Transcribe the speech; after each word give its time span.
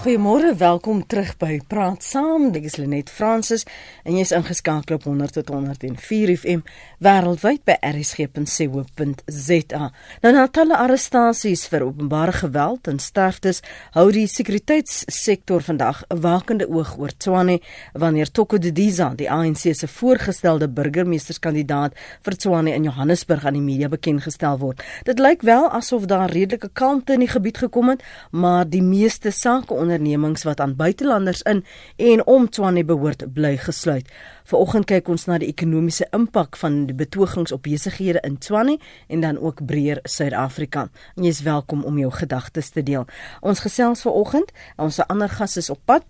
Goeiemôre, 0.00 0.54
welkom 0.56 1.02
terug 1.06 1.34
by 1.36 1.58
Praat 1.68 2.00
Saam. 2.00 2.46
Dit 2.54 2.64
is 2.64 2.78
Lenet 2.80 3.10
Fransis 3.12 3.66
en 4.08 4.14
jy's 4.16 4.30
ingeskakel 4.32 4.96
op 4.96 5.02
100 5.04 5.34
tot 5.36 5.50
104 5.52 6.30
FM 6.38 6.62
wêreldwyd 7.04 7.60
by 7.68 7.74
rsg.co.za. 7.84 9.82
Nou 10.22 10.32
na 10.32 10.46
talle 10.48 10.78
arrestasies 10.80 11.66
vir 11.68 11.84
openbare 11.84 12.32
geweld 12.38 12.88
en 12.88 12.96
sterftes, 12.96 13.60
hou 13.92 14.06
die 14.14 14.24
sekuriteitssektor 14.24 15.60
vandag 15.68 16.00
'n 16.08 16.20
wakende 16.24 16.64
oog 16.64 16.96
oor 16.96 17.12
Tshwane 17.12 17.60
wanneer 17.92 18.32
Toko 18.32 18.56
Didiza, 18.56 19.12
die 19.14 19.28
ANC 19.30 19.76
se 19.76 19.88
voorgestelde 19.88 20.68
burgemeesterskandidaat 20.68 21.92
vir 22.22 22.36
Tshwane 22.36 22.72
in 22.72 22.84
Johannesburg 22.84 23.44
aan 23.44 23.60
die 23.60 23.68
media 23.68 23.88
bekend 23.88 24.22
gestel 24.22 24.58
word. 24.58 24.82
Dit 25.04 25.18
lyk 25.18 25.42
wel 25.42 25.70
asof 25.70 26.04
daar 26.06 26.30
redelike 26.30 26.70
kalmte 26.72 27.12
in 27.12 27.20
die 27.20 27.28
gebied 27.28 27.58
gekom 27.58 27.88
het, 27.88 28.02
maar 28.30 28.64
die 28.64 28.82
meeste 28.82 29.30
sake 29.30 29.74
ondernemings 29.90 30.44
wat 30.46 30.60
aan 30.60 30.76
buitelanders 30.76 31.42
in 31.42 31.64
en 31.96 32.26
om 32.26 32.48
Tshwane 32.48 32.84
behoort 32.84 33.24
bly 33.34 33.56
gesluit. 33.56 34.06
Vanoggend 34.44 34.86
kyk 34.86 35.08
ons 35.10 35.26
na 35.26 35.38
die 35.42 35.50
ekonomiese 35.50 36.06
impak 36.14 36.56
van 36.60 36.84
die 36.86 36.94
betogings 36.94 37.52
op 37.52 37.64
besighede 37.66 38.22
in 38.26 38.38
Tshwane 38.38 38.78
en 39.08 39.20
dan 39.20 39.38
ook 39.38 39.64
breër 39.66 40.00
Suid-Afrika. 40.04 40.88
En 41.16 41.26
jy 41.26 41.34
is 41.34 41.42
welkom 41.42 41.82
om 41.84 41.98
jou 41.98 42.10
gedagtes 42.14 42.70
te 42.70 42.82
deel. 42.82 43.06
Ons 43.40 43.64
gesels 43.66 44.04
vanoggend, 44.06 44.54
ons 44.76 45.02
ander 45.08 45.28
gas 45.28 45.56
is 45.56 45.70
op 45.70 45.82
pad. 45.84 46.06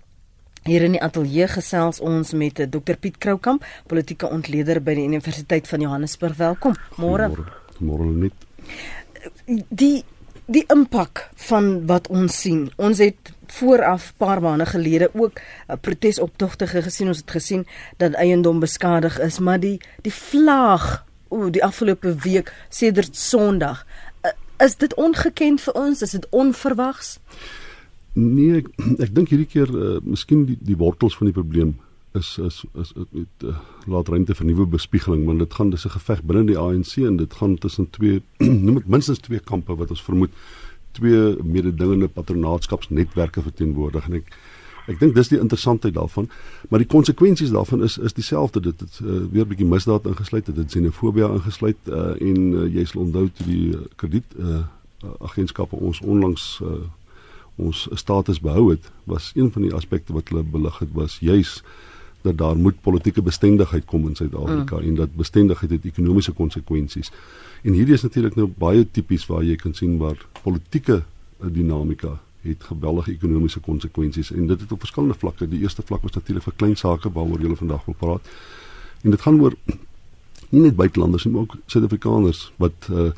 Hier 0.69 0.85
in 0.85 0.93
die 0.93 1.01
ateljee 1.01 1.49
gesels 1.49 2.03
ons 2.05 2.35
met 2.37 2.61
Dr 2.61 2.97
Piet 3.01 3.17
Kroukamp, 3.19 3.65
politieke 3.89 4.29
ontleder 4.29 4.83
by 4.85 4.99
die 4.99 5.09
Universiteit 5.09 5.69
van 5.69 5.81
Johannesburg. 5.81 6.37
Welkom. 6.37 6.77
Môre. 7.01 7.31
Môre 7.81 8.13
net. 8.13 8.49
Die 9.49 10.05
die 10.51 10.65
impak 10.73 11.29
van 11.47 11.87
wat 11.87 12.09
ons 12.11 12.41
sien. 12.43 12.65
Ons 12.81 12.99
het 13.03 13.31
vooraf 13.53 14.13
paar 14.17 14.41
maande 14.43 14.67
gelede 14.67 15.11
ook 15.15 15.39
uh, 15.41 15.77
protesoptogte 15.81 16.67
gesien. 16.67 17.09
Ons 17.13 17.23
het 17.25 17.31
gesien 17.31 17.67
dat 17.97 18.13
eiendom 18.13 18.61
beskadig 18.61 19.19
is, 19.21 19.39
maar 19.39 19.61
die 19.61 19.79
die 20.07 20.15
vlaag 20.15 21.05
o, 21.29 21.51
die 21.51 21.65
afgelope 21.65 22.15
week 22.25 22.53
sedert 22.69 23.17
Sondag, 23.17 23.87
uh, 24.23 24.31
is 24.65 24.77
dit 24.77 24.95
ongekend 24.95 25.61
vir 25.61 25.75
ons? 25.75 26.03
Is 26.03 26.17
dit 26.17 26.27
onverwags? 26.31 27.19
Nee, 28.13 28.63
ek, 28.63 28.73
ek 29.07 29.15
dink 29.15 29.31
hierdie 29.31 29.51
keer 29.51 29.71
uh, 29.71 29.99
miskien 30.03 30.45
die 30.49 30.59
die 30.61 30.79
wortels 30.79 31.17
van 31.19 31.31
die 31.31 31.37
probleem 31.37 31.77
is 32.19 32.39
is 32.39 32.65
is 32.75 32.93
met 33.11 33.45
uh, 33.45 33.59
laat 33.87 34.09
ruimte 34.09 34.35
vir 34.35 34.47
nuwe 34.47 34.67
bespiegeling 34.67 35.23
want 35.29 35.39
dit 35.39 35.55
gaan 35.55 35.71
dis 35.71 35.85
'n 35.87 35.95
geveg 35.95 36.23
binne 36.23 36.45
die 36.47 36.59
ANC 36.59 36.97
en 36.97 37.17
dit 37.17 37.33
gaan 37.35 37.59
tussen 37.59 37.91
twee 37.91 38.23
noem 38.65 38.75
dit 38.75 38.89
minstens 38.89 39.19
twee 39.19 39.39
kampe 39.39 39.77
wat 39.77 39.91
ons 39.91 40.03
vermoed 40.03 40.31
twee 40.93 41.37
mededingende 41.43 42.09
patronaatskapsnetwerke 42.09 43.43
verteenwoordig. 43.43 44.09
En 44.09 44.19
ek 44.23 44.35
ek 44.91 44.99
dink 44.99 45.15
dis 45.15 45.29
die 45.31 45.39
interessantheid 45.39 45.95
daarvan. 45.95 46.27
Maar 46.69 46.83
die 46.83 46.89
konsekwensies 46.91 47.53
daarvan 47.55 47.85
is 47.87 47.99
is 47.99 48.17
dieselfde. 48.17 48.61
Dit 48.61 48.81
het 48.81 49.01
uh, 49.03 49.21
weer 49.31 49.45
'n 49.45 49.49
bietjie 49.49 49.67
misdaad 49.67 50.07
ingesluit 50.07 50.47
dit 50.47 50.57
het 50.57 50.67
xenofobie 50.67 51.23
ingesluit 51.23 51.77
uh, 51.87 52.17
en 52.21 52.53
uh, 52.53 52.75
jy 52.75 52.85
sal 52.85 53.03
onthou 53.03 53.31
toe 53.31 53.47
die 53.47 53.77
krediet 53.97 54.35
uh, 54.39 54.65
agentskappe 55.19 55.77
ons 55.77 56.01
onlangs 56.01 56.61
uh, 56.63 56.83
ons 57.57 57.89
status 57.93 58.41
behou 58.41 58.71
het 58.71 58.91
was 59.05 59.33
een 59.35 59.53
van 59.53 59.63
die 59.63 59.75
aspekte 59.75 60.13
wat 60.13 60.29
hulle 60.29 60.43
belig 60.43 60.79
het 60.79 60.93
was 60.93 61.19
juis 61.21 61.63
dat 62.23 62.39
daar 62.39 62.57
moet 62.57 62.81
politieke 62.81 63.23
bestendigheid 63.23 63.85
kom 63.85 64.09
in 64.09 64.17
Suid-Afrika 64.17 64.77
mm. 64.77 64.89
en 64.89 64.95
dat 64.95 65.15
bestendigheid 65.15 65.71
het 65.71 65.85
ekonomiese 65.85 66.33
konsekwensies. 66.33 67.13
En 67.63 67.73
hierdie 67.73 67.95
is 67.95 68.03
natuurlik 68.03 68.37
nou 68.37 68.49
baie 68.59 68.87
tipies 68.91 69.27
waar 69.27 69.45
jy 69.45 69.57
kan 69.57 69.75
sien 69.75 69.99
waar 69.99 70.19
politieke 70.43 71.03
eh, 71.03 71.47
dinamika 71.53 72.19
het 72.43 72.65
geweldige 72.65 73.13
ekonomiese 73.13 73.61
konsekwensies 73.61 74.33
en 74.33 74.47
dit 74.47 74.61
het 74.61 74.73
op 74.73 74.81
verskillende 74.81 75.19
vlakke. 75.19 75.49
Die 75.49 75.61
eerste 75.61 75.83
vlak 75.85 76.03
was 76.03 76.17
natuurlik 76.17 76.45
vir 76.45 76.57
klein 76.57 76.77
sake 76.77 77.13
waaroor 77.13 77.41
julle 77.41 77.57
vandag 77.57 77.85
wil 77.85 77.97
praat. 77.99 78.33
En 79.03 79.11
dit 79.11 79.21
gaan 79.21 79.41
oor 79.41 79.57
nie 80.53 80.63
net 80.63 80.77
buitelanders 80.77 81.25
nie, 81.25 81.35
maar 81.35 81.43
ook 81.49 81.57
Suid-Afrikaners 81.67 82.51
wat 82.57 82.89
uh, 82.91 83.11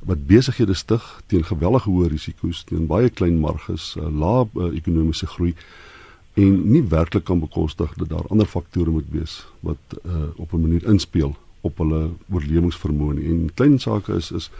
wat 0.00 0.22
besighede 0.26 0.74
stig 0.74 1.04
teen 1.28 1.42
gewellige 1.44 1.90
hoë 1.90 2.08
risiko's, 2.08 2.62
teen 2.64 2.86
baie 2.88 3.10
klein 3.12 3.36
marges, 3.36 3.92
uh, 3.98 4.06
lae 4.08 4.46
uh, 4.54 4.70
ekonomiese 4.72 5.26
groei 5.28 5.52
en 6.40 6.58
nie 6.72 6.82
werklik 6.88 7.24
kan 7.28 7.40
bekostig 7.42 7.94
dat 8.00 8.08
daar 8.08 8.28
ander 8.28 8.46
faktore 8.46 8.90
moet 8.90 9.08
wees 9.14 9.40
wat 9.66 9.98
uh, 10.02 10.28
op 10.36 10.52
'n 10.52 10.60
manier 10.60 10.86
inspel 10.88 11.36
op 11.60 11.78
hulle 11.78 12.10
oorlewingsvermoë 12.32 13.24
en 13.32 13.50
klein 13.54 13.78
sake 13.78 14.14
is 14.16 14.30
is 14.30 14.50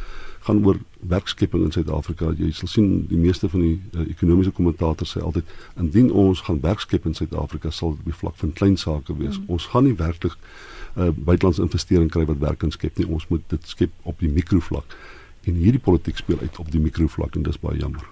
gaan 0.41 0.65
oor 0.67 0.79
werkskepping 1.01 1.65
in 1.65 1.73
Suid-Afrika. 1.73 2.33
Jy 2.39 2.51
sal 2.57 2.69
sien 2.69 3.07
die 3.11 3.19
meeste 3.21 3.49
van 3.49 3.61
die 3.61 3.81
uh, 3.93 4.07
ekonomiese 4.09 4.53
kommentators 4.57 5.13
sê 5.17 5.21
altyd 5.21 5.45
indien 5.77 6.11
ons 6.13 6.41
gaan 6.47 6.61
werkskep 6.61 7.07
in 7.07 7.15
Suid-Afrika 7.15 7.71
sal 7.71 7.91
dit 7.91 8.01
op 8.01 8.05
die 8.05 8.19
vlak 8.23 8.37
van 8.41 8.53
klein 8.53 8.77
sake 8.77 9.17
wees. 9.17 9.39
Mm. 9.39 9.45
Ons 9.57 9.67
gaan 9.73 9.85
nie 9.85 9.97
werklik 9.97 10.37
uh, 10.97 11.11
buitelandse 11.17 11.62
investering 11.62 12.11
kry 12.11 12.25
wat 12.25 12.41
werk 12.41 12.59
kan 12.65 12.73
skep 12.73 12.97
nie. 12.99 13.09
Ons 13.09 13.29
moet 13.29 13.45
dit 13.53 13.69
skep 13.69 13.93
op 14.03 14.19
die 14.25 14.33
mikrovlak. 14.33 14.97
En 15.45 15.61
hierdie 15.61 15.83
politiek 15.83 16.17
speel 16.17 16.41
uit 16.41 16.59
op 16.59 16.73
die 16.73 16.81
mikrovlak 16.81 17.37
en 17.37 17.45
dis 17.45 17.61
baie 17.61 17.79
jammer. 17.79 18.09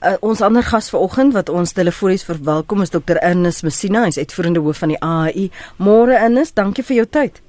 Uh, 0.00 0.16
ons 0.24 0.40
ander 0.40 0.64
gas 0.64 0.88
vanoggend 0.90 1.34
wat 1.36 1.50
ons 1.52 1.74
telefonies 1.76 2.24
verwelkom 2.24 2.80
is 2.80 2.92
Dr 2.94 3.18
Ernest 3.20 3.62
Messina, 3.66 4.06
hy's 4.06 4.16
uitvoerende 4.16 4.62
hoof 4.64 4.80
van 4.80 4.94
die 4.94 5.00
AAI. 5.04 5.50
Môre 5.76 6.16
Ernest, 6.16 6.56
dankie 6.56 6.84
vir 6.88 7.02
jou 7.02 7.06
tyd. 7.18 7.42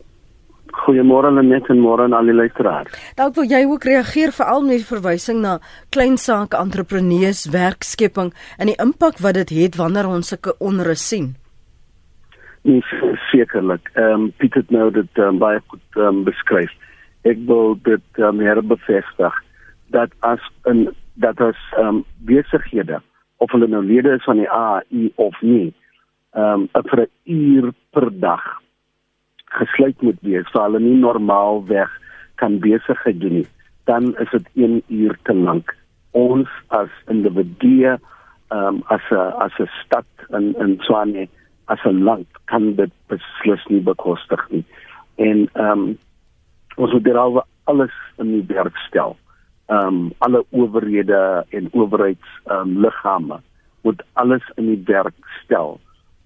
Goeiemôre 0.72 1.32
Lenet 1.32 1.68
en 1.72 1.80
môre 1.84 2.04
aan 2.08 2.16
al 2.16 2.28
die 2.28 2.36
luisteraars. 2.36 2.92
Dalk 3.20 3.36
wil 3.40 3.48
jy 3.48 3.62
ook 3.68 3.88
reageer 3.88 4.32
veral 4.36 4.64
met 4.68 4.82
die 4.82 4.88
verwysing 4.88 5.42
na 5.44 5.58
klein 5.96 6.18
sake 6.20 6.60
entrepreneurs, 6.60 7.46
werkskepping 7.52 8.32
en 8.58 8.72
die 8.72 8.78
impak 8.84 9.20
wat 9.24 9.40
dit 9.40 9.56
het 9.62 9.80
wanneer 9.80 10.10
ons 10.12 10.32
sulke 10.32 10.56
onrus 10.60 11.04
sien. 11.08 11.34
Nee, 12.68 12.84
sekerlik. 13.32 13.90
Ehm 13.96 14.28
um, 14.28 14.32
Piet 14.38 14.54
het 14.60 14.70
nou 14.72 14.92
dit 14.94 15.24
um, 15.24 15.40
baie 15.42 15.60
goed 15.68 16.02
um, 16.04 16.24
beskryf. 16.28 16.72
Ek 17.24 17.40
wil 17.48 17.76
dit 17.84 18.22
um, 18.22 18.40
herbevestig 18.40 19.40
dat 19.92 20.12
as 20.20 20.44
'n 20.66 20.92
dat 21.14 21.42
as 21.42 21.60
ehm 21.78 21.88
um, 21.88 22.04
besighede 22.18 23.02
of 23.38 23.52
hulle 23.52 23.68
nou 23.68 23.84
lede 23.86 24.14
is 24.16 24.24
van 24.24 24.38
die 24.38 24.50
AI 24.50 25.12
of 25.16 25.42
nie, 25.42 25.74
ehm 26.34 26.68
um, 26.74 26.84
vir 26.90 27.02
'n 27.02 27.10
uur 27.24 27.74
per 27.90 28.20
dag 28.20 28.44
gesluit 29.46 30.02
moet 30.02 30.22
wees, 30.22 30.48
so 30.52 30.62
hulle 30.62 30.80
nie 30.80 30.98
normaalweg 30.98 31.90
kan 32.36 32.60
besigheid 32.60 33.20
doen 33.20 33.34
nie, 33.34 33.48
dan 33.84 34.18
is 34.18 34.30
dit 34.32 34.48
1 34.54 34.84
uur 34.88 35.18
te 35.24 35.34
lank. 35.34 35.76
Ons 36.12 36.50
as 36.68 36.90
individue, 37.08 37.98
ehm 38.48 38.68
um, 38.68 38.84
as 38.88 39.02
'n 39.12 39.34
as 39.46 39.60
'n 39.60 39.70
stad 39.84 40.06
in 40.30 40.56
in 40.60 40.80
Swane, 40.80 41.28
as 41.66 41.84
'n 41.86 42.04
land 42.04 42.28
kan 42.46 42.76
dit 42.76 42.92
beslis 43.08 43.66
nie 43.68 43.82
bekostig 43.82 44.50
nie. 44.50 44.66
En 45.16 45.50
ehm 45.54 45.72
um, 45.72 45.98
ons 46.76 46.92
moet 46.92 47.04
daaroor 47.04 47.46
alles 47.64 47.94
in 48.18 48.32
die 48.32 48.56
werk 48.56 48.78
stel. 48.78 49.18
Ehm 49.18 49.31
um, 49.68 50.12
alle 50.18 50.46
owerhede 50.50 51.46
en 51.50 51.70
owerheids 51.72 52.30
ehm 52.46 52.68
um, 52.68 52.80
liggame 52.82 53.40
moet 53.82 54.04
alles 54.14 54.44
in 54.56 54.66
die 54.66 54.82
werk 54.86 55.16
stel 55.44 55.80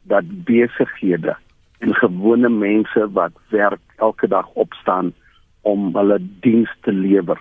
dat 0.03 0.23
besighede 0.46 1.35
en 1.79 1.95
gewone 1.95 2.50
mense 2.50 3.12
wat 3.12 3.31
werk 3.50 3.81
elke 3.97 4.28
dag 4.28 4.47
opstaan 4.53 5.13
om 5.62 5.95
hulle 5.95 6.19
diens 6.40 6.72
te 6.81 6.91
lewer 6.91 7.40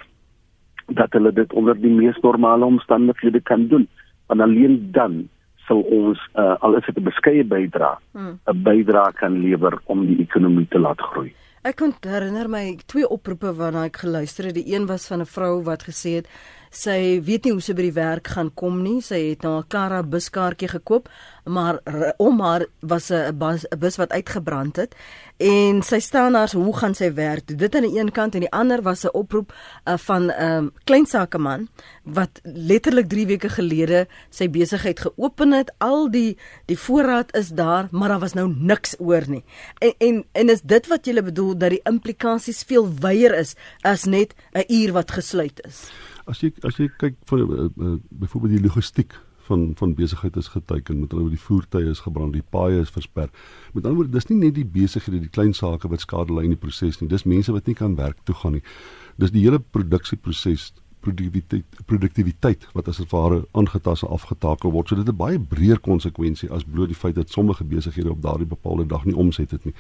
dat 0.87 1.13
hulle 1.13 1.33
dit 1.33 1.53
onder 1.53 1.81
die 1.81 1.93
mees 1.93 2.19
normale 2.23 2.65
omstandighede 2.65 3.41
kan 3.41 3.69
doen 3.69 3.89
want 4.27 4.41
alleen 4.41 4.89
dan 4.93 5.29
sal 5.67 5.81
ons 5.81 6.21
uh, 6.35 6.55
al 6.61 6.77
is 6.77 6.85
dit 6.87 6.99
'n 6.99 7.09
beskeie 7.09 7.45
bydrae 7.45 7.97
'n 7.97 8.19
hmm. 8.19 8.63
bydrae 8.63 9.13
kan 9.13 9.41
lewer 9.41 9.81
om 9.85 10.07
die 10.07 10.21
ekonomie 10.21 10.69
te 10.69 10.79
laat 10.79 11.01
groei 11.01 11.33
Ek 11.65 11.79
kon 11.81 11.95
herinner 12.05 12.45
my 12.53 12.75
twee 12.93 13.07
oproepe 13.09 13.55
waarna 13.57 13.87
ek 13.89 14.03
geluister 14.03 14.51
het. 14.51 14.59
Die 14.59 14.75
een 14.75 14.85
was 14.85 15.07
van 15.09 15.23
'n 15.25 15.31
vrou 15.35 15.63
wat 15.65 15.87
gesê 15.89 16.11
het 16.21 16.27
sy 16.77 17.21
weet 17.25 17.45
nie 17.45 17.53
hoe 17.53 17.63
sy 17.63 17.75
by 17.75 17.83
die 17.83 17.97
werk 17.97 18.29
gaan 18.35 18.51
kom 18.55 18.83
nie. 18.83 19.01
Sy 19.03 19.31
het 19.31 19.43
nou 19.43 19.59
'n 19.59 19.69
Kara 19.69 20.03
buskaartjie 20.03 20.69
gekoop, 20.69 21.09
maar 21.45 21.81
om 22.19 22.41
haar 22.41 22.67
was 22.81 23.11
'n 23.11 23.39
bus, 23.39 23.67
bus 23.79 23.97
wat 23.97 24.11
uitgebrand 24.13 24.77
het 24.77 24.95
en 25.37 25.83
sy 25.83 25.99
staan 25.99 26.33
daar 26.33 26.49
so 26.49 26.63
hoe 26.63 26.77
gaan 26.77 26.95
sy 26.95 27.13
werk? 27.15 27.59
Dit 27.59 27.75
aan 27.75 27.83
die 27.83 27.99
een 27.99 28.13
kant 28.13 28.35
en 28.35 28.41
die 28.41 28.53
ander 28.53 28.83
was 28.83 29.05
'n 29.05 29.13
oproep 29.13 29.53
uh, 29.85 29.97
van 29.97 30.27
'n 30.27 30.43
um, 30.43 30.73
klein 30.85 31.07
sakeman 31.07 31.69
wat 32.03 32.41
letterlik 32.43 33.09
3 33.09 33.27
weke 33.27 33.49
gelede 33.49 34.07
sy 34.31 34.49
besigheid 34.51 35.01
geopen 35.01 35.53
het. 35.53 35.73
Al 35.79 36.11
die 36.11 36.39
die 36.67 36.79
voorraad 36.79 37.37
is 37.37 37.49
daar, 37.49 37.89
maar 37.91 38.09
daar 38.09 38.21
was 38.21 38.35
nou 38.35 38.55
niks 38.57 38.95
oor 38.99 39.25
nie. 39.27 39.45
En 39.79 39.95
en 39.99 40.25
en 40.33 40.49
is 40.49 40.61
dit 40.63 40.87
wat 40.87 41.07
jy 41.07 41.23
bedoel 41.23 41.59
dat 41.59 41.71
die 41.71 41.83
implikasies 41.85 42.63
veel 42.63 42.89
wyer 43.01 43.35
is 43.35 43.55
as 43.83 44.05
net 44.05 44.35
'n 44.53 44.65
uur 44.69 44.93
wat 44.93 45.11
gesluit 45.11 45.67
is? 45.67 45.91
As 46.27 46.41
jy 46.41 46.53
as 46.65 46.79
jy 46.81 46.89
kyk 46.99 47.17
vir 47.29 47.41
uh, 47.45 47.69
uh, 47.69 47.97
byvoorbeeld 48.11 48.57
die 48.57 48.67
logistiek 48.67 49.17
van 49.45 49.73
van 49.77 49.95
besigheid 49.95 50.37
is 50.41 50.49
geteken 50.49 51.01
met 51.01 51.13
hulle 51.13 51.29
die 51.29 51.41
voertuie 51.41 51.91
is 51.91 52.01
gebrand, 52.01 52.33
die 52.33 52.47
paaie 52.57 52.81
is 52.81 52.93
versper. 52.93 53.29
Met 53.75 53.85
ander 53.85 53.99
woorde, 53.99 54.15
dis 54.15 54.31
nie 54.31 54.39
net 54.39 54.55
die 54.57 54.65
besighede, 54.65 55.21
die 55.21 55.33
klein 55.33 55.53
sake 55.53 55.91
wat 55.93 56.01
skade 56.01 56.33
ly 56.33 56.47
in 56.49 56.55
die 56.55 56.61
proses 56.61 57.01
nie. 57.01 57.11
Dis 57.13 57.27
mense 57.29 57.53
wat 57.53 57.69
nie 57.69 57.77
kan 57.77 57.99
werk 58.01 58.23
toe 58.25 58.37
gaan 58.41 58.57
nie. 58.57 58.65
Dis 59.21 59.35
die 59.35 59.45
hele 59.45 59.61
produksieproses 59.61 60.71
produktiwiteit 61.05 61.85
produktiwiteit 61.85 62.65
wat 62.73 62.89
as 62.89 63.03
ware 63.11 63.43
aangetas 63.53 64.07
en 64.07 64.15
afgetakel 64.17 64.73
word. 64.73 64.89
So 64.89 64.97
dit 64.97 65.07
het 65.07 65.15
'n 65.15 65.19
baie 65.19 65.39
breër 65.39 65.81
konsekwensie 65.81 66.51
as 66.51 66.65
bloot 66.65 66.89
die 66.89 67.01
feit 67.03 67.15
dat 67.15 67.31
sommige 67.31 67.65
besighede 67.65 68.11
op 68.11 68.23
daardie 68.23 68.47
bepaalde 68.47 68.87
dag 68.87 69.05
nie 69.05 69.17
omset 69.17 69.51
het 69.51 69.65
nie. 69.65 69.75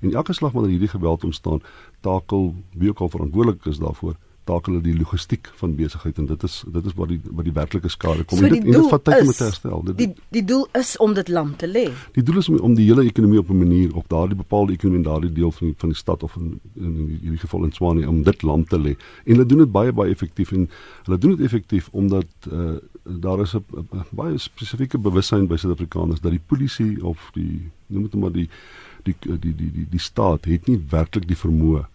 En 0.00 0.14
elke 0.14 0.32
slag 0.32 0.52
wanneer 0.52 0.70
hierdie 0.70 0.94
geweld 0.94 1.24
ontstaan, 1.24 1.60
takel 2.00 2.54
wie 2.72 2.88
ook 2.88 3.00
al 3.00 3.08
verantwoordelik 3.08 3.64
is 3.66 3.78
daarvoor, 3.78 4.14
takel 4.48 4.76
hulle 4.76 4.84
die 4.84 4.96
logistiek 4.98 5.50
van 5.60 5.74
besigheid 5.78 6.18
en 6.22 6.28
dit 6.30 6.46
is 6.48 6.56
dit 6.76 6.88
is 6.90 6.96
wat 6.98 7.12
die 7.12 7.18
wat 7.28 7.46
die 7.48 7.54
werklike 7.56 7.90
skade 7.92 8.24
kom. 8.24 8.40
So 8.40 8.48
en 8.48 8.54
dit, 8.54 8.64
en 8.64 8.76
dit 8.76 8.90
vat 8.92 9.04
tyd 9.08 9.20
om 9.20 9.30
dit 9.32 9.40
te 9.40 9.48
herstel. 9.48 9.84
Dit, 9.90 9.98
die 10.02 10.08
die 10.38 10.44
doel 10.52 10.66
is 10.80 10.94
om 11.04 11.16
dit 11.18 11.32
lam 11.38 11.54
te 11.60 11.70
lê. 11.70 11.84
Die 12.16 12.24
doel 12.26 12.42
is 12.42 12.50
om, 12.52 12.58
om 12.70 12.76
die 12.78 12.86
hele 12.88 13.06
ekonomie 13.08 13.42
op 13.42 13.50
'n 13.54 13.60
manier 13.62 13.94
op 14.02 14.08
daardie 14.14 14.38
bepaalde 14.38 14.76
ekonomie 14.76 15.02
in 15.02 15.08
daardie 15.10 15.32
deel 15.40 15.52
van 15.58 15.66
die, 15.66 15.76
van 15.84 15.94
die 15.94 15.98
stad 15.98 16.22
of 16.22 16.36
in, 16.36 16.60
in, 16.74 16.84
in 16.84 17.18
hierdie 17.22 17.42
geval 17.44 17.64
in 17.64 17.72
Swanie 17.72 18.08
om 18.08 18.22
dit 18.22 18.42
lam 18.42 18.64
te 18.64 18.78
lê. 18.78 18.96
En 19.24 19.32
hulle 19.36 19.46
doen 19.46 19.64
dit 19.64 19.72
baie 19.72 19.92
baie 19.92 20.12
effektief 20.12 20.52
en 20.52 20.68
hulle 21.04 21.18
doen 21.18 21.36
dit 21.36 21.46
effektief 21.46 21.88
omdat 21.92 22.50
uh, 22.52 22.76
daar 23.02 23.40
is 23.40 23.54
'n 23.54 23.64
baie 24.10 24.38
spesifieke 24.38 24.98
bewussyn 24.98 25.46
by 25.46 25.56
Suid-Afrikaners 25.56 26.20
dat 26.20 26.30
die 26.30 26.46
polisie 26.46 27.04
of 27.04 27.30
die 27.34 27.70
noem 27.86 28.02
dit 28.02 28.14
maar 28.14 28.32
die 28.32 28.48
die 29.02 29.14
die 29.20 29.54
die 29.54 29.72
die, 29.72 29.86
die 29.90 30.00
staat 30.00 30.44
het 30.44 30.66
nie 30.66 30.80
werklik 30.90 31.28
die 31.28 31.36
vermoë 31.36 31.86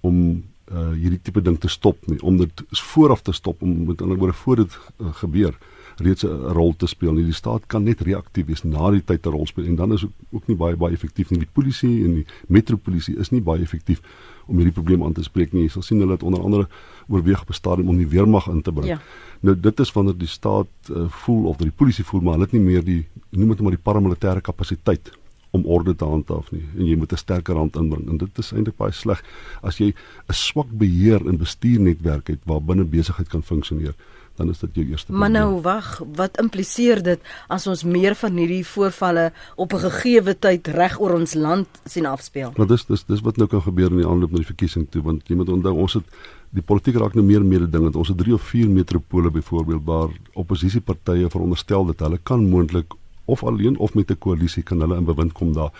om 0.00 0.44
uh 0.72 0.92
hierdie 0.92 1.20
tipe 1.22 1.42
ding 1.42 1.58
te 1.60 1.68
stop 1.68 2.06
nie 2.06 2.20
om 2.22 2.36
dit 2.36 2.62
vooraf 2.70 3.22
te 3.22 3.32
stop 3.32 3.62
om 3.62 3.84
met 3.86 4.02
ander 4.02 4.16
woorde 4.16 4.36
voor 4.36 4.56
dit 4.56 4.78
uh, 5.00 5.12
gebeur 5.22 5.54
reeds 5.98 6.22
'n 6.22 6.52
rol 6.52 6.74
te 6.76 6.86
speel 6.86 7.12
nie. 7.12 7.24
Die 7.24 7.32
staat 7.32 7.66
kan 7.66 7.82
net 7.82 8.00
reaktief 8.00 8.46
wees 8.46 8.62
na 8.62 8.90
die 8.90 9.04
tyd 9.04 9.26
'n 9.26 9.30
rol 9.30 9.46
speel 9.46 9.64
en 9.64 9.76
dan 9.76 9.92
is 9.92 10.06
ook 10.30 10.46
nie 10.46 10.56
baie 10.56 10.76
baie 10.76 10.92
effektief 10.92 11.30
nie. 11.30 11.38
Die 11.38 11.52
polisie 11.52 12.04
en 12.04 12.14
die 12.14 12.26
metropolisie 12.46 13.16
is 13.16 13.30
nie 13.30 13.40
baie 13.40 13.62
effektief 13.62 14.00
om 14.46 14.56
hierdie 14.56 14.72
probleem 14.72 15.02
aan 15.02 15.12
te 15.12 15.22
spreek 15.22 15.52
nie. 15.52 15.62
Jy 15.62 15.68
sal 15.68 15.82
sien 15.82 16.00
hulle 16.00 16.12
het 16.12 16.22
onder 16.22 16.42
andere 16.42 16.68
oorweeg 17.08 17.42
op 17.42 17.48
'n 17.48 17.52
stadium 17.52 17.88
om 17.88 17.96
die 17.96 18.08
weermag 18.08 18.48
in 18.48 18.62
te 18.62 18.72
bring. 18.72 18.86
Ja. 18.88 19.00
nou 19.40 19.60
dit 19.60 19.80
is 19.80 19.92
wanneer 19.92 20.18
die 20.18 20.28
staat 20.28 20.66
uh, 20.90 21.08
voel 21.08 21.44
of 21.44 21.56
die 21.56 21.70
polisie 21.70 22.04
voel 22.04 22.20
maar 22.20 22.32
hulle 22.32 22.44
het 22.44 22.52
nie 22.52 22.62
meer 22.62 22.84
die 22.84 23.06
noem 23.30 23.48
dit 23.48 23.60
maar 23.60 23.70
die 23.70 23.82
paramilitêre 23.82 24.40
kapasiteit 24.40 25.12
om 25.50 25.66
orde 25.66 25.94
te 25.96 26.04
handhaaf 26.04 26.52
nie 26.52 26.64
en 26.76 26.86
jy 26.86 26.96
moet 26.96 27.12
'n 27.12 27.16
sterker 27.24 27.56
hand 27.56 27.76
inbring 27.76 28.08
en 28.08 28.18
dit 28.18 28.38
is 28.38 28.52
eintlik 28.52 28.76
baie 28.76 28.92
sleg 28.92 29.22
as 29.62 29.78
jy 29.78 29.94
'n 30.28 30.32
swak 30.32 30.70
beheer 30.70 31.26
en 31.28 31.38
bestuurnetwerk 31.38 32.28
het 32.28 32.40
waar 32.44 32.62
binne 32.62 32.84
besigheid 32.84 33.28
kan 33.28 33.42
funksioneer 33.42 33.94
dan 34.38 34.50
is 34.50 34.58
dit 34.62 34.74
jou 34.78 34.86
eerste 34.86 35.10
probleem. 35.10 35.32
Maar 35.32 35.42
nou 35.42 35.60
wag, 35.62 35.88
wat 36.14 36.38
impliseer 36.40 37.02
dit 37.02 37.20
as 37.48 37.66
ons 37.70 37.82
meer 37.84 38.14
van 38.18 38.38
hierdie 38.38 38.64
voorvalle 38.66 39.32
op 39.56 39.72
'n 39.74 39.84
gegeewe 39.86 40.34
tyd 40.38 40.66
reg 40.78 41.00
oor 41.00 41.14
ons 41.18 41.34
land 41.34 41.68
sien 41.84 42.06
afspeel? 42.06 42.52
Want 42.56 42.68
dis 42.68 42.84
dis 42.86 43.04
dis 43.04 43.20
wat 43.20 43.36
nou 43.36 43.48
kan 43.48 43.62
gebeur 43.62 43.90
in 43.90 44.02
die 44.02 44.06
aanloop 44.06 44.30
na 44.30 44.38
die 44.38 44.52
verkiesing 44.54 44.86
toe 44.90 45.02
want 45.02 45.28
jy 45.28 45.36
moet 45.36 45.48
onthou 45.48 45.74
ons 45.74 45.92
het 45.92 46.04
die 46.50 46.62
politiek 46.62 46.96
raak 46.96 47.14
nou 47.14 47.24
meer 47.26 47.44
mededingend. 47.44 47.96
Ons 47.96 48.08
het 48.08 48.18
3 48.18 48.34
of 48.34 48.42
4 48.42 48.68
metropole 48.68 49.30
byvoorbeeld 49.30 49.84
waar 49.84 50.08
oppositiepartye 50.32 51.30
veronderstel 51.30 51.86
dat 51.86 51.98
hulle 51.98 52.18
kan 52.22 52.48
moontlik 52.48 52.94
of 53.28 53.44
alleen 53.44 53.76
of 53.78 53.94
met 53.94 54.10
'n 54.10 54.18
koalisie 54.18 54.62
kan 54.62 54.80
hulle 54.80 54.96
in 54.96 55.04
bewind 55.04 55.32
kom 55.32 55.52
daar. 55.52 55.72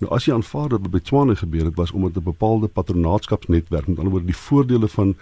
Nou 0.00 0.12
as 0.12 0.24
jy 0.24 0.34
aanvaar 0.34 0.68
dat 0.68 0.90
by 0.90 1.00
Tswane 1.00 1.36
gebeur 1.36 1.64
het 1.64 1.74
was 1.74 1.90
omdat 1.90 2.16
'n 2.16 2.22
bepaalde 2.22 2.68
patronaatskapsnetwerk 2.68 3.86
met 3.86 3.98
ander 3.98 4.12
woorde 4.12 4.26
die 4.26 4.36
voordele 4.36 4.88
van 4.88 5.16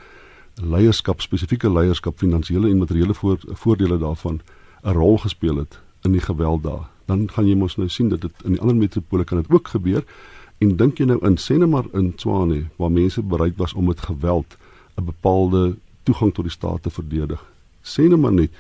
leierskap, 0.55 1.21
spesifieke 1.21 1.73
leierskap, 1.73 2.19
finansiële 2.19 2.71
en 2.71 2.79
materiële 2.79 3.15
voordele 3.47 3.99
daarvan 3.99 4.41
'n 4.83 4.93
rol 4.93 5.19
gespeel 5.19 5.57
het 5.57 5.81
in 6.03 6.13
die 6.13 6.21
geweld 6.21 6.63
daar. 6.63 6.89
Dan 7.05 7.31
gaan 7.31 7.47
jy 7.47 7.55
mos 7.55 7.77
nou 7.77 7.89
sien 7.89 8.09
dat 8.09 8.21
dit 8.21 8.33
in 8.45 8.53
die 8.53 8.61
ander 8.61 8.77
metropole 8.77 9.25
kan 9.25 9.39
dit 9.39 9.51
ook 9.51 9.69
gebeur. 9.69 10.05
En 10.59 10.77
dink 10.77 10.99
jy 10.99 11.05
nou 11.05 11.19
in 11.27 11.37
Senemar 11.37 11.85
in 11.93 12.15
Tswane 12.15 12.65
waar 12.77 12.93
mense 12.93 13.23
bereid 13.23 13.57
was 13.57 13.73
om 13.73 13.85
met 13.85 14.01
geweld 14.01 14.57
'n 14.97 15.05
bepaalde 15.05 15.77
toegang 16.03 16.35
tot 16.35 16.45
die 16.45 16.53
staat 16.53 16.83
te 16.83 16.91
verdedig. 16.91 17.45
Senemar 17.83 18.33
net 18.33 18.51
'n 18.51 18.55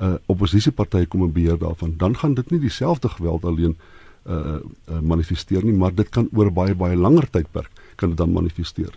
uh, 0.00 0.14
oppositieparty 0.26 1.06
kom 1.06 1.22
en 1.22 1.32
beheer 1.32 1.58
daarvan, 1.58 1.94
dan 1.96 2.16
gaan 2.16 2.34
dit 2.34 2.50
nie 2.50 2.60
dieselfde 2.60 3.08
geweld 3.08 3.44
alleen 3.44 3.76
uh, 4.26 4.36
uh 4.90 5.00
manifesteer 5.00 5.64
nie, 5.64 5.74
maar 5.76 5.94
dit 5.94 6.08
kan 6.08 6.28
oor 6.32 6.52
baie 6.52 6.74
baie 6.74 6.96
langer 6.96 7.30
tydperk 7.30 7.70
kan 7.96 8.08
dit 8.08 8.18
dan 8.18 8.32
manifesteer. 8.32 8.94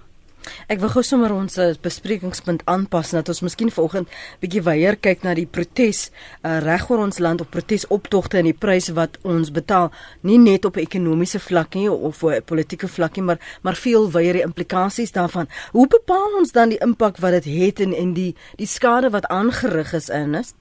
Ek 0.72 0.80
wil 0.80 0.92
gou 0.94 1.02
sommer 1.04 1.34
ons 1.36 1.58
uh, 1.60 1.72
besprekingspunt 1.84 2.64
aanpas 2.72 3.12
dat 3.16 3.30
ons 3.32 3.42
miskien 3.44 3.72
vanoggend 3.74 4.12
bietjie 4.42 4.64
weier 4.66 4.96
kyk 5.02 5.26
na 5.26 5.34
die 5.38 5.48
protes 5.50 6.08
uh, 6.10 6.60
reg 6.64 6.88
oor 6.90 7.04
ons 7.04 7.20
land 7.24 7.44
op 7.44 7.52
protesoptogte 7.54 8.40
en 8.40 8.50
die 8.50 8.56
pryse 8.56 8.96
wat 8.98 9.20
ons 9.28 9.52
betaal 9.56 9.92
nie 10.28 10.40
net 10.42 10.66
op 10.70 10.80
ekonomiese 10.80 11.42
vlak 11.44 11.76
nie 11.76 11.90
of 11.92 12.24
op 12.24 12.48
politieke 12.50 12.88
vlak 12.88 13.20
nie 13.20 13.28
maar 13.32 13.44
maar 13.68 13.78
veel 13.80 14.08
weier 14.16 14.40
die 14.40 14.46
implikasies 14.48 15.14
daarvan. 15.16 15.52
Hoe 15.76 15.88
bepaal 15.92 16.40
ons 16.40 16.56
dan 16.56 16.74
die 16.74 16.82
impak 16.84 17.20
wat 17.24 17.40
dit 17.40 17.52
het 17.60 17.84
en 17.86 17.94
en 17.94 18.16
die 18.16 18.32
die 18.58 18.70
skade 18.70 19.12
wat 19.12 19.28
aangerig 19.28 19.94
is 19.94 20.10
in 20.10 20.40
is? 20.40 20.56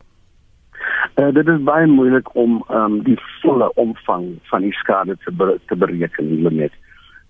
Uh, 1.18 1.32
dit 1.34 1.48
is 1.50 1.62
baie 1.66 1.86
moeilik 1.90 2.28
om 2.38 2.60
um, 2.70 3.00
die 3.02 3.16
volle 3.42 3.66
omvang 3.82 4.26
van 4.46 4.62
die 4.62 4.74
skade 4.78 5.16
te 5.24 5.32
be 5.34 5.56
te 5.66 5.74
bereken 5.74 6.28
net. 6.54 6.76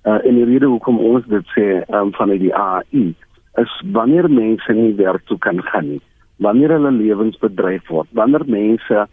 Uh, 0.04 0.18
en 0.28 0.36
die 0.36 0.44
rede 0.44 0.68
hoekom 0.68 0.98
ons 1.00 1.24
dit 1.32 1.54
sê 1.54 1.64
um, 1.96 2.10
van 2.12 2.34
die 2.36 2.52
AI 2.52 3.14
is 3.62 3.76
wanneer 3.96 4.28
mense 4.28 4.76
nie 4.76 4.92
werk 4.98 5.24
toe 5.24 5.38
kan 5.38 5.62
gaan 5.70 5.88
nie, 5.94 6.02
wanneer 6.36 6.74
hulle 6.76 6.90
lewens 6.98 7.40
bedreig 7.40 7.88
word, 7.88 8.12
wanneer 8.12 8.44
mense 8.44 9.06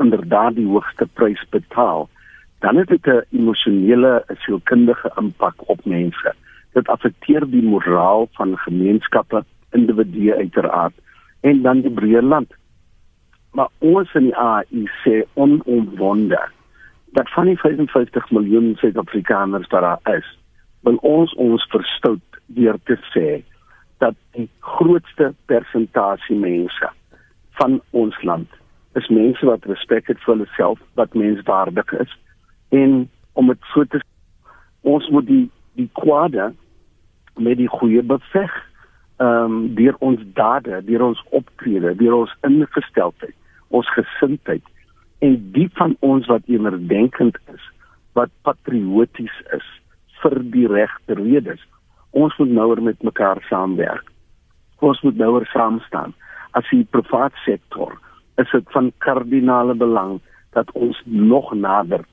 inderdaad 0.00 0.56
die 0.56 0.66
hoogste 0.70 1.06
prys 1.20 1.44
betaal, 1.52 2.08
dan 2.64 2.80
het 2.80 2.88
dit 2.88 3.06
'n 3.06 3.20
emosionele, 3.36 4.24
sielkundige 4.46 5.12
impak 5.20 5.68
op 5.68 5.84
mense. 5.84 6.32
Dit 6.72 6.88
affekteer 6.88 7.44
die 7.44 7.62
moraal 7.62 8.28
van 8.40 8.56
gemeenskappe, 8.56 9.44
individue 9.76 10.34
uiteraard 10.34 10.96
en 11.40 11.62
dan 11.62 11.84
die 11.84 11.92
breë 11.92 12.24
land 12.24 12.56
maar 13.52 13.68
ons 13.78 14.12
in 14.14 14.30
die 14.30 14.36
AI 14.36 14.86
sê 15.02 15.22
onomwonde 15.34 16.40
dat 17.12 17.28
van 17.34 17.50
die 17.50 17.58
55 17.60 18.30
miljoen 18.30 18.72
Suid-Afrikaners 18.80 19.68
wat 19.68 19.80
daar 19.84 20.16
is, 20.16 20.28
wil 20.80 20.96
ons 21.04 21.34
ons 21.34 21.66
verstout 21.68 22.40
deur 22.46 22.78
te 22.88 22.96
sê 23.12 23.42
dat 24.00 24.16
die 24.36 24.48
grootste 24.58 25.34
persentasie 25.46 26.36
mense 26.36 26.88
van 27.60 27.80
ons 27.90 28.16
land 28.22 28.48
is 28.96 29.08
mense 29.08 29.46
wat 29.46 29.68
respek 29.68 30.08
het 30.08 30.20
vir 30.24 30.40
hulself, 30.40 30.80
wat 31.00 31.14
menswaardig 31.16 31.92
is. 32.00 32.16
En 32.68 33.08
om 33.32 33.52
dit 33.52 33.70
so 33.72 33.84
te 33.84 34.00
ons 34.82 35.08
moet 35.08 35.28
die 35.28 35.46
die 35.76 35.88
kwade 35.96 36.50
met 37.40 37.56
die 37.56 37.68
goeie 37.68 38.02
beveg 38.02 38.52
ehm 39.22 39.52
um, 39.52 39.60
deur 39.76 39.96
ons 40.00 40.20
dade, 40.36 40.80
deur 40.84 41.04
ons 41.12 41.20
optrede, 41.30 41.94
deur 41.96 42.16
ons 42.24 42.34
ingesteldheid 42.48 43.36
ons 43.76 43.88
gesindheid 43.96 44.64
en 45.22 45.36
die 45.54 45.68
van 45.78 45.94
ons 46.00 46.26
wat 46.30 46.48
emerdenkend 46.50 47.38
is, 47.54 47.64
wat 48.18 48.32
patrioties 48.46 49.34
is 49.56 49.68
vir 50.22 50.38
die 50.54 50.66
regte 50.70 51.16
redes. 51.18 51.60
Ons 52.12 52.34
moet 52.38 52.50
nouer 52.50 52.82
met 52.82 53.06
mekaar 53.06 53.40
saamwerk. 53.48 54.10
Ons 54.82 55.00
moet 55.06 55.16
nouer 55.16 55.46
saam 55.52 55.78
staan. 55.86 56.14
As 56.58 56.66
die 56.70 56.84
private 56.84 57.38
sektor 57.46 57.94
is 58.42 58.50
dit 58.52 58.66
van 58.74 58.90
kardinale 59.04 59.74
belang 59.78 60.18
dat 60.56 60.70
ons 60.74 60.98
nog 61.06 61.52
nader 61.54 62.04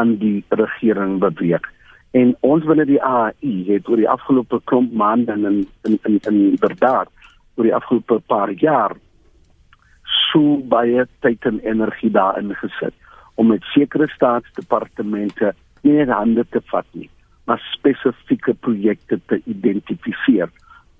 aan 0.00 0.16
die 0.18 0.42
regering 0.48 1.20
beweeg. 1.22 1.62
En 2.14 2.34
ons 2.46 2.64
binne 2.66 2.86
die 2.88 3.00
AI 3.02 3.54
het 3.68 3.88
oor 3.90 4.00
die 4.00 4.10
afgelope 4.10 4.60
klomp 4.70 4.92
maande 4.94 5.34
in 5.34 5.66
in 5.86 5.98
in 6.06 6.18
inderdaad 6.24 7.10
oor 7.54 7.68
die 7.68 7.74
afgelope 7.74 8.20
paar 8.30 8.50
jaar 8.62 8.96
so 10.34 10.58
baie 10.70 11.06
tyd 11.22 11.46
en 11.46 11.60
energie 11.62 12.10
daarin 12.10 12.50
gesit 12.58 12.94
om 13.38 13.52
met 13.54 13.62
sekere 13.74 14.08
staatsdepartemente 14.14 15.54
nie 15.86 15.94
net 15.98 16.10
hande 16.10 16.44
te 16.50 16.62
vat 16.72 16.86
nie, 16.98 17.08
maar 17.46 17.62
spesifieke 17.70 18.54
projekte 18.66 19.20
te 19.30 19.40
identifiseer 19.50 20.50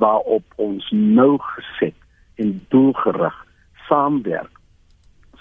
waarop 0.03 0.45
ons 0.62 0.87
nou 0.93 1.35
geset 1.43 1.97
en 2.43 2.55
doelgerig 2.71 3.37
saamwerk 3.88 4.61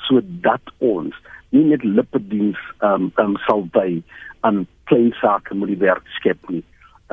sodat 0.08 0.74
ons 0.84 1.16
nie 1.54 1.64
net 1.70 1.86
lippediens 1.86 2.60
um, 2.86 3.12
um 3.22 3.38
sal 3.46 3.66
by 3.78 4.02
aan 4.48 4.66
klein 4.90 5.14
sake 5.22 5.56
moet 5.56 5.78
werk 5.80 6.08
skep 6.18 6.50
nie. 6.52 6.64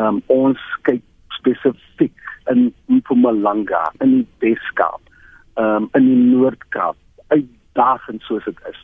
Um 0.00 0.20
ons 0.32 0.60
kyk 0.88 1.04
spesifiek 1.36 2.16
in 2.50 2.70
Mpumalanga 2.90 3.84
in 4.04 4.20
die 4.20 4.26
Weskaap 4.42 5.09
um, 5.54 5.88
in 5.94 6.06
die 6.06 6.22
Noord-Kaap 6.30 6.96
uitdagend 7.28 8.22
soos 8.22 8.44
dit 8.44 8.62
is 8.70 8.80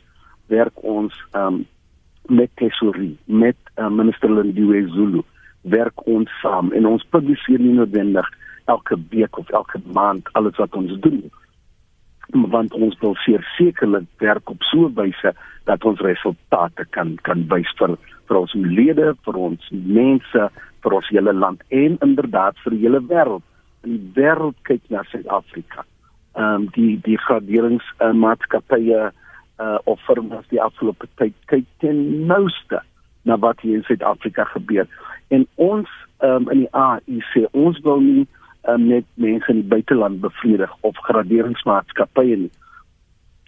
werk 0.51 0.83
ons 0.83 1.15
um, 1.33 1.65
met 2.27 2.51
tesorie 2.55 3.17
met 3.25 3.57
uh, 3.75 3.89
minister 3.89 4.31
Lindiwe 4.31 4.87
Zulu 4.93 5.23
werk 5.61 6.05
ons 6.07 6.31
saam 6.41 6.71
en 6.75 6.85
ons 6.85 7.09
publiseer 7.11 7.59
nie 7.59 7.75
noodwendig 7.75 8.27
elke 8.71 8.97
week 9.11 9.37
of 9.37 9.49
elke 9.49 9.81
maand 9.95 10.29
alles 10.39 10.55
wat 10.61 10.75
ons 10.75 10.95
doen 11.03 11.23
want 12.51 12.73
ons 12.75 12.95
wil 12.99 13.15
sekerlik 13.55 14.07
werk 14.19 14.49
op 14.49 14.63
so 14.63 14.87
'n 14.87 14.95
wyse 14.95 15.33
dat 15.65 15.83
ons 15.85 15.99
resultate 15.99 16.85
kan 16.89 17.15
kan 17.21 17.47
wys 17.47 17.71
vir 17.79 17.97
vir 18.27 18.37
ons 18.37 18.53
lede 18.53 19.15
vir 19.25 19.35
ons 19.35 19.69
mense 19.71 20.49
vir 20.83 20.93
ons 20.93 21.09
hele 21.09 21.33
land 21.33 21.63
en 21.69 21.97
inderdaad 22.01 22.55
vir 22.63 22.71
die 22.71 22.83
hele 22.85 23.01
wêreld 23.01 23.43
die 23.87 23.99
wêreld 24.15 24.57
kyk 24.67 24.81
na 24.89 25.03
Suid-Afrika. 25.11 25.85
Ehm 26.37 26.53
um, 26.53 26.67
die 26.75 26.99
die 27.01 27.17
graderingsmaatskappye 27.17 28.99
uh, 29.09 29.13
uh, 29.59 29.77
of 29.83 29.99
firmas 30.05 30.45
die 30.53 30.61
afgelope 30.61 31.07
tyd 31.17 31.33
kyk 31.49 31.65
ten 31.81 32.27
nouste 32.29 32.83
na 33.25 33.37
wat 33.41 33.61
hier 33.65 33.79
in 33.79 33.85
Suid-Afrika 33.87 34.45
gebeur. 34.53 34.85
En 35.33 35.47
ons 35.55 35.89
um, 36.23 36.47
in 36.53 36.63
die 36.63 36.71
AIC, 36.71 37.49
ons 37.51 37.79
wil 37.83 37.99
nie 38.05 38.27
um, 38.69 38.85
net 38.87 39.07
mense 39.15 39.49
in 39.51 39.63
die 39.63 39.71
buiteland 39.73 40.21
bevredig 40.21 40.71
of 40.87 41.01
graderingsmaatskappye 41.09 42.37
nie. 42.45 42.53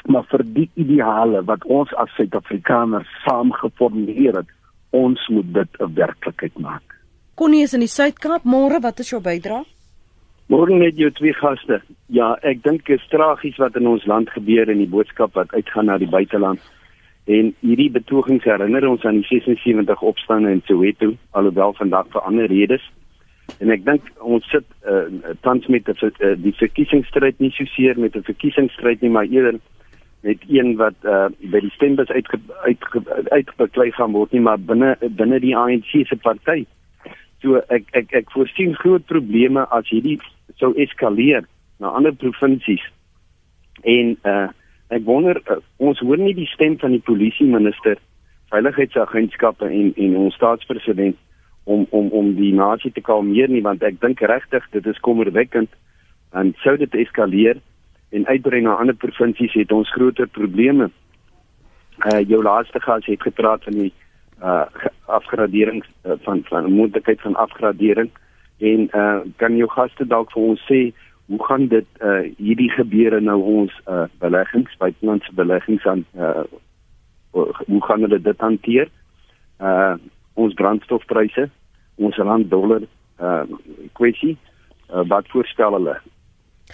Maar 0.10 0.26
vir 0.32 0.44
die 0.58 0.70
ideale 0.80 1.44
wat 1.48 1.66
ons 1.70 1.94
as 2.02 2.12
Suid-Afrikaners 2.18 3.10
saam 3.28 3.54
geformuleer 3.62 4.42
het, 4.42 4.54
ons 4.98 5.28
moet 5.30 5.54
dit 5.54 5.80
'n 5.80 5.94
werklikheid 5.94 6.58
maak. 6.58 6.98
Connie 7.36 7.64
is 7.64 7.74
in 7.74 7.86
die 7.86 7.94
Suid-Kaap. 7.94 8.44
Môre, 8.44 8.82
wat 8.82 9.00
is 9.00 9.10
jou 9.10 9.22
bydrae? 9.22 9.64
Môre 10.50 10.74
net 10.74 10.98
jou 10.98 11.12
twee 11.14 11.34
gaste. 11.38 11.78
Ja, 12.10 12.32
ek 12.42 12.64
dink 12.66 12.88
dit 12.88 12.98
is 12.98 13.10
tragies 13.12 13.58
wat 13.62 13.76
in 13.78 13.86
ons 13.88 14.06
land 14.10 14.32
gebeur 14.34 14.70
en 14.72 14.80
die 14.82 14.90
boodskap 14.90 15.36
wat 15.38 15.52
uitgaan 15.54 15.86
na 15.86 15.98
die 16.02 16.10
buiteland. 16.10 16.64
En 17.30 17.52
hierdie 17.62 17.92
betogings 17.94 18.48
herinner 18.50 18.88
ons 18.90 19.06
aan 19.06 19.20
die 19.22 19.28
76 19.30 20.02
opstande 20.02 20.50
in 20.50 20.64
Soweto, 20.66 21.12
alhoewel 21.38 21.76
vandag 21.78 22.10
vir 22.16 22.26
ander 22.26 22.50
redes. 22.50 22.82
En 23.62 23.70
ek 23.70 23.86
dink 23.86 24.10
ons 24.26 24.46
sit 24.50 24.66
uh, 24.90 25.06
tans 25.46 25.70
met 25.70 25.86
die, 25.86 26.10
uh, 26.10 26.34
die 26.42 26.56
verkiesingsstryd 26.58 27.38
nie 27.38 27.52
so 27.54 27.70
seer 27.76 28.02
met 28.02 28.18
'n 28.18 28.26
verkiesingsstryd 28.26 29.06
nie, 29.06 29.14
maar 29.14 29.30
eerder 29.30 29.62
met 30.26 30.42
een 30.50 30.76
wat 30.82 30.98
uh, 31.06 31.30
by 31.54 31.62
die 31.62 31.74
stembus 31.78 32.10
uitge, 32.10 32.42
uitge, 32.66 33.04
uitgeklei 33.30 33.92
gaan 33.92 34.18
word 34.18 34.34
nie, 34.34 34.42
maar 34.42 34.58
binne 34.58 34.98
binne 35.02 35.40
die 35.40 35.56
ANC 35.56 35.94
se 36.10 36.18
party. 36.18 36.66
So 37.42 37.62
ek 37.70 37.88
ek 37.96 38.14
ek 38.14 38.32
voorsien 38.36 38.76
groot 38.76 39.06
probleme 39.08 39.66
as 39.76 39.88
hierdie 39.92 40.20
sou 40.60 40.74
eskaleer 40.76 41.46
na 41.80 41.94
ander 41.96 42.16
provinsies. 42.16 42.84
En 43.84 44.18
uh 44.24 44.48
ek 44.90 45.04
wonder 45.06 45.38
uh, 45.54 45.60
ons 45.78 46.00
hoor 46.02 46.18
nie 46.18 46.34
die 46.34 46.50
stem 46.50 46.74
van 46.82 46.96
die 46.96 47.04
polisie 47.06 47.46
minister, 47.46 48.00
veiligheidsagentskappe 48.50 49.68
en 49.70 49.92
en 49.96 50.16
ons 50.18 50.36
staatspresident 50.36 51.18
om 51.70 51.86
om 51.90 52.10
om 52.20 52.34
die 52.36 52.54
nasie 52.54 52.92
te 52.92 53.04
kalmeer 53.06 53.52
nie 53.54 53.62
want 53.62 53.84
ek 53.86 54.00
dink 54.02 54.24
regtig 54.32 54.66
dit 54.74 54.86
is 54.90 55.04
kommerwekkend 55.06 55.70
en 56.42 56.56
sou 56.64 56.76
dit 56.82 56.96
eskaleer 57.04 57.62
en 58.18 58.26
uitbrei 58.26 58.62
na 58.66 58.80
ander 58.82 58.98
provinsies 58.98 59.54
het 59.54 59.72
ons 59.72 59.92
groter 59.94 60.28
probleme. 60.28 60.90
Uh 62.10 62.22
jou 62.26 62.42
laaste 62.44 62.82
gas 62.82 63.06
het 63.06 63.22
gepraat 63.22 63.64
van 63.64 63.78
die 63.84 63.94
uh 64.44 64.66
afgradering 65.06 65.84
uh, 66.06 66.14
van 66.22 66.42
van 66.44 66.72
moontlikheid 66.72 67.22
van 67.22 67.36
afgradering. 67.36 68.10
En 68.58 68.90
uh 68.94 69.20
kan 69.36 69.56
jou 69.56 69.70
gaste 69.70 70.08
dalk 70.08 70.32
vir 70.32 70.44
ons 70.44 70.66
sê 70.72 70.82
hoe 71.26 71.44
gaan 71.46 71.68
dit 71.68 71.88
uh 72.02 72.22
hierdie 72.38 72.70
gebeure 72.72 73.22
nou 73.22 73.42
ons 73.42 73.82
uh 73.88 74.06
beleggings 74.20 74.78
buitelandse 74.78 75.34
beleggings 75.34 75.86
aan 75.86 76.06
uh 76.18 76.44
hoe 77.32 77.84
gaan 77.86 78.02
hulle 78.02 78.22
dit 78.22 78.40
hanteer? 78.40 78.90
Uh 79.60 79.96
ons 80.34 80.54
brandstofpryse 80.54 81.50
ons 81.96 82.18
rand 82.18 82.50
dollar 82.50 82.82
uh 83.20 83.44
kwessie 83.94 84.38
uh, 84.94 85.04
wat 85.08 85.28
voorstel 85.28 85.76
hulle 85.78 85.98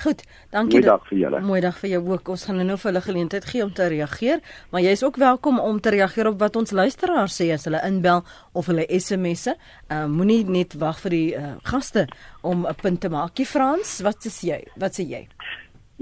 Goed, 0.04 0.24
dankie. 0.52 0.80
Mooi 0.80 0.86
dag 0.86 1.04
vir 1.08 1.18
julle. 1.18 1.40
Mooi 1.42 1.60
dag 1.64 1.78
vir 1.80 1.90
jou 1.94 2.02
ook. 2.12 2.30
Ons 2.34 2.44
gaan 2.46 2.60
nou 2.60 2.76
vir 2.76 2.90
hulle 2.90 3.02
geleentheid 3.06 3.46
gee 3.48 3.64
om 3.64 3.72
te 3.74 3.88
reageer, 3.88 4.42
maar 4.72 4.84
jy 4.84 4.92
is 4.98 5.04
ook 5.06 5.16
welkom 5.22 5.60
om 5.64 5.80
te 5.80 5.94
reageer 5.96 6.28
op 6.28 6.40
wat 6.44 6.58
ons 6.60 6.74
luisteraars 6.76 7.36
sê 7.40 7.48
as 7.56 7.64
hulle 7.70 7.80
inbel 7.88 8.26
of 8.54 8.68
hulle 8.68 8.84
SMS'e. 8.92 9.56
Uh 9.88 10.06
moenie 10.12 10.44
net 10.44 10.76
wag 10.82 11.00
vir 11.06 11.16
die 11.16 11.30
uh, 11.40 11.54
gaste 11.64 12.08
om 12.44 12.66
'n 12.68 12.76
punt 12.82 13.02
te 13.02 13.10
maak. 13.10 13.40
Jy 13.40 13.46
Frans, 13.46 14.02
wat 14.04 14.20
sê 14.20 14.32
jy? 14.52 14.62
Wat 14.76 15.00
sê 15.00 15.08
jy? 15.08 15.28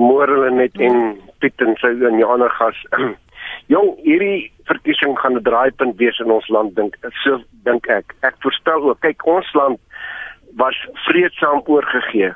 Môre 0.02 0.32
hulle 0.32 0.52
net 0.52 0.74
en 0.82 1.20
Piet 1.40 1.62
en 1.62 1.76
sy 1.78 1.94
en 1.94 2.18
die 2.18 2.26
ander 2.26 2.50
gas. 2.50 2.76
Jong, 3.74 3.94
hierdie 4.02 4.50
verkiesing 4.66 5.14
gaan 5.20 5.38
'n 5.38 5.44
draaipunt 5.44 5.98
wees 5.98 6.20
in 6.20 6.32
ons 6.32 6.50
land 6.50 6.76
dink 6.76 6.98
so 7.24 7.38
dink 7.64 7.88
ek. 7.88 8.16
Ek 8.24 8.36
voorspel 8.42 8.90
ook, 8.90 9.00
kyk 9.02 9.22
ons 9.28 9.54
land 9.54 9.80
was 10.58 10.78
vreedsaam 11.06 11.62
oorgegee 11.66 12.34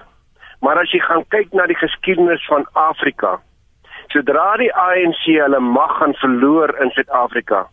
Maar 0.61 0.81
as 0.81 0.91
jy 0.91 0.99
gaan 0.99 1.25
kyk 1.33 1.53
na 1.53 1.67
die 1.69 1.77
geskiedenis 1.77 2.45
van 2.49 2.65
Afrika, 2.73 3.37
sodra 4.13 4.55
die 4.57 4.71
ANC 4.73 5.25
hulle 5.25 5.59
mag 5.59 5.97
gaan 5.99 6.15
verloor 6.21 6.73
in 6.81 6.89
Suid-Afrika, 6.95 7.67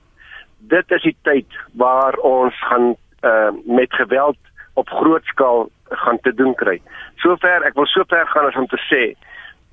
dit 0.72 0.96
is 0.96 1.02
die 1.02 1.16
tyd 1.28 1.58
waar 1.80 2.16
ons 2.24 2.58
gaan 2.68 2.94
uh, 2.94 3.50
met 3.64 3.92
geweld 3.92 4.38
op 4.74 4.88
groot 4.88 5.24
skaal 5.24 5.68
gaan 6.04 6.18
te 6.22 6.32
doen 6.34 6.54
kry. 6.54 6.80
Sover 7.22 7.64
ek 7.66 7.76
wil 7.78 7.86
sover 7.86 8.26
gaan 8.32 8.48
as 8.50 8.58
om 8.58 8.68
te 8.68 8.80
sê 8.88 9.02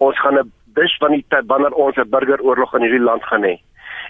ons 0.02 0.18
gaan 0.20 0.40
'n 0.40 0.52
bis 0.76 0.94
van 1.00 1.12
die 1.12 1.26
tyd 1.30 1.46
wanneer 1.48 1.74
ons 1.74 1.98
'n 1.98 2.10
burgeroorlog 2.10 2.76
in 2.76 2.82
hierdie 2.82 3.08
land 3.10 3.24
gaan 3.24 3.44
hê. 3.44 3.60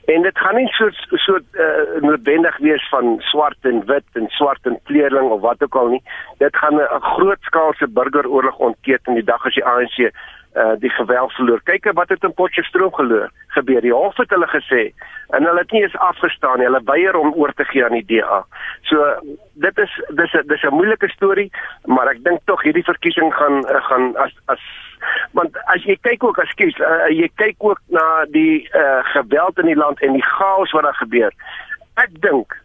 En 0.05 0.22
dit 0.22 0.38
gaan 0.38 0.55
nie 0.55 0.67
so 0.67 0.89
so 1.10 1.38
uh, 1.38 2.01
noodwendig 2.01 2.58
wees 2.58 2.89
van 2.89 3.15
swart 3.20 3.58
en 3.62 3.86
wit 3.86 4.03
en 4.13 4.27
swart 4.27 4.65
en 4.65 4.79
kleurling 4.84 5.29
of 5.29 5.41
wat 5.41 5.63
ook 5.63 5.75
al 5.75 5.88
nie. 5.88 6.03
Dit 6.38 6.55
gaan 6.58 6.75
'n 6.75 7.01
grootskaalse 7.01 7.88
burgeroorlog 7.88 8.58
ontketen 8.58 9.13
die 9.13 9.24
dag 9.24 9.46
as 9.46 9.53
die 9.53 9.65
ANC 9.65 9.98
uh, 9.98 10.12
eh, 10.53 10.79
die 10.79 10.89
geweld 10.89 11.31
verloor. 11.31 11.62
Kyk 11.63 11.91
wat 11.93 12.10
het 12.10 12.24
in 12.24 12.34
Potchefstroom 12.34 12.93
geloor 12.93 13.29
gebeur. 13.48 13.81
Die 13.81 13.93
hof 13.93 14.17
het 14.17 14.29
hulle 14.29 14.48
gesê 14.48 14.91
en 15.27 15.43
hulle 15.43 15.60
het 15.60 15.72
nie 15.72 15.81
eens 15.81 15.98
afgestaan 15.98 16.58
nie. 16.58 16.65
Hulle 16.65 16.81
weier 16.84 17.15
om 17.15 17.34
oor 17.34 17.53
te 17.53 17.63
gee 17.63 17.86
aan 17.86 17.96
die 17.96 18.05
DA. 18.05 18.46
So 18.81 18.98
dit 19.53 19.77
is 19.77 20.01
dis 20.10 20.34
'n 20.34 20.48
dis 20.48 20.63
'n 20.63 20.75
moeilike 20.75 21.10
storie, 21.10 21.51
maar 21.86 22.08
ek 22.08 22.24
dink 22.24 22.39
tog 22.46 22.62
hierdie 22.62 22.84
verkiesing 22.84 23.34
gaan 23.34 23.58
uh, 23.65 23.84
gaan 23.84 24.15
as 24.17 24.34
as 24.46 24.60
want 25.38 25.58
as 25.74 25.84
jy 25.84 25.98
kyk 26.08 26.24
ook 26.24 26.38
ekskuus 26.43 26.79
uh, 26.79 27.08
jy 27.10 27.29
kyk 27.36 27.55
ook 27.60 27.81
na 27.88 28.25
die 28.36 28.70
uh, 28.74 29.01
geweld 29.13 29.60
in 29.60 29.72
die 29.72 29.79
land 29.79 30.01
en 30.01 30.13
die 30.13 30.25
chaos 30.25 30.72
wat 30.72 30.84
daar 30.84 31.00
gebeur. 31.03 31.34
Ek 31.96 32.13
dink 32.22 32.58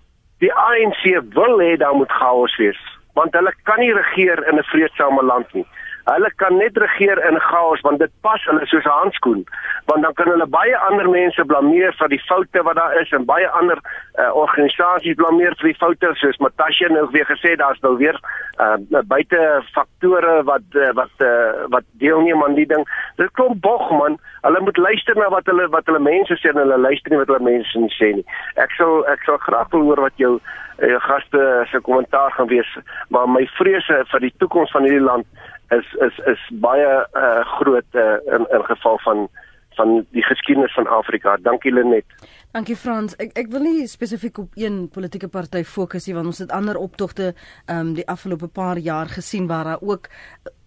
die 0.45 0.53
ANC 0.53 1.03
wil 1.35 1.59
hê 1.65 1.77
daar 1.81 1.97
moet 1.97 2.13
chaos 2.13 2.57
wees 2.61 2.81
want 3.17 3.33
hulle 3.33 3.53
kan 3.65 3.81
nie 3.81 3.93
regeer 3.93 4.43
in 4.49 4.59
'n 4.59 4.69
vredesame 4.73 5.23
land 5.25 5.53
nie 5.55 5.67
Hulle 6.07 6.31
kan 6.39 6.55
net 6.57 6.77
regeer 6.79 7.19
in 7.29 7.39
chaos 7.41 7.81
want 7.83 7.99
dit 7.99 8.13
pas 8.23 8.43
hulle 8.47 8.67
soos 8.71 8.85
'n 8.85 8.99
handskoen. 9.01 9.43
Want 9.91 10.03
dan 10.03 10.15
kan 10.15 10.29
hulle 10.31 10.47
baie 10.47 10.77
ander 10.89 11.09
mense 11.11 11.45
blameer 11.45 11.93
vir 11.99 12.09
die 12.09 12.23
foute 12.29 12.63
wat 12.63 12.77
daar 12.77 12.95
is 13.01 13.11
en 13.11 13.25
baie 13.25 13.49
ander 13.49 13.79
uh, 14.15 14.31
organisasies 14.35 15.19
blameer 15.19 15.55
vir 15.59 15.73
die 15.73 15.79
foute 15.79 16.11
soos 16.15 16.39
Matasha 16.39 16.89
nou 16.89 17.09
weer 17.11 17.27
gesê 17.27 17.57
daar's 17.57 17.81
nou 17.81 17.97
weer 17.97 18.21
uh, 18.61 19.01
buite 19.03 19.63
faktore 19.75 20.43
wat 20.45 20.69
uh, 20.75 20.93
wat 20.95 21.15
uh, 21.19 21.67
wat 21.75 21.85
deelneem 21.99 22.45
aan 22.45 22.55
die 22.55 22.67
ding. 22.67 22.87
Dit 23.17 23.31
kom 23.33 23.59
bog 23.61 23.91
man. 23.91 24.19
Hulle 24.43 24.61
moet 24.61 24.77
luister 24.77 25.17
na 25.17 25.29
wat 25.29 25.47
hulle 25.47 25.67
wat 25.69 25.87
hulle 25.87 25.99
mense 25.99 26.39
sê 26.39 26.55
en 26.55 26.63
hulle 26.63 26.79
luister 26.79 27.11
nie 27.11 27.19
wat 27.19 27.35
hulle 27.35 27.51
mense 27.51 27.91
sê 27.99 28.13
nie. 28.15 28.27
Ek 28.55 28.71
sal 28.79 29.03
ek 29.11 29.27
sal 29.27 29.43
graag 29.43 29.75
wil 29.75 29.91
hoor 29.91 30.07
wat 30.07 30.15
jou 30.23 30.39
jou 30.77 31.01
gaste 31.01 31.67
se 31.71 31.81
kommentaar 31.81 32.31
gaan 32.37 32.49
wees, 32.53 32.69
maar 33.09 33.29
my 33.29 33.47
vrese 33.57 34.03
vir 34.11 34.21
die 34.21 34.35
toekoms 34.39 34.71
van 34.77 34.85
hierdie 34.85 35.01
land 35.01 35.27
is 35.71 35.87
is 36.07 36.19
is 36.27 36.47
baie 36.63 37.07
uh, 37.15 37.43
groot 37.59 37.99
uh, 37.99 38.17
in 38.27 38.47
in 38.51 38.65
geval 38.65 38.99
van 38.99 39.29
van 39.77 40.07
die 40.11 40.23
geskiedenis 40.25 40.73
van 40.75 40.87
Afrika. 40.87 41.37
Dankie 41.37 41.73
Lenet. 41.73 42.05
Dankie 42.51 42.77
Frans. 42.77 43.17
Ek 43.21 43.35
ek 43.37 43.51
wil 43.53 43.67
nie 43.67 43.87
spesifiek 43.91 44.39
op 44.39 44.55
een 44.57 44.87
politieke 44.93 45.29
party 45.29 45.65
fokus 45.65 46.07
nie 46.07 46.15
want 46.17 46.31
ons 46.33 46.41
het 46.45 46.55
ander 46.55 46.79
optogte 46.81 47.35
ehm 47.67 47.79
um, 47.81 47.93
die 47.99 48.07
afgelope 48.09 48.49
paar 48.49 48.79
jaar 48.79 49.13
gesien 49.13 49.47
waar 49.47 49.65
daar 49.65 49.83
ook 49.83 50.09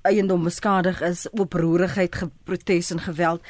eiendom 0.01 0.43
beskadig 0.43 1.01
is, 1.01 1.29
oproerigheid, 1.29 2.15
geprotes 2.15 2.91
en 2.91 2.99
geweld. 2.99 3.41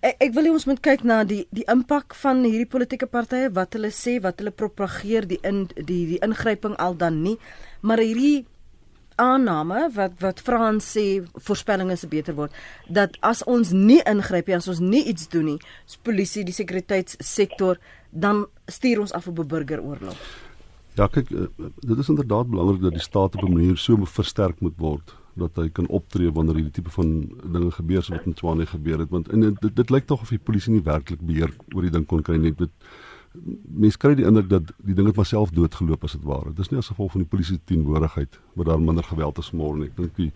Ek 0.00 0.16
ek 0.24 0.32
wil 0.36 0.48
hê 0.48 0.52
ons 0.54 0.64
moet 0.64 0.80
kyk 0.80 1.02
na 1.04 1.24
die 1.28 1.42
die 1.52 1.66
impak 1.68 2.14
van 2.22 2.44
hierdie 2.46 2.70
politieke 2.70 3.06
partye, 3.06 3.50
wat 3.52 3.76
hulle 3.76 3.90
sê, 3.92 4.16
wat 4.24 4.40
hulle 4.40 4.54
propageer, 4.54 5.26
die 5.28 5.40
in 5.44 5.66
die 5.76 6.06
die 6.14 6.20
ingryping 6.24 6.78
al 6.78 6.96
dan 6.96 7.20
nie, 7.22 7.36
maar 7.82 8.00
hierdie 8.00 8.46
aanname 9.20 9.86
wat 9.94 10.16
wat 10.24 10.42
Frans 10.44 10.88
sê 10.96 11.04
voorspellinge 11.46 11.96
se 12.00 12.08
beter 12.10 12.36
word 12.38 12.56
dat 12.88 13.16
as 13.26 13.44
ons 13.44 13.72
nie 13.76 14.00
ingryp 14.08 14.48
nie 14.48 14.56
as 14.58 14.68
ons 14.72 14.82
nie 14.82 15.04
iets 15.12 15.28
doen 15.32 15.52
nie 15.52 15.58
as 15.86 15.98
polisie 16.08 16.44
die 16.48 16.56
sekuriteitssektor 16.56 17.80
dan 18.10 18.46
stuur 18.66 19.04
ons 19.06 19.12
af 19.12 19.28
op 19.28 19.38
'n 19.38 19.46
burgeroorlog. 19.46 20.16
Ja 20.98 21.06
kyk 21.06 21.30
eh, 21.30 21.46
dit 21.86 21.98
is 21.98 22.08
inderdaad 22.08 22.50
belangrik 22.50 22.82
dat 22.82 22.92
die 22.92 23.08
staat 23.08 23.36
op 23.36 23.42
'n 23.42 23.52
manier 23.52 23.76
so 23.76 23.96
versterk 24.04 24.60
moet 24.60 24.76
word 24.76 25.14
dat 25.34 25.56
hy 25.56 25.68
kan 25.68 25.86
optree 25.86 26.32
wanneer 26.32 26.54
hierdie 26.54 26.72
tipe 26.80 26.90
van 26.90 27.30
dinge 27.52 27.70
gebeur 27.70 28.02
so 28.02 28.14
wat 28.14 28.26
in 28.26 28.34
Tswane 28.34 28.66
gebeur 28.66 28.98
het 28.98 29.10
want 29.10 29.28
en 29.28 29.40
dit, 29.40 29.76
dit 29.76 29.90
lyk 29.90 30.06
tog 30.06 30.22
of 30.22 30.28
die 30.28 30.38
polisie 30.38 30.72
nie 30.72 30.82
werklik 30.82 31.20
beheer 31.20 31.52
oor 31.74 31.82
die 31.82 31.94
ding 31.94 32.06
kon 32.06 32.22
kry 32.22 32.36
nie 32.36 32.52
dit 32.52 32.70
mens 33.80 33.96
kry 33.96 34.14
die 34.18 34.26
indruk 34.26 34.48
dat 34.50 34.72
die 34.82 34.94
ding 34.94 35.06
het 35.06 35.16
maar 35.16 35.28
self 35.28 35.52
doodgeloop 35.54 36.04
as 36.04 36.16
dit 36.16 36.24
ware. 36.26 36.50
Dis 36.56 36.70
nie 36.70 36.80
as 36.80 36.90
gevolg 36.90 37.12
van 37.14 37.22
die 37.22 37.30
polisie 37.30 37.58
teenwoordigheid 37.70 38.40
wat 38.58 38.66
daar 38.66 38.80
minder 38.82 39.06
geweld 39.06 39.38
is 39.38 39.52
môre 39.54 39.78
nie. 39.78 39.90
Ek 39.92 40.00
dink 40.00 40.16
die 40.16 40.30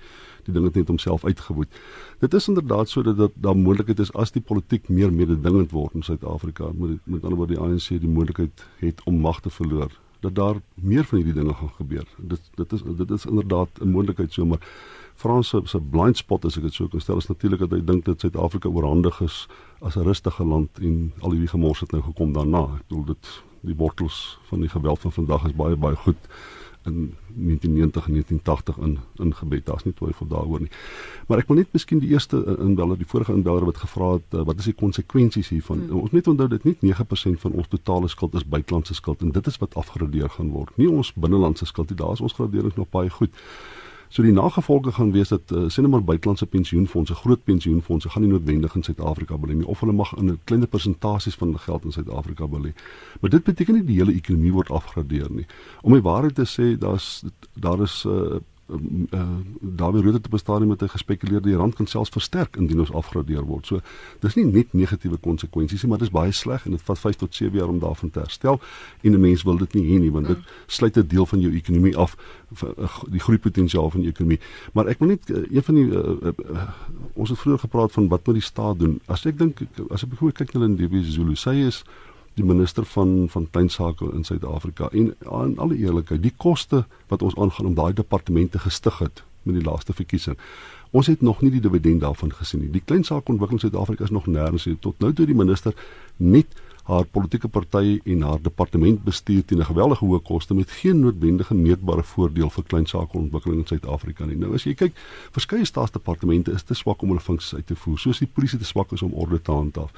die 0.47 0.55
ding 0.55 0.69
het 0.69 0.79
net 0.79 0.93
homself 0.93 1.25
uitgewoed. 1.25 1.81
Dit 2.21 2.35
is 2.35 2.49
inderdaad 2.49 2.93
so 2.93 3.03
dat 3.03 3.35
daar 3.35 3.57
moontlikheid 3.57 3.99
is 4.05 4.13
as 4.15 4.31
die 4.31 4.43
politiek 4.43 4.89
meer 4.89 5.13
mededingend 5.13 5.75
word 5.75 5.99
in 5.99 6.07
Suid-Afrika 6.07 6.71
met 6.73 7.01
met 7.05 7.25
ander 7.25 7.39
woorde 7.41 7.57
die 7.57 7.63
ANC 7.63 8.01
die 8.01 8.11
moontlikheid 8.11 8.67
het 8.79 9.03
om 9.05 9.19
mag 9.25 9.41
te 9.41 9.51
verloor 9.51 9.91
dat 10.25 10.35
daar 10.35 10.61
meer 10.75 11.05
van 11.05 11.19
hierdie 11.19 11.37
dinge 11.37 11.55
gaan 11.55 11.73
gebeur. 11.77 12.07
Dit 12.19 12.51
dit 12.55 12.73
is 12.73 12.83
dit 12.83 13.11
is 13.11 13.27
inderdaad 13.27 13.81
'n 13.81 13.91
moontlikheid 13.91 14.33
so 14.33 14.47
maar 14.47 14.63
Frans 15.15 15.49
se 15.65 15.81
blind 15.81 16.17
spot 16.17 16.45
as 16.45 16.57
ek 16.59 16.67
dit 16.69 16.75
so 16.75 16.89
kan 16.89 17.01
stel 17.01 17.23
is 17.23 17.31
natuurlik 17.31 17.63
dat 17.65 17.71
hy 17.77 17.81
dink 17.85 18.05
dat 18.05 18.21
Suid-Afrika 18.21 18.69
oorhandig 18.69 19.21
is 19.21 19.47
as 19.81 19.97
'n 19.97 20.03
rustige 20.03 20.45
land 20.45 20.71
en 20.81 21.13
al 21.21 21.31
hierdie 21.31 21.49
gemors 21.49 21.81
het 21.81 21.93
nou 21.93 22.03
gekom 22.03 22.33
daarna. 22.33 22.63
Ek 22.77 22.89
bedoel 22.89 23.05
dit 23.05 23.43
die 23.61 23.77
wortels 23.77 24.39
van 24.49 24.61
die 24.61 24.69
geweld 24.69 25.01
van 25.01 25.13
vandag 25.13 25.47
is 25.47 25.57
baie 25.57 25.77
baie 25.77 25.97
goed 25.97 26.19
in 26.85 27.15
1990 27.35 28.07
en 28.07 28.13
1980 28.13 28.77
in 28.77 28.99
ingebed. 29.15 29.67
Daar's 29.67 29.85
nie 29.85 29.95
twyfel 29.95 30.27
daaroor 30.27 30.61
nie. 30.61 30.71
Maar 31.27 31.39
ek 31.39 31.49
wil 31.49 31.57
net 31.57 31.73
miskien 31.73 32.03
die 32.03 32.11
eerste 32.13 32.41
inbeller, 32.61 32.99
die 33.01 33.09
vorige 33.09 33.33
inbeller 33.33 33.65
wat 33.65 33.81
gevra 33.81 34.11
het, 34.19 34.35
uh, 34.35 34.45
wat 34.45 34.59
is 34.59 34.69
die 34.69 34.77
konsekwensies 34.77 35.49
hiervan? 35.49 35.87
Hmm. 35.87 36.05
Ons 36.05 36.11
moet 36.11 36.29
onthou 36.29 36.49
dit 36.49 36.65
net 36.65 36.85
9% 36.85 37.41
van 37.47 37.53
ons 37.53 37.71
totale 37.73 38.09
skuld 38.09 38.35
is 38.35 38.45
buitelandse 38.45 38.95
skuld 38.95 39.25
en 39.25 39.33
dit 39.33 39.47
is 39.47 39.59
wat 39.63 39.75
afgradeer 39.81 40.29
gaan 40.37 40.53
word. 40.53 40.77
Nie 40.77 40.91
ons 40.91 41.15
binnelandse 41.15 41.67
skuld 41.67 41.89
nie. 41.89 41.99
Daar 41.99 42.13
is 42.13 42.21
ons 42.21 42.37
gradering 42.37 42.77
nog 42.77 42.93
baie 42.93 43.11
goed. 43.11 43.33
So 44.09 44.23
die 44.23 44.33
nagevolge 44.33 44.93
gaan 44.93 45.13
wees 45.13 45.29
dat 45.29 45.51
uh, 45.51 45.69
sien 45.69 45.89
maar 45.91 46.05
buitelandse 46.05 46.47
pensioenfonde, 46.47 47.15
groot 47.15 47.45
pensioenfonde 47.45 48.09
gaan 48.09 48.23
nie 48.23 48.31
noodwendig 48.31 48.75
in 48.75 48.83
Suid-Afrika 48.83 49.37
belê 49.37 49.55
nie 49.55 49.67
of 49.67 49.81
hulle 49.81 49.93
mag 49.93 50.13
in 50.17 50.31
'n 50.31 50.41
kleiner 50.45 50.69
persentasies 50.69 51.35
van 51.35 51.49
hulle 51.49 51.59
geld 51.59 51.85
in 51.85 51.93
Suid-Afrika 51.93 52.47
belê. 52.47 52.75
Maar 53.21 53.31
dit 53.31 53.45
beteken 53.45 53.75
nie 53.75 53.85
die 53.85 53.99
hele 53.99 54.15
ekonomie 54.15 54.53
word 54.53 54.71
afgradeer 54.71 55.31
nie. 55.31 55.47
Om 55.83 55.93
die 55.93 56.03
waarheid 56.03 56.35
te 56.35 56.47
sê, 56.47 56.79
daar's 56.79 57.25
daar 57.55 57.83
is 57.83 58.05
'n 58.07 58.41
uh, 58.69 58.77
uh, 59.11 59.29
daarby 59.61 59.99
rede 59.99 60.21
te 60.21 60.29
bestaan 60.29 60.67
met 60.67 60.83
'n 60.83 60.89
gespekuleerde 60.89 61.57
rand 61.57 61.75
kan 61.75 61.87
selfs 61.87 62.11
versterk 62.11 62.57
indien 62.57 62.79
ons 62.79 62.93
afgradeer 62.93 63.45
word. 63.45 63.67
So 63.67 63.81
dis 64.21 64.35
nie 64.35 64.45
net 64.45 64.73
negatiewe 64.73 65.17
konsekwensies 65.17 65.83
nie, 65.83 65.89
maar 65.89 65.99
dit 65.99 66.07
is 66.07 66.13
baie 66.13 66.33
sleg 66.33 66.65
en 66.65 66.71
dit 66.71 66.83
vat 66.83 66.99
5 66.99 67.17
tot 67.17 67.35
7 67.35 67.59
jaar 67.59 67.69
om 67.69 67.79
daarvan 67.79 68.11
te 68.11 68.19
herstel 68.19 68.61
en 69.01 69.13
'n 69.13 69.21
mens 69.21 69.43
wil 69.43 69.57
dit 69.57 69.75
nie 69.75 69.85
hê 69.85 70.01
nie 70.01 70.11
want 70.13 70.27
dit 70.27 70.39
sluit 70.67 70.97
'n 70.97 71.07
deel 71.07 71.27
van 71.27 71.41
jou 71.41 71.55
ekonomie 71.55 71.97
af 71.97 72.17
die 73.11 73.21
groeipotensiaal 73.21 73.91
van 73.91 74.01
die 74.01 74.11
ekonomie. 74.11 74.41
Maar 74.73 74.87
ek 74.87 74.99
wil 74.99 75.09
net 75.09 75.29
een 75.29 75.63
van 75.63 75.75
die 75.75 75.85
uh, 75.85 75.99
uh, 76.23 76.33
uh, 76.51 76.69
ons 77.15 77.29
het 77.29 77.39
vroeër 77.39 77.59
gepraat 77.59 77.93
van 77.93 78.09
wat 78.09 78.27
moet 78.27 78.35
die 78.35 78.45
staat 78.45 78.79
doen? 78.79 79.01
As 79.07 79.27
ek 79.27 79.39
dink 79.39 79.61
as 79.91 80.03
ek 80.03 80.09
byvoorbeeld 80.09 80.37
kyk 80.37 80.55
na 80.55 80.61
Lindiwe 80.61 81.05
Zulu, 81.05 81.35
sy 81.35 81.57
is 81.67 81.85
die 82.35 82.45
minister 82.45 82.85
van 82.85 83.27
van 83.29 83.49
tuinsake 83.51 84.11
in 84.13 84.25
Suid-Afrika 84.25 84.89
en 84.93 85.15
aan 85.31 85.59
alle 85.59 85.77
eerlikheid 85.77 86.23
die 86.23 86.35
koste 86.37 86.85
wat 87.09 87.23
ons 87.23 87.37
aangaan 87.37 87.67
om 87.67 87.75
daai 87.75 87.93
departemente 87.93 88.59
gestig 88.59 88.99
het 88.99 89.23
met 89.43 89.55
die 89.55 89.65
laaste 89.65 89.93
verkiesing 89.93 90.39
ons 90.91 91.07
het 91.07 91.23
nog 91.23 91.41
nie 91.43 91.51
die 91.51 91.61
dividend 91.61 92.01
daarvan 92.01 92.33
gesien 92.33 92.61
nie 92.61 92.71
die 92.71 92.85
kleinsakeontwikkeling 92.85 93.63
in 93.63 93.69
Suid-Afrika 93.69 94.05
is 94.05 94.15
nog 94.15 94.27
nêrens 94.27 94.69
tot 94.81 94.99
nou 94.99 95.13
toe 95.13 95.27
die 95.27 95.39
minister 95.39 95.75
net 96.17 96.63
haar 96.85 97.05
politieke 97.09 97.49
party 97.49 98.01
en 98.05 98.23
haar 98.23 98.41
departement 98.43 99.05
bestuur 99.05 99.45
teen 99.45 99.59
'n 99.59 99.65
geweldige 99.65 100.05
hoë 100.05 100.23
koste 100.23 100.55
met 100.55 100.71
geen 100.71 101.01
noodwendige 101.01 101.55
meetbare 101.55 102.03
voordeel 102.03 102.51
vir 102.51 102.65
kleinsakeontwikkeling 102.65 103.61
in 103.61 103.67
Suid-Afrika 103.67 104.25
nie. 104.25 104.37
Nou 104.37 104.55
as 104.55 104.65
jy 104.65 104.75
kyk, 104.75 104.93
verskeie 105.33 105.65
staatsdepartemente 105.65 106.53
is 106.53 106.63
te 106.63 106.75
swak 106.75 107.03
om 107.03 107.09
hulle 107.09 107.21
funksies 107.21 107.55
uit 107.55 107.67
te 107.67 107.77
voer, 107.77 107.99
soos 107.99 108.19
die 108.19 108.29
polisie 108.33 108.59
te 108.59 108.65
swak 108.65 108.93
is 108.93 109.03
om 109.03 109.13
orde 109.13 109.43
te 109.43 109.53
handhaaf. 109.53 109.93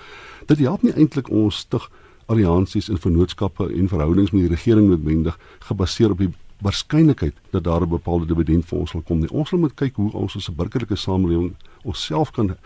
Dit 0.46 0.58
help 0.58 0.82
nie 0.82 0.92
eintlik 0.92 1.30
ons 1.30 1.56
stig 1.56 1.90
alliansies 2.26 2.88
en 2.88 2.98
vennootskappe 2.98 3.68
en 3.72 3.88
verhoudings 3.88 4.30
met 4.30 4.46
die 4.46 4.54
regering 4.54 4.88
noodwendig 4.88 5.38
gebaseer 5.68 6.10
op 6.10 6.18
die 6.18 6.32
waarskynlikheid 6.64 7.34
dat 7.50 7.64
daar 7.64 7.82
'n 7.82 7.88
bepaalde 7.88 8.26
dividend 8.26 8.64
vir 8.64 8.78
ons 8.78 8.90
sal 8.90 9.00
kom 9.00 9.18
nie. 9.18 9.30
Ons 9.30 9.50
moet 9.50 9.74
kyk 9.74 9.96
hoe 9.96 10.12
ons 10.12 10.36
as 10.36 10.48
'n 10.48 10.54
burgerlike 10.56 10.96
samelewing 10.96 11.54
onsself 11.82 12.30
kan 12.30 12.56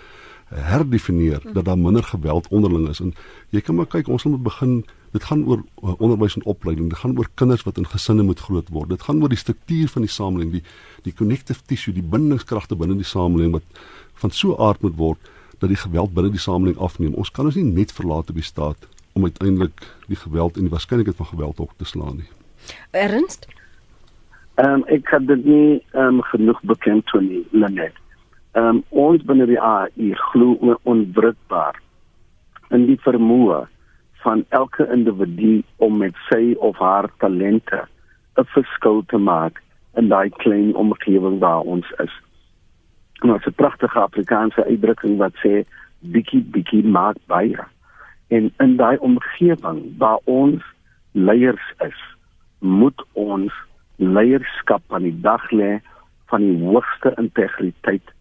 herdefinieer 0.51 1.43
dat 1.53 1.65
daar 1.65 1.79
minder 1.79 2.03
geweld 2.03 2.49
onderling 2.49 2.89
is. 2.89 3.01
En 3.01 3.15
jy 3.49 3.61
kan 3.61 3.75
maar 3.75 3.87
kyk 3.87 4.09
ons 4.09 4.25
moet 4.25 4.43
begin 4.43 4.85
dit 5.11 5.25
gaan 5.25 5.45
oor 5.47 5.63
uh, 5.83 5.95
onderwys 5.99 6.37
en 6.37 6.45
opleiding 6.45 6.89
dit 6.89 6.99
gaan 6.99 7.19
oor 7.19 7.29
kinders 7.35 7.63
wat 7.63 7.79
in 7.79 7.87
gesinne 7.87 8.23
moet 8.23 8.41
groot 8.41 8.69
word. 8.69 8.89
Dit 8.89 9.03
gaan 9.03 9.23
oor 9.23 9.29
die 9.29 9.39
struktuur 9.39 9.89
van 9.89 10.03
die 10.03 10.11
samelewing 10.11 10.53
die 10.53 10.63
die 11.03 11.15
connective 11.15 11.61
tissue 11.67 11.95
die 11.95 12.03
bindingskragte 12.03 12.77
binne 12.77 12.95
die 12.95 13.05
samelewing 13.05 13.53
wat 13.53 13.63
van 14.15 14.31
so 14.31 14.57
aard 14.57 14.83
moet 14.83 14.97
word 14.97 15.31
dat 15.59 15.69
die 15.69 15.79
geweld 15.79 16.15
binne 16.15 16.31
die 16.31 16.43
samelewing 16.43 16.79
afneem. 16.79 17.15
Ons 17.15 17.31
kan 17.31 17.45
ons 17.45 17.55
nie 17.55 17.65
net 17.65 17.93
verlaat 17.93 18.31
op 18.31 18.35
die 18.35 18.47
staat 18.47 18.89
om 19.13 19.25
uiteindelik 19.25 19.81
die 20.07 20.17
geweld 20.17 20.57
en 20.57 20.67
die 20.67 20.71
waarskynlikheid 20.71 21.17
van 21.17 21.27
geweld 21.27 21.61
op 21.61 21.73
te 21.77 21.85
slaan 21.85 22.17
nie. 22.17 22.29
Ernst? 22.91 23.47
Ehm 24.55 24.73
um, 24.73 24.85
ek 24.87 25.09
het 25.11 25.27
dit 25.27 25.45
nie 25.45 25.83
ehm 25.93 26.21
um, 26.21 26.23
genoeg 26.23 26.61
bekend 26.63 27.07
toe 27.07 27.21
nie, 27.23 27.47
Lenet. 27.51 27.97
Ehm 28.53 28.67
um, 28.67 28.83
ons 28.89 29.23
binne 29.25 29.47
die 29.47 29.61
AI 29.61 30.15
glo 30.33 30.77
onwrikbaar 30.83 31.81
in 32.71 32.87
die 32.87 32.99
vermoë 33.01 33.67
van 34.23 34.45
elke 34.49 34.87
individu 34.93 35.63
om 35.77 35.97
met 35.97 36.17
sy 36.29 36.55
of 36.59 36.79
haar 36.79 37.11
talente 37.19 37.87
'n 38.37 38.45
verskil 38.45 39.03
te 39.07 39.19
maak 39.19 39.63
in 39.97 40.09
daai 40.09 40.31
klein 40.31 40.75
omgewing 40.75 41.39
waar 41.39 41.61
ons 41.61 41.91
is. 41.99 42.15
En 43.23 43.33
ons 43.33 43.47
'n 43.47 43.53
pragtige 43.63 43.99
Afrikaanse 43.99 44.65
uitdrukking 44.65 45.17
wat 45.17 45.35
sê 45.45 45.65
bietjie 45.99 46.43
bietjie 46.43 46.85
maak 46.85 47.17
baie 47.27 47.65
en 48.31 48.53
in 48.63 48.77
daai 48.79 48.97
omgewing 48.99 49.83
waar 49.99 50.19
ons 50.25 50.63
leiers 51.13 51.67
is, 51.87 52.01
moet 52.59 53.05
ons 53.13 53.53
leierskap 53.97 54.83
aan 54.95 55.07
die 55.09 55.21
dag 55.21 55.45
lê 55.51 55.79
van 56.31 56.45
die 56.47 56.59
hoogste 56.63 57.13
integriteit 57.19 58.15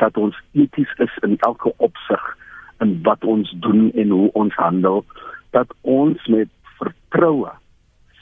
dat 0.00 0.16
ons 0.20 0.36
eties 0.52 0.92
is 1.02 1.14
in 1.26 1.36
elke 1.48 1.72
opsig 1.76 2.24
in 2.84 2.98
wat 3.02 3.24
ons 3.24 3.50
doen 3.64 3.90
en 3.94 4.12
hoe 4.14 4.30
ons 4.32 4.54
handel 4.60 5.04
dat 5.56 5.72
ons 5.80 6.26
met 6.32 6.50
vertroue 6.78 7.50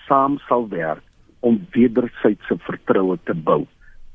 saam 0.07 0.39
sal 0.49 0.69
werk 0.71 1.03
om 1.45 1.61
wederwysige 1.77 2.57
vertroue 2.67 3.19
te 3.29 3.35
bou 3.35 3.65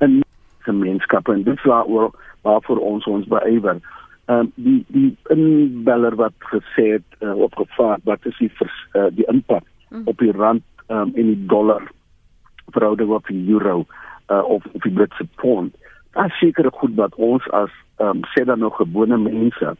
in 0.01 0.21
gemeenskappe. 0.65 1.33
En 1.33 1.43
dit 1.43 1.57
is 1.57 1.67
waar 1.69 2.11
waarvoor 2.41 2.79
ons 2.79 3.05
ons 3.05 3.27
beywer 3.27 3.81
ehm 4.29 4.39
um, 4.39 4.51
die 4.55 4.85
die 4.87 5.17
inbeller 5.33 6.15
wat 6.15 6.35
gesê 6.51 6.83
het 6.91 7.15
uh, 7.19 7.33
opgevaar 7.33 7.97
wat 8.03 8.25
is 8.29 8.37
die 8.37 8.51
vers, 8.59 8.75
uh, 8.93 9.07
die 9.09 9.25
impak 9.31 9.63
mm. 9.89 10.03
op 10.05 10.17
die 10.21 10.31
rand 10.31 10.63
um, 10.87 11.13
en 11.15 11.31
die 11.31 11.45
dollar 11.49 11.87
verhouding 12.75 13.09
op 13.09 13.25
die 13.27 13.41
euro 13.49 13.85
uh, 14.29 14.43
of 14.43 14.65
op 14.71 14.85
die 14.85 14.93
Britse 14.93 15.25
pond 15.41 15.73
daar 16.13 16.29
seker 16.37 16.69
goed 16.71 16.93
wat 17.01 17.15
ons 17.15 17.49
as 17.61 17.73
ehm 17.97 18.21
um, 18.21 18.21
sê 18.35 18.45
dan 18.45 18.59
nog 18.59 18.77
gewone 18.77 19.17
mense 19.17 19.73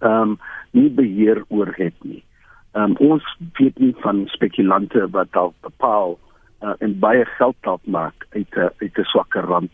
ehm 0.00 0.20
um, 0.20 0.36
nie 0.76 0.90
beheer 1.00 1.44
oor 1.48 1.72
het 1.80 1.96
nie 2.04 2.20
ehm 2.72 2.92
um, 2.92 2.96
ons 3.14 3.32
weet 3.56 3.78
nie 3.78 3.94
van 4.04 4.24
spekulante 4.36 5.08
wat 5.16 5.32
dalk 5.32 5.56
bepaal 5.64 6.18
uh, 6.60 6.76
en 6.78 7.00
baie 7.08 7.24
geld 7.24 7.56
dalk 7.60 7.84
maak 7.86 8.28
uit 8.36 8.52
'n 8.56 8.70
uit 8.84 8.98
'n 8.98 9.10
swakker 9.16 9.44
rand 9.56 9.70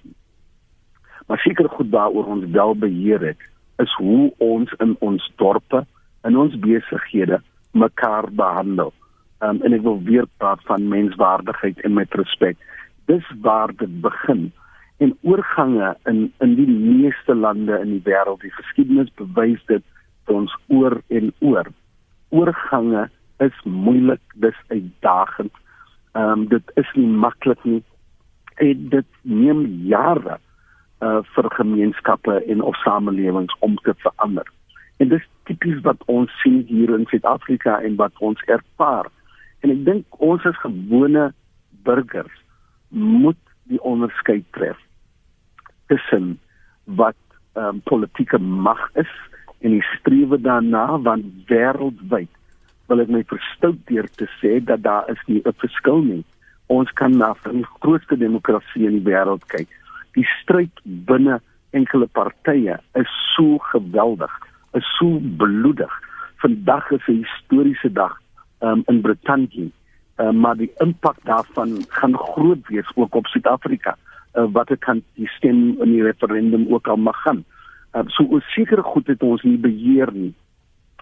maar 1.27 1.39
seker 1.39 1.69
goed 1.69 1.91
daaroor 1.91 2.27
ons 2.39 2.51
wel 2.51 2.75
beheer 2.75 3.21
het 3.33 3.49
is 3.83 3.93
hoe 3.99 4.33
ons 4.39 4.73
in 4.85 4.97
ons 5.05 5.33
dorpe 5.37 5.85
en 6.27 6.37
ons 6.37 6.55
besighede 6.63 7.41
mekaar 7.71 8.31
behandel. 8.31 8.93
Um, 9.39 9.61
en 9.63 9.75
ek 9.77 9.85
wil 9.87 10.01
weer 10.07 10.27
praat 10.43 10.63
van 10.67 10.89
menswaardigheid 10.91 11.79
en 11.87 11.95
met 11.95 12.15
respek. 12.19 12.59
Dis 13.07 13.27
waar 13.45 13.71
dit 13.79 14.01
begin. 14.03 14.49
En 14.99 15.15
oorgange 15.23 15.93
in 16.11 16.25
in 16.43 16.57
die 16.59 16.67
meeste 16.71 17.35
lande 17.35 17.79
in 17.79 17.93
die 17.95 18.03
wêreld, 18.09 18.43
die 18.43 18.55
geskiedenis 18.57 19.13
bewys 19.21 19.63
dit 19.71 19.85
vir 20.27 20.41
ons 20.41 20.57
oor 20.67 20.99
en 21.15 21.31
oor. 21.39 21.71
Oorgange 22.35 23.07
is 23.39 23.63
moeilik, 23.65 24.23
dis 24.35 24.59
uitdagend. 24.75 25.55
Ehm 26.19 26.35
um, 26.35 26.45
dit 26.51 26.75
is 26.83 26.91
nie 26.99 27.07
maklik 27.07 27.63
nie. 27.65 27.83
En 28.59 28.89
dit 28.91 29.07
neem 29.23 29.65
jare 29.87 30.41
uh 31.01 31.21
vir 31.35 31.51
gemeenskappe 31.55 32.45
en 32.53 32.63
of 32.63 32.77
samelewings 32.83 33.55
om 33.61 33.77
te 33.77 33.95
verander. 34.05 34.47
En 34.99 35.09
dis 35.09 35.29
tipies 35.45 35.81
wat 35.87 36.03
ons 36.07 36.33
sien 36.43 36.65
hier 36.67 36.91
in 36.95 37.07
Suid-Afrika 37.07 37.79
en 37.81 37.97
wat 37.97 38.13
ons 38.19 38.43
ervaar. 38.47 39.07
En 39.63 39.71
ek 39.71 39.85
dink 39.87 40.19
ons 40.19 40.45
as 40.49 40.59
gewone 40.65 41.31
burgers 41.87 42.43
moet 42.91 43.41
die 43.71 43.81
onderskeid 43.87 44.47
tref 44.57 44.81
tussen 45.93 46.39
wat 46.99 47.17
um, 47.55 47.81
politieke 47.85 48.39
mag 48.39 48.81
is 49.01 49.13
en 49.61 49.75
die 49.77 49.85
strewe 49.95 50.39
daarna 50.41 50.99
want 51.07 51.27
wêreldwyd 51.51 52.31
wil 52.89 53.03
ek 53.05 53.11
my 53.13 53.23
verstout 53.29 53.81
deur 53.91 54.09
te 54.17 54.29
sê 54.41 54.59
dat 54.65 54.83
daar 54.83 55.09
is 55.13 55.21
nie 55.27 55.43
'n 55.45 55.57
verskil 55.63 56.03
nie. 56.03 56.25
Ons 56.67 56.91
kan 56.93 57.17
na 57.17 57.35
die 57.45 57.67
grootste 57.81 58.17
demokrasie 58.17 58.87
in 58.87 58.99
die 58.99 59.07
wêreld 59.13 59.45
kyk 59.49 59.69
die 60.19 60.27
stryd 60.41 60.83
binne 60.85 61.39
enkele 61.77 62.09
partye 62.19 62.79
is 62.99 63.11
so 63.37 63.59
geweldig, 63.71 64.33
is 64.79 64.87
so 64.99 65.21
bloedig. 65.41 65.93
Vandag 66.43 66.91
is 66.97 67.07
'n 67.09 67.25
historiese 67.25 67.93
dag 67.93 68.15
um, 68.61 68.83
in 68.87 69.01
Brittanje. 69.01 69.71
Uh, 70.19 70.31
maar 70.31 70.57
die 70.57 70.73
impak 70.83 71.17
daarvan 71.23 71.85
gaan 71.89 72.17
groot 72.17 72.67
wees 72.69 72.91
ook 72.95 73.15
op 73.15 73.27
Suid-Afrika. 73.27 73.97
Uh, 74.35 74.47
wat 74.53 74.69
dit 74.69 74.79
kan 74.79 75.03
die 75.15 75.29
stem 75.29 75.77
in 75.83 75.91
die 75.93 76.03
referendum 76.03 76.67
ook 76.73 76.89
al 76.89 76.97
mag 76.97 77.23
gaan. 77.23 77.45
Uh, 77.95 78.03
so 78.07 78.41
seker 78.41 78.83
goed 78.83 79.07
het 79.07 79.23
ons 79.23 79.43
nie 79.43 79.59
beheer 79.59 80.11
nie. 80.13 80.35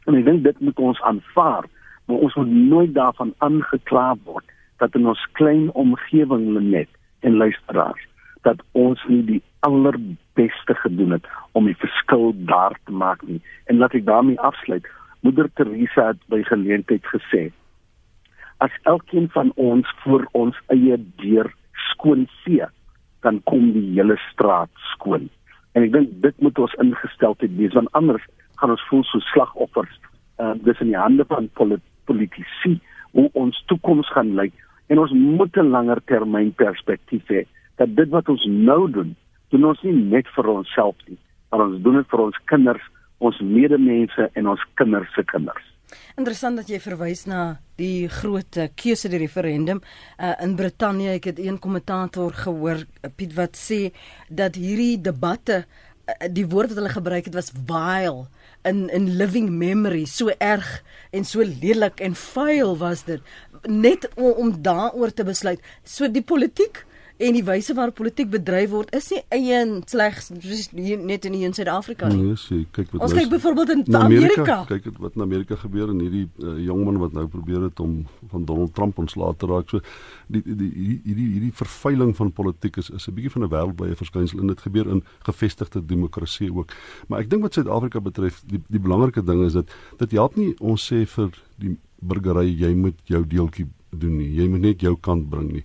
En 0.05 0.15
ek 0.15 0.25
dink 0.25 0.45
dit 0.45 0.61
moet 0.61 0.79
ons 0.79 1.01
aanvaar, 1.03 1.65
maar 2.07 2.17
ons 2.17 2.35
moet 2.35 2.51
nooit 2.51 2.95
daarvan 2.95 3.35
aangekla 3.39 4.17
word 4.25 4.45
dat 4.79 4.95
in 4.95 5.07
ons 5.07 5.29
klein 5.33 5.73
omgewing 5.73 6.61
net 6.61 6.89
en 7.21 7.37
luisteraars 7.37 8.07
dat 8.47 8.63
ons 8.79 9.03
nie 9.11 9.23
die 9.27 9.43
allerbeste 9.67 10.75
gedoen 10.83 11.17
het 11.17 11.27
om 11.59 11.67
die 11.67 11.79
verskil 11.83 12.31
daar 12.51 12.77
te 12.87 12.95
maak 12.95 13.23
nie. 13.27 13.41
En 13.67 13.81
laat 13.83 13.97
ek 13.99 14.07
daarmee 14.07 14.41
afsluit. 14.41 14.87
Moeder 15.27 15.49
Teresa 15.59 16.13
het 16.13 16.21
by 16.33 16.43
geleentheid 16.47 17.07
gesê: 17.11 17.49
As 18.63 18.75
elkeen 18.83 19.29
van 19.35 19.51
ons 19.55 19.91
voor 20.05 20.29
ons 20.39 20.59
eie 20.75 20.99
deur 21.23 21.51
skoon 21.91 22.27
vee, 22.45 22.69
dan 23.27 23.43
kom 23.51 23.73
die 23.75 23.89
hele 23.97 24.19
straat 24.31 24.71
skoon. 24.95 25.27
En 25.75 25.85
ek 25.89 25.93
dink 25.97 26.15
dit 26.23 26.45
moet 26.45 26.59
ons 26.63 26.79
ingesteldheid 26.83 27.57
wees 27.59 27.75
want 27.77 27.91
anders 27.99 28.25
gaan 28.61 28.73
ons 28.77 28.87
voel 28.89 29.03
so 29.05 29.21
slagoffers. 29.33 29.99
Uh, 30.41 30.55
dis 30.65 30.81
in 30.85 30.93
die 30.93 31.01
hande 31.01 31.25
van 31.29 31.51
polit 31.59 31.83
politici 32.07 32.77
hoe 33.17 33.27
ons 33.35 33.59
toekoms 33.67 34.09
gaan 34.15 34.35
lyk 34.39 34.55
en 34.93 35.01
ons 35.03 35.13
moet 35.13 35.57
'n 35.57 35.73
langer 35.75 36.01
termyn 36.07 36.53
perspektief 36.55 37.25
hê 37.33 37.43
dat 37.81 37.95
dit 37.97 38.11
wat 38.13 38.29
ons 38.33 38.45
nou 38.49 38.83
doen, 38.91 39.15
doen 39.55 39.71
ons 39.71 39.83
nie 39.87 39.95
net 39.95 40.29
vir 40.35 40.51
onsself 40.51 40.97
nie, 41.07 41.19
maar 41.51 41.67
ons 41.69 41.81
doen 41.85 42.01
dit 42.01 42.13
vir 42.13 42.27
ons 42.27 42.43
kinders, 42.51 42.93
ons 43.25 43.41
medemense 43.41 44.29
en 44.35 44.53
ons 44.53 44.69
kinders 44.81 45.13
se 45.15 45.25
kinders. 45.33 45.73
Interessant 46.19 46.59
dat 46.59 46.71
jy 46.73 46.81
verwys 46.83 47.25
na 47.31 47.59
die 47.79 48.09
groot 48.11 48.59
keuse 48.79 49.11
die 49.13 49.21
referendum 49.23 49.83
uh, 49.83 50.33
in 50.43 50.57
Brittanje. 50.59 51.15
Ek 51.21 51.29
het 51.31 51.43
een 51.43 51.61
kommentator 51.63 52.35
gehoor 52.35 52.83
Piet 53.17 53.37
wat 53.37 53.59
sê 53.61 53.93
dat 54.29 54.59
hierdie 54.59 54.97
debatte 54.99 55.63
uh, 55.63 56.17
die 56.33 56.47
woord 56.49 56.73
wat 56.73 56.81
hulle 56.81 56.95
gebruik 56.97 57.31
het 57.31 57.39
was 57.39 57.53
vile 57.55 58.27
in 58.67 58.89
in 58.91 59.13
living 59.21 59.53
memory 59.61 60.05
so 60.11 60.33
erg 60.43 60.67
en 61.15 61.25
so 61.25 61.45
lelik 61.47 62.01
en 62.03 62.17
vuil 62.19 62.75
was 62.81 63.05
dit 63.07 63.23
net 63.69 64.09
om, 64.17 64.33
om 64.33 64.53
daaroor 64.63 65.15
te 65.15 65.27
besluit 65.27 65.63
so 65.85 66.09
die 66.11 66.25
politiek 66.25 66.83
en 67.17 67.37
die 67.37 67.45
wyse 67.45 67.75
waarop 67.77 67.97
politiek 67.97 68.29
bedryf 68.31 68.71
word 68.71 68.93
is 68.97 69.09
nie 69.13 69.23
een 69.53 69.79
slegs 69.89 70.29
net 70.33 71.25
in 71.25 71.35
in 71.35 71.55
Suid-Afrika 71.57 72.09
nie. 72.13 72.23
Nee, 72.23 72.37
sê 72.41 72.59
kyk 72.77 72.91
wat 72.93 73.07
Ons 73.07 73.15
kyk 73.17 73.31
byvoorbeeld 73.33 73.73
in 73.73 73.85
na 73.87 74.03
Amerika. 74.05 74.43
Amerika. 74.43 74.57
Kyk 74.69 74.99
wat 75.01 75.17
in 75.17 75.25
Amerika 75.25 75.57
gebeur 75.57 75.93
en 75.95 76.03
hierdie 76.05 76.27
uh, 76.45 76.57
jongman 76.65 77.01
wat 77.01 77.17
nou 77.17 77.27
probeer 77.33 77.69
het 77.69 77.81
om 77.81 78.03
van 78.33 78.45
Donald 78.45 78.75
Trump 78.75 78.99
ontslae 78.99 79.33
te 79.37 79.49
raak. 79.49 79.73
So 79.73 79.81
die 80.33 80.43
die 80.45 80.71
hierdie 80.75 81.31
hierdie 81.33 81.53
vervuiling 81.57 82.13
van 82.17 82.33
politiek 82.33 82.77
is 82.77 82.91
is 82.91 83.09
'n 83.09 83.17
bietjie 83.17 83.33
van 83.37 83.47
'n 83.47 83.53
wêreldwye 83.55 83.97
verskynsel 83.97 84.41
en 84.41 84.53
dit 84.53 84.61
gebeur 84.61 84.91
in 84.91 85.03
gevestigde 85.25 85.87
demokrasie 85.87 86.53
ook. 86.53 86.73
Maar 87.09 87.21
ek 87.21 87.31
dink 87.31 87.43
wat 87.43 87.55
Suid-Afrika 87.55 88.01
betref, 88.01 88.43
die 88.47 88.61
die 88.69 88.81
belangrike 88.81 89.25
ding 89.25 89.45
is 89.45 89.53
dat 89.53 89.73
dit 89.99 90.11
help 90.11 90.37
nie 90.37 90.55
ons 90.61 90.93
sê 90.93 91.07
vir 91.07 91.33
die 91.57 91.77
burgery 92.01 92.53
jy 92.53 92.75
moet 92.75 92.99
jou 93.05 93.25
deeltjie 93.27 93.67
doen 93.91 94.17
nie. 94.17 94.35
Jy 94.35 94.49
moet 94.49 94.61
net 94.61 94.81
jou 94.81 94.97
kant 95.01 95.31
bring 95.31 95.53
nie 95.53 95.65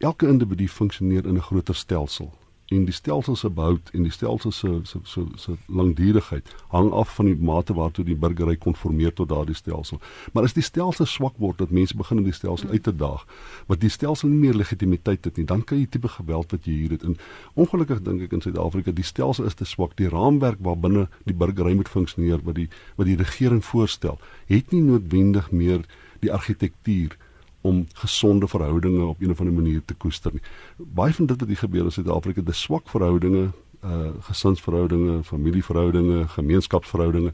elke 0.00 0.28
individu 0.28 0.68
funksioneer 0.68 1.26
in 1.26 1.36
'n 1.36 1.48
groter 1.48 1.74
stelsel 1.74 2.32
en 2.70 2.84
die 2.86 2.94
stelsel 2.94 3.36
se 3.36 3.50
behoud 3.50 3.90
en 3.92 4.04
die 4.06 4.12
stelsel 4.14 4.52
se 4.54 4.68
se 4.84 4.98
se 5.02 5.24
se 5.36 5.54
langdurigheid 5.66 6.50
hang 6.68 6.90
af 6.94 7.14
van 7.14 7.26
die 7.26 7.36
mate 7.36 7.74
waartoe 7.74 8.04
die 8.06 8.16
burgery 8.16 8.56
konformeer 8.56 9.12
tot 9.12 9.28
daardie 9.28 9.54
stelsel. 9.58 9.98
Maar 10.32 10.46
as 10.46 10.54
die 10.54 10.62
stelsel 10.62 11.06
swak 11.06 11.34
word 11.42 11.58
dat 11.58 11.70
mense 11.70 11.96
begin 11.96 12.18
om 12.18 12.28
die 12.28 12.34
stelsel 12.36 12.70
uit 12.70 12.82
te 12.82 12.94
daag, 12.96 13.24
wat 13.66 13.80
die 13.80 13.90
stelsel 13.90 14.30
nie 14.30 14.38
meer 14.38 14.54
legitimiteit 14.54 15.24
het 15.24 15.36
nie, 15.36 15.46
dan 15.46 15.64
kry 15.66 15.80
jy 15.80 15.88
tipe 15.90 16.08
geweld 16.08 16.54
wat 16.54 16.68
jy 16.68 16.72
hier 16.72 16.94
het. 16.94 17.02
En 17.02 17.16
ongelukkig 17.54 18.04
dink 18.06 18.22
ek 18.22 18.36
in 18.38 18.44
Suid-Afrika 18.46 18.94
die 18.94 19.06
stelsel 19.06 19.50
is 19.50 19.58
te 19.58 19.66
swak. 19.66 19.96
Die 19.98 20.08
raamwerk 20.08 20.62
waarbinne 20.62 21.08
die 21.26 21.34
burgery 21.34 21.74
moet 21.74 21.90
funksioneer 21.90 22.44
wat 22.46 22.54
die 22.54 22.68
wat 22.96 23.10
die 23.10 23.18
regering 23.18 23.64
voorstel, 23.64 24.20
het 24.46 24.70
nie 24.70 24.82
noodwendig 24.86 25.50
meer 25.50 25.82
die 26.22 26.32
argitektuur 26.32 27.18
om 27.60 27.86
gesonde 27.92 28.48
verhoudinge 28.48 29.04
op 29.04 29.20
een 29.20 29.30
of 29.30 29.40
ander 29.40 29.54
manier 29.54 29.82
te 29.84 29.94
koester 29.94 30.32
nie. 30.32 30.42
Baie 30.76 31.14
van 31.14 31.26
dit 31.26 31.40
wat 31.40 31.48
hier 31.48 31.56
gebeur 31.56 31.84
in 31.84 31.92
Suid-Afrika, 31.92 32.40
dis 32.40 32.60
swak 32.60 32.88
verhoudinge, 32.88 33.50
uh 33.84 34.10
gesinsverhoudinge, 34.20 35.22
familieverhoudinge, 35.24 36.28
gemeenskapsverhoudinge 36.28 37.32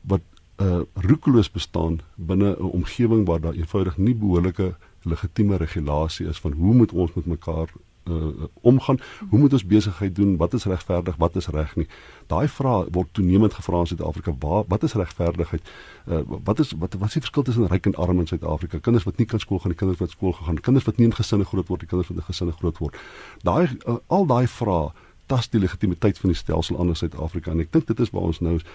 wat 0.00 0.22
uh 0.62 0.80
roekeloos 0.94 1.50
bestaan 1.50 2.00
binne 2.14 2.56
'n 2.58 2.70
omgewing 2.80 3.26
waar 3.26 3.40
daar 3.40 3.54
eenvoudig 3.54 3.96
nie 3.96 4.14
behoorlike 4.14 4.74
legitieme 5.02 5.56
regulasie 5.56 6.26
is 6.26 6.38
van 6.38 6.52
hoe 6.52 6.74
moet 6.74 6.92
ons 6.92 7.12
met 7.14 7.26
mekaar 7.26 7.72
uh, 8.10 8.46
omgaan. 8.60 8.98
Hoe 9.28 9.38
moet 9.38 9.52
ons 9.52 9.66
besigheid 9.66 10.14
doen? 10.14 10.36
Wat 10.36 10.54
is 10.54 10.64
regverdig? 10.64 11.16
Wat 11.16 11.36
is 11.36 11.46
reg 11.46 11.76
nie? 11.76 11.86
Daai 12.26 12.48
vrae 12.48 12.86
word 12.90 13.08
toenemend 13.12 13.54
gevra 13.54 13.78
in 13.78 13.86
Suid-Afrika. 13.86 14.34
Waar 14.38 14.64
wat 14.68 14.82
is 14.82 14.94
regverdigheid? 14.94 15.62
Uh, 16.08 16.20
wat 16.44 16.58
is 16.58 16.72
wat 16.72 16.94
wat 16.94 17.08
is 17.08 17.18
die 17.18 17.24
verskil 17.26 17.42
tussen 17.42 17.66
ryk 17.66 17.86
en 17.86 17.94
arm 17.94 18.20
in 18.20 18.26
Suid-Afrika? 18.26 18.78
Kinders 18.78 19.04
wat 19.04 19.16
nie 19.16 19.26
kan 19.26 19.40
skool 19.40 19.58
gaan, 19.58 19.74
die 19.74 19.78
kinders 19.78 19.98
wat 19.98 20.10
skool 20.10 20.32
gegaan, 20.32 20.60
kinders 20.60 20.84
wat 20.84 20.96
nie 20.96 21.06
in 21.06 21.14
gesinne 21.14 21.44
groot 21.44 21.68
word, 21.68 21.80
die 21.80 21.88
kinders 21.88 22.08
wat 22.08 22.18
in 22.18 22.28
gesinne 22.28 22.52
groot 22.52 22.78
word. 22.78 22.96
Daai 23.42 23.68
uh, 23.86 23.98
al 24.06 24.26
daai 24.26 24.46
vrae 24.46 24.92
tas 25.26 25.48
die 25.50 25.60
legitimiteit 25.60 26.18
van 26.18 26.30
die 26.30 26.38
stelsel 26.38 26.78
aan 26.80 26.92
in 26.94 26.98
Suid-Afrika 26.98 27.50
en 27.50 27.64
ek 27.64 27.72
dink 27.74 27.88
dit 27.88 28.00
is 28.00 28.12
waar 28.14 28.28
ons 28.30 28.38
nou 28.40 28.58
is 28.60 28.66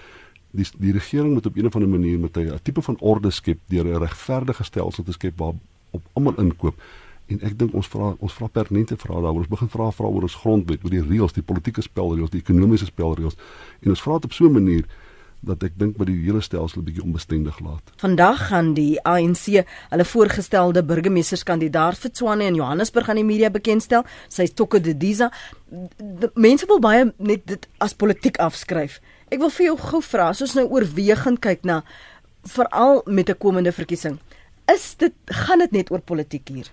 die 0.52 0.68
die 0.84 0.92
regering 0.92 1.34
moet 1.34 1.46
op 1.46 1.56
'n 1.56 1.66
of 1.66 1.76
ander 1.76 1.90
manier 1.90 2.20
met 2.20 2.38
'n 2.38 2.60
tipe 2.64 2.82
van 2.82 2.98
orde 3.00 3.32
skep 3.32 3.60
deur 3.68 3.86
'n 3.86 4.04
regverdige 4.04 4.64
stelsel 4.64 5.04
te 5.04 5.12
skep 5.12 5.38
waar 5.38 5.54
op 5.92 6.04
almal 6.14 6.36
inkoop 6.40 6.76
en 7.32 7.46
ek 7.48 7.58
dink 7.60 7.76
ons 7.78 7.88
vra 7.94 8.16
ons 8.20 8.34
vra 8.34 8.48
pertinente 8.48 8.98
vrae 9.00 9.22
daaroor. 9.22 9.46
Ons 9.46 9.52
begin 9.52 9.72
vra 9.72 9.92
vra 9.96 10.10
oor 10.10 10.28
ons 10.28 10.40
grondwet, 10.44 10.84
oor 10.84 10.94
die 10.94 11.04
reëls, 11.04 11.38
die 11.38 11.46
politieke 11.46 11.84
spelreëls, 11.86 12.34
die 12.34 12.44
ekonomiese 12.44 12.90
spelreëls. 12.90 13.40
En 13.82 13.96
ons 13.96 14.04
vra 14.04 14.20
dit 14.20 14.30
op 14.30 14.34
so 14.34 14.46
'n 14.46 14.54
manier 14.60 14.86
dat 15.42 15.64
ek 15.66 15.78
dink 15.80 15.98
wat 15.98 16.10
die 16.10 16.20
hele 16.22 16.42
stelsel 16.42 16.82
'n 16.82 16.86
bietjie 16.86 17.04
onbestendig 17.04 17.60
laat. 17.60 17.82
Vandag 17.98 18.48
gaan 18.48 18.74
die 18.74 19.02
ANC 19.04 19.66
hulle 19.90 20.06
voorgestelde 20.06 20.84
burgemeesterskandidaat 20.84 21.98
vir 21.98 22.12
Tshwane 22.12 22.44
in 22.44 22.56
Johannesburg 22.56 23.10
aan 23.10 23.16
die 23.16 23.26
media 23.26 23.50
bekendstel. 23.50 24.06
Sy 24.28 24.44
is 24.44 24.54
Tokke 24.54 24.82
de 24.82 24.98
Diza. 24.98 25.32
Mense 26.34 26.66
wil 26.66 26.80
baie 26.80 27.14
net 27.18 27.48
dit 27.48 27.68
as 27.78 27.94
politiek 27.94 28.38
afskryf. 28.38 29.00
Ek 29.30 29.40
wil 29.40 29.50
vir 29.50 29.66
jou 29.66 29.78
gou 29.78 30.02
vra, 30.02 30.30
as 30.30 30.42
ons 30.42 30.54
nou 30.54 30.68
oorwegend 30.68 31.40
kyk 31.40 31.64
na 31.64 31.84
veral 32.44 33.02
met 33.06 33.30
'n 33.30 33.38
komende 33.38 33.72
verkiesing, 33.72 34.20
is 34.74 34.96
dit 34.96 35.14
gaan 35.26 35.60
dit 35.60 35.72
net 35.72 35.92
oor 35.92 36.02
politiek 36.02 36.48
hier? 36.48 36.68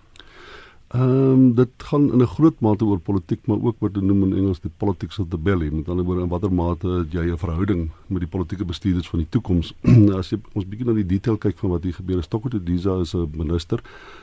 Ehm 0.88 1.02
um, 1.02 1.54
dit 1.54 1.68
gaan 1.76 2.12
in 2.12 2.22
'n 2.22 2.26
groot 2.26 2.60
mate 2.60 2.84
oor 2.84 2.98
politiek, 2.98 3.46
maar 3.46 3.60
ook 3.62 3.76
wat 3.78 3.94
hulle 3.94 4.06
noem 4.06 4.22
in 4.22 4.36
Engels 4.38 4.60
die 4.60 4.70
politics 4.76 5.18
of 5.18 5.26
the 5.28 5.38
belly. 5.38 5.70
Met 5.70 5.88
ander 5.88 6.04
woorde, 6.04 6.22
in 6.22 6.28
watter 6.28 6.52
mate 6.52 7.06
jy 7.10 7.30
'n 7.30 7.38
verhouding 7.38 7.90
met 8.06 8.20
die 8.20 8.28
politieke 8.28 8.64
bestuurders 8.64 9.08
van 9.08 9.18
die 9.18 9.28
toekoms. 9.28 9.74
As 10.18 10.30
jy 10.30 10.38
ons 10.52 10.64
bietjie 10.64 10.86
na 10.86 10.92
die 10.92 11.06
detail 11.06 11.36
kyk 11.36 11.58
van 11.58 11.70
wat 11.70 11.82
hier 11.82 11.92
gebeur, 11.92 12.22
Stokko 12.22 12.48
Diza 12.64 13.00
is 13.00 13.14
'n 13.14 13.30
minister. 13.36 13.82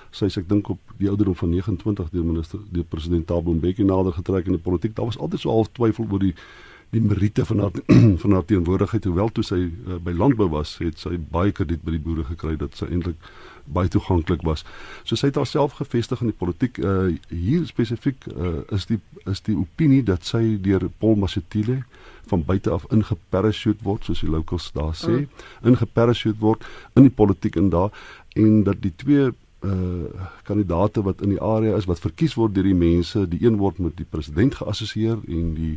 Sy 0.10 0.26
is 0.26 0.38
ek 0.38 0.50
dink 0.50 0.70
op 0.70 0.80
die 0.98 1.10
ouderdom 1.10 1.36
van 1.36 1.50
29 1.50 2.10
deur 2.10 2.26
minister 2.26 2.60
deur 2.72 2.84
president 2.84 3.28
Thabo 3.28 3.54
Mbeki 3.54 3.84
nader 3.84 4.14
getrek 4.14 4.46
in 4.46 4.54
die 4.54 4.62
politiek. 4.62 4.96
Daar 4.96 5.06
was 5.06 5.18
altyd 5.18 5.40
so 5.40 5.50
half 5.50 5.72
twyfel 5.72 6.08
oor 6.12 6.20
die 6.20 6.34
die 6.90 7.02
meriete 7.02 7.46
van 7.46 7.60
haar 7.60 7.72
van 8.24 8.32
haar 8.32 8.46
teenwoordigheid 8.46 9.04
hoewel 9.04 9.30
toe 9.30 9.44
sy 9.44 9.60
uh, 9.68 9.98
by 10.04 10.14
landbou 10.16 10.48
was 10.50 10.78
het 10.78 11.00
sy 11.02 11.18
baie 11.18 11.52
krediet 11.52 11.84
by 11.84 11.92
die 11.92 12.04
boere 12.08 12.24
gekry 12.24 12.56
dat 12.62 12.78
sy 12.78 12.86
eintlik 12.86 13.18
baie 13.66 13.90
toeganklik 13.90 14.42
was. 14.42 14.64
So 15.04 15.16
sy 15.16 15.32
het 15.32 15.40
haarself 15.40 15.78
gevestig 15.80 16.22
in 16.22 16.32
die 16.32 16.38
politiek. 16.38 16.78
Uh 16.78 17.16
hier 17.30 17.66
spesifiek 17.68 18.28
uh 18.34 18.62
is 18.76 18.86
die 18.90 19.00
is 19.26 19.42
die 19.46 19.58
opinie 19.58 20.04
dat 20.06 20.26
sy 20.26 20.58
deur 20.62 20.88
Paul 21.00 21.16
Masitile 21.22 21.82
van 22.30 22.44
buite 22.46 22.72
af 22.74 22.86
ingeparachute 22.94 23.84
word 23.86 24.06
soos 24.06 24.22
die 24.26 24.30
locals 24.30 24.72
daar 24.74 24.96
sê, 24.98 25.26
mm. 25.26 25.44
ingeparachute 25.72 26.42
word 26.42 26.66
in 26.98 27.06
die 27.06 27.14
politiek 27.14 27.58
en 27.62 27.70
daar 27.70 27.94
en 28.36 28.64
dat 28.64 28.82
die 28.82 28.94
twee 28.96 29.32
uh 29.66 30.26
kandidate 30.46 31.02
wat 31.06 31.22
in 31.26 31.34
die 31.34 31.42
area 31.42 31.78
is 31.78 31.88
wat 31.90 32.02
verkies 32.02 32.36
word 32.38 32.54
deur 32.56 32.68
die 32.68 32.78
mense, 32.78 33.26
die 33.30 33.42
een 33.46 33.58
word 33.62 33.80
met 33.82 33.98
die 33.98 34.06
president 34.10 34.58
geassosieer 34.62 35.22
en 35.26 35.54
die 35.58 35.76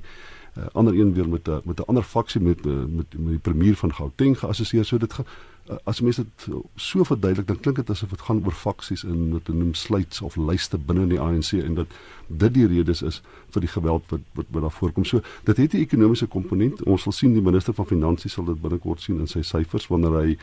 uh, 0.59 0.67
ander 0.73 0.97
een 0.97 1.15
weer 1.15 1.29
met 1.29 1.49
'n 1.49 1.61
met 1.65 1.81
'n 1.81 1.89
ander 1.89 2.03
faksie 2.03 2.41
met, 2.41 2.65
met 2.65 3.17
met 3.17 3.33
die 3.37 3.45
premier 3.51 3.77
van 3.77 3.95
Gauteng 3.95 4.39
geassosieer. 4.39 4.85
So 4.85 4.99
dit 4.99 5.13
Eh, 5.13 5.58
as 5.85 6.01
mense 6.01 6.23
dit 6.23 6.47
so 6.77 7.05
verduidelik, 7.05 7.47
dan 7.47 7.61
klink 7.61 7.77
dit 7.77 7.91
asof 7.91 8.11
dit 8.11 8.21
gaan 8.21 8.41
oor 8.45 8.57
faksies 8.57 9.05
in 9.05 9.33
wat 9.33 9.49
hulle 9.51 9.59
noem 9.59 9.75
sluits 9.75 10.21
of 10.25 10.37
lyste 10.37 10.79
binne 10.79 11.07
die 11.11 11.21
ANC 11.21 11.53
en 11.59 11.75
dat 11.75 11.93
dit 12.29 12.55
die 12.55 12.67
redes 12.69 13.03
is 13.03 13.21
vir 13.55 13.65
die 13.65 13.73
geweld 13.73 14.05
wat 14.13 14.25
wat, 14.39 14.49
wat 14.55 14.63
daar 14.63 14.77
voorkom. 14.79 15.05
So 15.05 15.21
dit 15.45 15.57
het 15.57 15.75
'n 15.75 15.85
ekonomiese 15.85 16.27
komponent. 16.27 16.83
Ons 16.83 17.03
sal 17.03 17.13
sien 17.13 17.33
die 17.33 17.43
minister 17.43 17.75
van 17.75 17.87
finansies 17.87 18.33
sal 18.33 18.45
dit 18.45 18.63
binnekort 18.63 19.01
sien 19.01 19.21
in 19.21 19.27
sy 19.27 19.43
syfers 19.43 19.87
wanneer 19.87 20.17
hy 20.23 20.37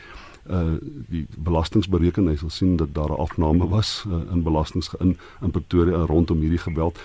uh 0.50 0.78
die 1.08 1.26
belastings 1.36 1.88
bereken 1.88 2.28
hy 2.28 2.36
sal 2.36 2.50
sien 2.50 2.76
dat 2.76 2.94
daar 2.94 3.10
'n 3.10 3.20
afname 3.20 3.68
was 3.68 4.04
uh, 4.08 4.32
in 4.32 4.42
belastings 4.42 4.90
in 5.00 5.18
in 5.42 5.50
Pretoria 5.50 6.04
rondom 6.06 6.40
hierdie 6.40 6.58
geweld. 6.58 6.98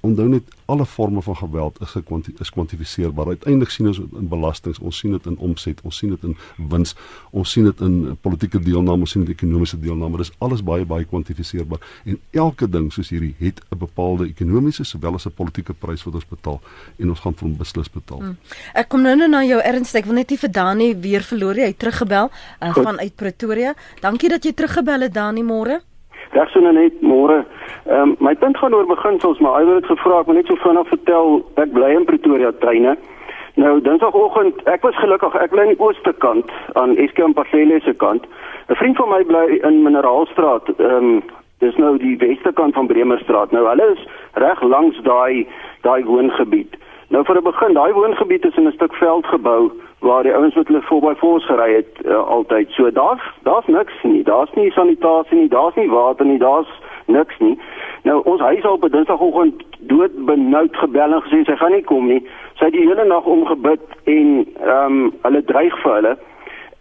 Onthou 0.00 0.28
net 0.28 0.42
alle 0.64 0.86
forme 0.86 1.22
van 1.22 1.36
geweld 1.36 1.80
is 1.80 1.90
gekwanti 1.90 2.34
is 2.38 2.50
kwantifiseerbaar. 2.50 3.26
Uiteindelik 3.26 3.70
sien 3.70 3.86
ons 3.86 3.98
in 3.98 4.28
belastings, 4.28 4.78
ons 4.78 4.98
sien 4.98 5.10
dit 5.10 5.26
in 5.26 5.36
omset, 5.36 5.80
ons 5.82 5.96
sien 5.96 6.08
dit 6.08 6.22
in 6.22 6.36
wins, 6.56 6.94
ons 7.30 7.50
sien 7.50 7.64
dit 7.64 7.80
in 7.80 8.16
politieke 8.20 8.60
deelname, 8.60 9.00
ons 9.00 9.10
sien 9.10 9.24
dit 9.24 9.28
in 9.28 9.36
ekonomiese 9.36 9.78
deelname. 9.80 10.16
Dit 10.16 10.26
is 10.26 10.32
alles 10.38 10.62
baie 10.62 10.84
baie 10.84 11.04
kwantifiseerbaar 11.04 11.80
en 12.04 12.18
elke 12.30 12.68
ding 12.68 12.92
soos 12.92 13.08
hierdie 13.08 13.34
het 13.38 13.60
'n 13.70 13.78
bepaalde 13.78 14.26
ekonomiese 14.26 14.84
sowel 14.84 15.14
as 15.14 15.26
'n 15.26 15.34
politieke 15.34 15.72
prys 15.72 16.04
wat 16.04 16.14
ons 16.14 16.28
betaal 16.28 16.60
en 16.98 17.08
ons 17.08 17.20
gaan 17.20 17.34
vir 17.34 17.48
hom 17.48 17.56
beslis 17.56 17.90
betaal. 17.90 18.18
Hmm. 18.18 18.36
Ek 18.74 18.88
kom 18.88 19.02
nou 19.02 19.16
nou 19.16 19.28
na 19.28 19.44
jou 19.44 19.60
ernstig. 19.60 20.00
Ek 20.02 20.04
wil 20.04 20.14
net 20.14 20.30
nie 20.30 20.38
vir 20.38 20.50
Dani 20.50 20.94
weer 21.00 21.22
verloor 21.22 21.54
nie. 21.54 21.62
Hy 21.62 21.72
het 21.72 21.78
teruggebel. 21.78 22.30
Uh, 22.60 22.81
vanuit 22.82 23.16
Pretoria. 23.16 23.72
Dankie 24.00 24.28
dat 24.28 24.44
jy 24.44 24.52
teruggebel 24.52 25.00
het 25.00 25.14
Dani 25.14 25.42
môre. 25.42 25.80
Reg 26.32 26.48
so 26.50 26.60
net 26.60 27.02
môre. 27.02 27.44
Ehm 27.86 28.12
um, 28.12 28.16
my 28.18 28.34
punt 28.34 28.56
gaan 28.56 28.74
oor 28.74 28.86
beginsels, 28.86 29.38
maar 29.38 29.60
hy 29.60 29.74
het 29.74 29.86
gevra 29.86 30.20
ek 30.20 30.26
moet 30.26 30.40
net 30.40 30.46
so 30.46 30.56
vinnig 30.56 30.88
vertel 30.88 31.42
ek 31.56 31.72
bly 31.72 31.90
in 31.96 32.04
Pretoria 32.04 32.52
treine. 32.52 32.96
Nou 33.60 33.80
Dinsdagoggend, 33.84 34.62
ek 34.64 34.82
was 34.82 34.96
gelukkig, 34.96 35.34
ek 35.36 35.50
bly 35.52 35.66
aan 35.66 35.74
die 35.74 35.84
ooste 35.84 36.12
kant 36.24 36.48
aan 36.80 36.96
Eskom 36.96 37.34
Parcelle 37.36 37.80
se 37.84 37.92
kant. 37.92 38.24
'n 38.68 38.78
Vriend 38.80 38.96
van 38.96 39.08
my 39.08 39.22
bly 39.24 39.60
in 39.60 39.82
Mineraalstraat. 39.82 40.72
Ehm 40.78 40.96
um, 40.96 41.22
dis 41.58 41.76
nou 41.76 41.98
die 41.98 42.16
weste 42.18 42.52
kant 42.52 42.74
van 42.74 42.86
Bremerstraat. 42.86 43.52
Nou 43.52 43.66
hulle 43.68 43.92
is 43.92 44.02
reg 44.34 44.62
langs 44.62 44.96
daai 45.02 45.46
daai 45.82 46.04
woongebied. 46.04 46.76
Nou 47.08 47.24
vir 47.24 47.36
'n 47.36 47.44
begin, 47.44 47.74
daai 47.74 47.92
woongebied 47.92 48.44
is 48.44 48.56
in 48.56 48.66
'n 48.66 48.72
stuk 48.72 48.94
veld 48.94 49.26
gebou 49.26 49.70
waar 50.02 50.22
die 50.22 50.34
ouens 50.34 50.54
met 50.54 50.66
hulle 50.66 50.82
voorby 50.82 51.14
voors 51.14 51.44
gery 51.46 51.74
het 51.74 52.00
uh, 52.04 52.26
altyd. 52.26 52.70
So 52.70 52.90
daar's 52.90 53.22
daar's 53.42 53.66
niks 53.66 54.02
nie. 54.02 54.22
Daar's 54.22 54.52
nie 54.54 54.70
sanitasie 54.70 55.38
nie, 55.38 55.48
daar's 55.48 55.74
nie 55.74 55.90
water 55.90 56.26
nie, 56.26 56.38
daar's 56.38 56.70
niks 57.06 57.38
nie. 57.38 57.58
Nou 58.02 58.22
ons 58.24 58.40
huis 58.40 58.64
al 58.64 58.72
op 58.72 58.88
Dinsdagoggend 58.90 59.62
dood 59.78 60.24
benoud 60.26 60.76
gebel 60.76 61.14
en 61.14 61.22
gesê 61.22 61.44
sy 61.46 61.56
gaan 61.56 61.74
nie 61.76 61.86
kom 61.86 62.10
nie. 62.10 62.20
Sy 62.58 62.64
het 62.64 62.74
die 62.74 62.86
hele 62.88 63.06
nag 63.06 63.24
omgebid 63.24 63.86
en 64.04 64.34
ehm 64.42 64.98
um, 64.98 65.14
hulle 65.22 65.44
dreig 65.44 65.78
vir 65.84 65.94
hulle. 66.00 66.16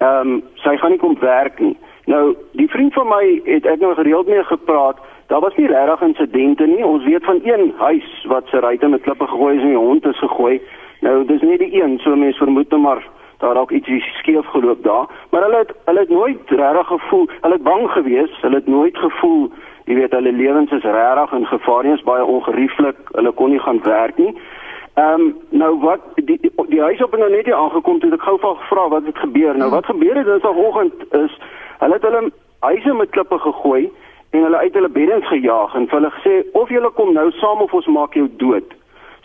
Ehm 0.01 0.33
um, 0.33 0.43
sy 0.65 0.75
gaan 0.81 0.95
nie 0.95 1.03
kom 1.05 1.17
werk 1.21 1.59
nie. 1.59 1.77
Nou 2.09 2.35
die 2.57 2.69
vriend 2.69 2.93
van 2.97 3.07
my 3.07 3.23
het 3.45 3.69
ek 3.69 3.79
nou 3.85 3.93
gereeld 3.95 4.27
mee 4.27 4.43
gepraat. 4.43 4.97
Daar 5.29 5.45
was 5.45 5.55
nie 5.55 5.67
regtig 5.67 6.01
insidente 6.01 6.65
nie. 6.67 6.85
Ons 6.85 7.05
weet 7.05 7.23
van 7.23 7.39
een 7.43 7.73
huis 7.77 8.25
wat 8.27 8.47
se 8.47 8.59
ruitte 8.59 8.87
met 8.87 9.01
klippe 9.01 9.27
gegooi 9.27 9.55
is 9.55 9.61
en 9.61 9.75
die 9.75 9.85
hond 9.85 10.05
is 10.05 10.19
gegooi. 10.19 10.61
Nou 11.01 11.25
dis 11.25 11.41
nie 11.41 11.57
die 11.57 11.73
een 11.81 11.99
so 12.03 12.15
mense 12.15 12.37
vermoed 12.37 12.69
nou 12.69 12.81
maar 12.81 13.03
daar 13.41 13.53
dalk 13.57 13.71
iets 13.71 13.89
skeef 14.17 14.45
geloop 14.45 14.83
daar, 14.83 15.05
maar 15.29 15.41
hulle 15.41 15.57
het 15.57 15.71
hulle 15.85 15.99
het 15.99 16.09
nooit 16.09 16.39
regtig 16.49 16.87
gevoel, 16.87 17.27
hulle 17.41 17.53
het 17.53 17.63
bang 17.63 17.91
gewees, 17.91 18.41
hulle 18.41 18.55
het 18.55 18.67
nooit 18.67 18.97
gevoel, 18.97 19.47
jy 19.85 19.95
weet 19.97 20.11
hulle 20.13 20.31
lewens 20.31 20.71
is 20.71 20.83
regtig 20.83 21.31
in 21.37 21.45
gevaar, 21.45 21.83
nie 21.83 21.93
is 21.93 22.03
baie 22.05 22.25
ongerieflik, 22.25 22.99
hulle 23.17 23.31
kon 23.31 23.49
nie 23.49 23.59
gaan 23.59 23.81
werk 23.83 24.17
nie. 24.17 24.35
Ehm 24.93 25.21
um, 25.21 25.33
nou 25.49 25.71
wat 25.79 26.03
die 26.15 26.37
die, 26.41 26.51
die 26.67 26.81
huis 26.81 27.01
op 27.01 27.17
nou 27.17 27.29
net 27.31 27.45
hier 27.45 27.55
aangekom 27.55 27.99
toe 27.99 28.11
ek 28.13 28.25
gou 28.27 28.37
van 28.43 28.57
gevra 28.59 28.87
wat 28.91 29.05
het 29.07 29.17
gebeur. 29.17 29.57
Nou 29.57 29.69
wat 29.71 29.85
gebeur 29.85 30.17
het 30.19 30.27
dinsdagoggend 30.27 31.05
is 31.23 31.37
hulle 31.79 31.97
het 31.97 32.03
hulle 32.07 32.31
huise 32.59 32.93
met 32.93 33.09
klippe 33.09 33.39
gegooi 33.39 33.89
en 34.29 34.43
hulle 34.43 34.57
uit 34.57 34.73
hulle 34.73 34.89
beddens 34.89 35.27
gejaag 35.27 35.75
en 35.75 35.87
hulle 35.89 36.11
gesê 36.17 36.35
of 36.51 36.69
julle 36.69 36.91
kom 36.99 37.13
nou 37.13 37.31
saam 37.39 37.63
of 37.65 37.73
ons 37.73 37.87
maak 37.87 38.13
jou 38.19 38.27
dood. 38.43 38.75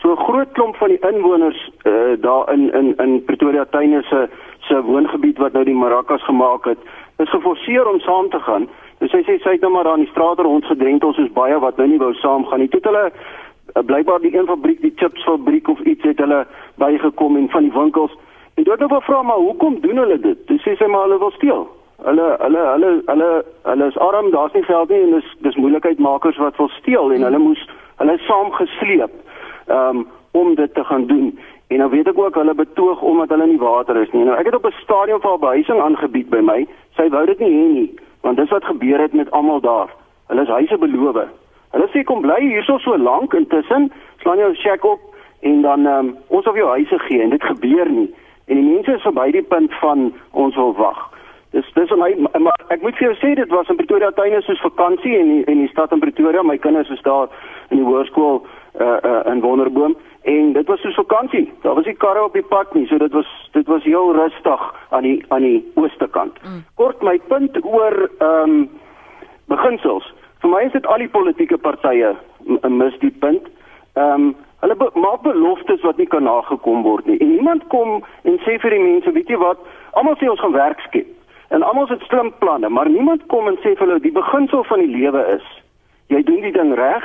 So 0.00 0.12
'n 0.12 0.24
groot 0.24 0.52
klomp 0.52 0.76
van 0.76 0.88
die 0.88 1.00
inwoners 1.10 1.70
uh, 1.82 1.92
daar 2.20 2.52
in 2.52 2.72
in 2.72 2.96
in 2.96 3.24
Pretoria 3.24 3.64
tuine 3.64 4.02
se 4.02 4.28
se 4.60 4.82
woongebied 4.82 5.38
wat 5.38 5.52
nou 5.52 5.64
die 5.64 5.74
Marakas 5.74 6.24
gemaak 6.24 6.64
het, 6.64 6.78
is 7.16 7.30
geforseer 7.30 7.88
om 7.88 8.00
saam 8.00 8.28
te 8.30 8.40
gaan. 8.40 8.68
Dus 8.98 9.10
sy 9.10 9.22
sê 9.24 9.38
sy 9.38 9.50
het 9.56 9.60
nou 9.60 9.72
maar 9.72 9.88
aan 9.88 10.04
die 10.04 10.10
straat 10.10 10.38
rondgedrent 10.38 11.04
ons 11.04 11.18
is 11.18 11.32
baie 11.32 11.58
wat 11.58 11.76
nou 11.76 11.88
nie 11.88 11.98
wou 11.98 12.12
saamgaan 12.14 12.58
nie. 12.58 12.68
Toe 12.68 12.80
het 12.80 12.88
hulle 12.90 13.10
uh, 13.12 13.82
blykbaar 13.84 14.20
die 14.20 14.36
een 14.36 14.46
fabriek, 14.46 14.80
die 14.80 14.92
chips 14.96 15.24
fabriek 15.24 15.68
of 15.68 15.80
iets 15.80 16.04
het 16.04 16.18
hulle 16.18 16.46
bygekom 16.74 17.36
en 17.36 17.48
van 17.48 17.68
die 17.68 17.72
winkels. 17.72 18.12
En 18.54 18.64
het 18.64 18.72
hulle 18.72 18.94
gevra 18.94 19.22
maar 19.22 19.42
hoekom 19.48 19.80
doen 19.80 19.96
hulle 19.96 20.20
dit? 20.20 20.46
Dis 20.48 20.62
sê 20.64 20.76
sy 20.76 20.88
maar 20.92 21.08
hulle 21.08 21.18
wil 21.18 21.34
steel. 21.36 21.68
Hulle 22.04 22.36
hulle 22.40 22.64
hulle 22.72 22.90
hulle 23.06 23.30
hulle 23.62 23.86
is 23.86 23.98
arm, 23.98 24.30
daar's 24.30 24.52
nie 24.52 24.64
geld 24.68 24.88
nie 24.88 25.02
en 25.02 25.16
dis 25.18 25.36
dis 25.48 25.56
moeilikheidmakers 25.56 26.36
wat 26.36 26.56
wil 26.56 26.68
steel 26.68 27.12
en 27.12 27.22
hulle 27.28 27.38
moes 27.38 27.68
hulle 27.96 28.18
saam 28.28 28.52
gesleep 28.52 29.12
um, 29.68 30.06
om 30.30 30.54
dit 30.54 30.74
te 30.74 30.84
gaan 30.84 31.06
doen. 31.06 31.38
En 31.66 31.78
nou 31.78 31.90
weet 31.90 32.08
ek 32.08 32.18
ook 32.18 32.34
hulle 32.34 32.54
betoog 32.54 33.00
omdat 33.02 33.28
hulle 33.28 33.46
nie 33.46 33.58
water 33.58 33.96
is 33.96 34.10
nie. 34.10 34.24
Nou 34.24 34.36
ek 34.38 34.44
het 34.46 34.54
op 34.54 34.66
'n 34.66 34.82
stadium 34.82 35.20
vir 35.20 35.38
behuising 35.38 35.80
aangebied 35.80 36.28
by 36.30 36.40
my. 36.40 36.66
Sy 36.96 37.08
wou 37.08 37.26
dit 37.26 37.38
nie 37.38 37.50
hê 37.50 37.66
nie, 37.72 37.90
want 38.20 38.36
dis 38.36 38.50
wat 38.50 38.64
gebeur 38.64 39.00
het 39.00 39.12
met 39.12 39.30
almal 39.30 39.60
daar. 39.60 39.90
Hulle 40.26 40.42
is 40.42 40.48
huise 40.48 40.78
beloof. 40.78 41.26
Hulle 41.70 41.88
sê 41.92 42.04
kom 42.04 42.20
bly 42.20 42.40
hierso 42.40 42.78
so 42.78 42.96
lank 42.98 43.34
intussen, 43.34 43.92
slaan 44.20 44.38
jou 44.38 44.54
shack 44.54 44.84
op 44.84 45.00
en 45.40 45.62
dan 45.62 45.86
um, 45.86 46.16
ons 46.28 46.46
of 46.46 46.56
jou 46.56 46.68
huise 46.68 46.98
gee 46.98 47.22
en 47.22 47.30
dit 47.30 47.42
gebeur 47.42 47.90
nie. 47.90 48.14
En 48.46 48.54
die 48.54 48.72
mense 48.72 48.94
is 48.94 49.02
verby 49.02 49.30
die 49.30 49.42
punt 49.42 49.74
van 49.74 50.12
ons 50.32 50.54
wil 50.54 50.74
wag. 50.74 51.00
Dis 51.50 51.68
dis 51.74 51.90
my 51.90 52.10
maar 52.38 52.64
ek 52.74 52.82
moet 52.82 52.96
vir 52.98 53.08
jou 53.08 53.16
sê 53.20 53.34
dit 53.38 53.52
was 53.54 53.68
in 53.68 53.76
Pretoria 53.76 54.10
tuine 54.10 54.42
soos 54.42 54.60
vakansie 54.60 55.14
en 55.18 55.28
die, 55.32 55.44
en 55.44 55.58
die 55.62 55.70
stad 55.72 55.92
in 55.92 56.02
Pretoria, 56.02 56.42
my 56.42 56.58
kinders 56.58 56.90
is 56.90 57.02
daar 57.02 57.28
in 57.70 57.80
die 57.80 57.86
hoërskool 57.86 58.42
uh, 58.80 58.96
uh, 59.02 59.32
in 59.32 59.40
Wonderboom 59.40 59.96
en 60.22 60.52
dit 60.52 60.66
was 60.66 60.80
so 60.80 60.90
vakansie. 60.90 61.52
Daar 61.62 61.74
was 61.74 61.84
nie 61.84 61.94
karre 61.94 62.24
op 62.24 62.32
die 62.32 62.42
pad 62.42 62.74
nie, 62.74 62.86
so 62.86 62.98
dit 62.98 63.12
was 63.12 63.28
dit 63.52 63.66
was 63.66 63.84
heel 63.84 64.12
rustig 64.14 64.74
aan 64.88 65.02
die 65.02 65.24
aan 65.28 65.42
die 65.42 65.72
ooste 65.74 66.08
kant. 66.08 66.38
Mm. 66.42 66.64
Kort 66.74 67.02
my 67.02 67.18
punt 67.28 67.64
oor 67.64 68.10
ehm 68.18 68.50
um, 68.50 68.68
beginsels. 69.46 70.12
Vir 70.42 70.50
my 70.50 70.64
is 70.66 70.72
dit 70.72 70.86
al 70.86 70.98
die 70.98 71.08
politieke 71.08 71.58
partye 71.58 72.16
mis 72.68 72.98
die 73.04 73.14
punt. 73.22 73.48
Ehm 73.94 74.12
um, 74.12 74.34
hulle 74.60 74.76
be 74.76 74.88
maak 74.94 75.22
beloftes 75.22 75.82
wat 75.84 75.96
nie 75.96 76.08
kan 76.10 76.24
nagekom 76.24 76.82
word 76.82 77.06
nie. 77.06 77.18
En 77.18 77.28
niemand 77.30 77.66
kom 77.68 78.00
en 78.22 78.40
sê 78.42 78.56
vir 78.58 78.74
die 78.74 78.82
mense, 78.82 79.12
weet 79.12 79.28
jy 79.30 79.36
wat, 79.38 79.60
almal 79.92 80.16
sê 80.16 80.30
ons 80.32 80.40
gaan 80.40 80.56
werk 80.56 80.80
skep. 80.88 81.06
En 81.54 81.62
almal 81.62 81.86
het 81.88 82.02
slim 82.08 82.32
planne, 82.40 82.68
maar 82.68 82.88
niemand 82.90 83.22
kom 83.30 83.46
en 83.46 83.60
sê 83.62 83.76
vir 83.76 83.86
hulle 83.86 84.00
die 84.02 84.16
beginsel 84.16 84.64
van 84.64 84.82
die 84.82 84.90
lewe 84.90 85.22
is 85.36 85.46
jy 86.12 86.22
doen 86.26 86.42
die 86.44 86.54
ding 86.54 86.72
reg, 86.78 87.04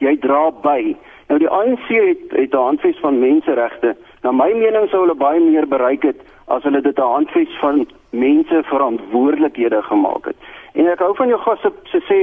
jy 0.00 0.16
dra 0.24 0.50
by. 0.64 0.96
Nou 1.30 1.38
die 1.38 1.48
ANC 1.48 1.88
het 1.88 2.32
het 2.34 2.54
'n 2.54 2.66
handves 2.68 2.98
van 3.00 3.18
menseregte. 3.18 3.96
Na 4.22 4.32
my 4.32 4.52
mening 4.52 4.88
sou 4.88 5.00
hulle 5.00 5.14
baie 5.14 5.40
meer 5.40 5.68
bereik 5.68 6.02
het 6.02 6.20
as 6.48 6.62
hulle 6.62 6.80
dit 6.80 6.98
'n 6.98 7.12
handves 7.16 7.58
van 7.60 7.86
mense 8.10 8.62
verantwoordelikhede 8.62 9.82
gemaak 9.82 10.24
het. 10.24 10.36
En 10.72 10.86
ek 10.86 10.98
hou 10.98 11.14
van 11.14 11.28
jou 11.28 11.40
gas 11.40 11.60
se 11.84 12.00
sê 12.10 12.20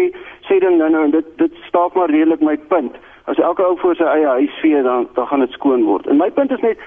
sê 0.47 0.59
dan 0.59 0.77
nou 0.77 0.89
nou 0.89 1.03
en 1.03 1.11
dit 1.11 1.25
dit 1.37 1.53
staaf 1.67 1.93
maar 1.93 2.09
redelik 2.09 2.41
my 2.41 2.57
punt. 2.57 2.95
As 3.25 3.37
elke 3.37 3.63
ou 3.63 3.77
voor 3.77 3.95
sy 3.95 4.03
eie 4.03 4.25
huis 4.25 4.59
vee 4.61 4.81
dan 4.81 5.07
dan 5.13 5.27
gaan 5.27 5.39
dit 5.39 5.51
skoon 5.51 5.83
word. 5.83 6.07
En 6.07 6.17
my 6.17 6.31
punt 6.31 6.51
is 6.51 6.61
net 6.61 6.77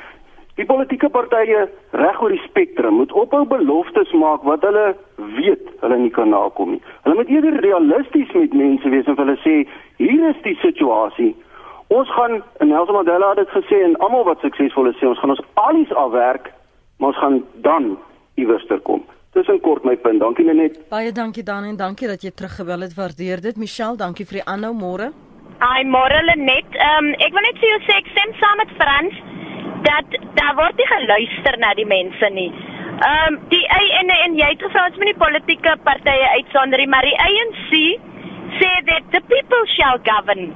die 0.58 0.66
politieke 0.66 1.08
partye 1.12 1.66
reg 1.96 2.22
oor 2.22 2.32
die 2.34 2.42
spektrum 2.44 2.98
moet 3.00 3.12
ophou 3.12 3.44
beloftes 3.48 4.10
maak 4.12 4.42
wat 4.48 4.64
hulle 4.66 4.94
weet 5.36 5.68
hulle 5.82 5.98
nie 6.00 6.10
kan 6.14 6.32
nakom 6.34 6.74
nie. 6.74 6.82
Hulle 7.04 7.18
moet 7.20 7.30
eerder 7.32 7.60
realisties 7.64 8.32
met 8.34 8.56
mense 8.56 8.90
wees 8.92 9.06
en 9.06 9.18
hulle 9.20 9.38
sê 9.44 9.54
hier 10.02 10.26
is 10.30 10.42
die 10.46 10.56
situasie. 10.64 11.32
Ons 11.90 12.10
gaan 12.14 12.40
en 12.62 12.68
Nelson 12.70 12.98
Mandela 12.98 13.32
het 13.34 13.44
dit 13.44 13.54
gesê 13.54 13.82
en 13.84 13.96
almal 14.04 14.26
wat 14.28 14.42
suksesvol 14.44 14.90
is 14.90 14.98
sê 15.00 15.08
ons 15.10 15.22
gaan 15.22 15.34
ons 15.36 15.46
alles 15.62 15.94
afwerk, 15.94 16.52
maar 16.98 17.14
ons 17.14 17.22
gaan 17.22 17.40
dan 17.66 17.96
iewers 18.38 18.66
ter 18.66 18.82
kom. 18.86 19.02
Dis 19.34 19.48
'n 19.48 19.60
kort 19.60 19.84
my 19.84 19.96
punt. 19.96 20.20
Dankie 20.20 20.44
net. 20.44 20.78
Baie 20.90 21.12
dankie 21.12 21.42
dan 21.42 21.64
en 21.64 21.76
dankie 21.76 22.08
dat 22.08 22.22
jy 22.22 22.30
teruggebel 22.30 22.80
het. 22.80 22.94
Waardeer 22.94 23.40
dit. 23.40 23.56
Michelle, 23.56 23.96
dankie 23.96 24.26
vir 24.26 24.42
die 24.42 24.46
aanhou 24.46 24.74
môre. 24.74 25.12
Ai 25.58 25.84
môre 25.84 26.22
Lenet. 26.24 26.66
Ehm 26.74 27.04
um, 27.04 27.12
ek 27.12 27.32
wil 27.32 27.42
net 27.42 27.58
vir 27.58 27.68
jou 27.68 27.80
sê 27.86 27.92
ek 27.96 28.06
stem 28.06 28.34
saam 28.40 28.56
met 28.56 28.70
Frans 28.76 29.29
dat 29.86 30.18
daar 30.38 30.54
word 30.58 30.76
nie 30.76 30.88
geluister 30.92 31.58
na 31.58 31.72
die 31.78 31.88
mense 31.88 32.30
nie. 32.36 32.50
Ehm 33.00 33.34
um, 33.34 33.38
die 33.52 33.62
en 34.00 34.10
en 34.16 34.38
jy 34.38 34.48
het 34.52 34.64
gesê 34.64 34.80
ons 34.86 34.96
moet 35.00 35.10
nie 35.10 35.20
politieke 35.24 35.76
partye 35.84 36.32
uitsonder 36.36 36.82
nie, 36.82 36.90
maar 36.94 37.06
die 37.08 37.20
ANC 37.26 37.70
sê 38.58 38.70
that 38.90 39.06
the 39.14 39.22
people 39.32 39.64
shall 39.76 40.00
govern. 40.08 40.50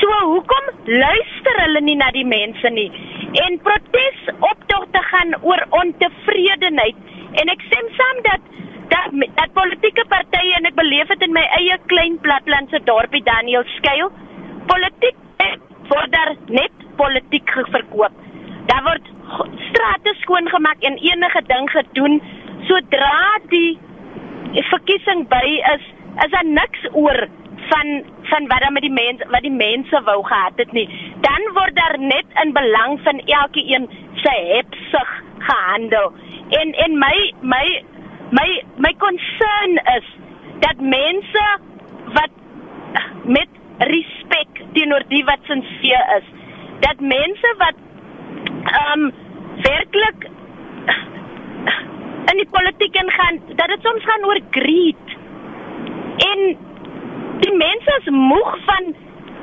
So 0.00 0.16
hoekom 0.32 0.70
luister 0.86 1.60
hulle 1.62 1.80
nie 1.88 1.96
na 2.00 2.10
die 2.16 2.26
mense 2.26 2.70
nie? 2.74 2.88
En 3.44 3.58
protes 3.62 4.32
optogte 4.50 5.02
gaan 5.10 5.36
oor 5.42 5.62
ontevredenheid 5.82 6.98
en 7.42 7.52
ek 7.54 7.62
stem 7.68 7.92
saam 8.00 8.22
dat 8.30 8.52
dat 8.90 9.14
dat 9.38 9.54
politieke 9.54 10.04
partye 10.10 10.54
en 10.58 10.66
ek 10.70 10.78
beleef 10.78 11.10
dit 11.14 11.22
in 11.28 11.34
my 11.36 11.44
eie 11.60 11.78
klein 11.92 12.18
platlandse 12.26 12.82
dorpie 12.90 13.22
Daniel 13.26 13.66
skuil. 13.76 14.10
Politiek 14.70 15.22
word 15.90 16.12
daar 16.12 16.34
net 16.50 16.86
politiek 16.98 17.50
verkoop. 17.70 18.14
Daar 18.70 18.82
word 18.82 19.10
strate 19.68 20.14
skoongemaak 20.22 20.82
en 20.88 20.98
enige 21.10 21.42
ding 21.46 21.70
gedoen 21.70 22.20
sodra 22.68 23.38
die 23.52 23.78
verkiesing 24.70 25.26
by 25.30 25.44
is 25.74 25.84
is 26.24 26.30
daar 26.32 26.48
niks 26.48 26.86
oor 26.92 27.26
van 27.70 27.88
van 28.30 28.46
wat 28.50 28.62
dan 28.64 28.72
met 28.72 28.82
die 28.82 28.92
mense 28.92 29.28
wat 29.34 29.44
die 29.46 29.56
mense 29.58 30.00
wou 30.08 30.22
gehad 30.24 30.62
het 30.62 30.72
nie. 30.72 30.86
Dan 31.26 31.50
word 31.58 31.76
daar 31.76 31.98
net 31.98 32.38
in 32.42 32.52
belang 32.52 33.00
van 33.04 33.20
elkeen 33.40 33.88
se 34.22 34.34
hebsug 34.52 35.12
gehandel. 35.38 36.12
En 36.60 36.72
en 36.72 36.98
my 36.98 37.32
my 37.40 37.66
my 38.30 38.48
my 38.76 38.94
concern 38.98 39.80
is 39.96 40.06
dat 40.58 40.80
mense 40.80 41.46
wat 42.18 42.30
met 43.24 43.48
respek 43.78 44.62
teenoor 44.72 45.04
die 45.08 45.24
wat 45.24 45.42
sinseer 45.42 46.04
is, 46.16 46.28
dat 46.80 47.00
mense 47.00 47.54
wat 47.58 47.74
ehm 48.80 49.00
um, 49.00 49.12
werklik 49.62 50.28
in 52.30 52.40
die 52.42 52.48
politiek 52.50 52.94
ingaan, 53.02 53.40
dat 53.56 53.68
dit 53.68 53.82
soms 53.82 54.04
gaan 54.04 54.24
oor 54.28 54.40
greed. 54.50 55.06
En 56.30 56.40
die 57.44 57.54
mense 57.56 57.98
is 58.00 58.10
moeg 58.10 58.56
van 58.64 58.94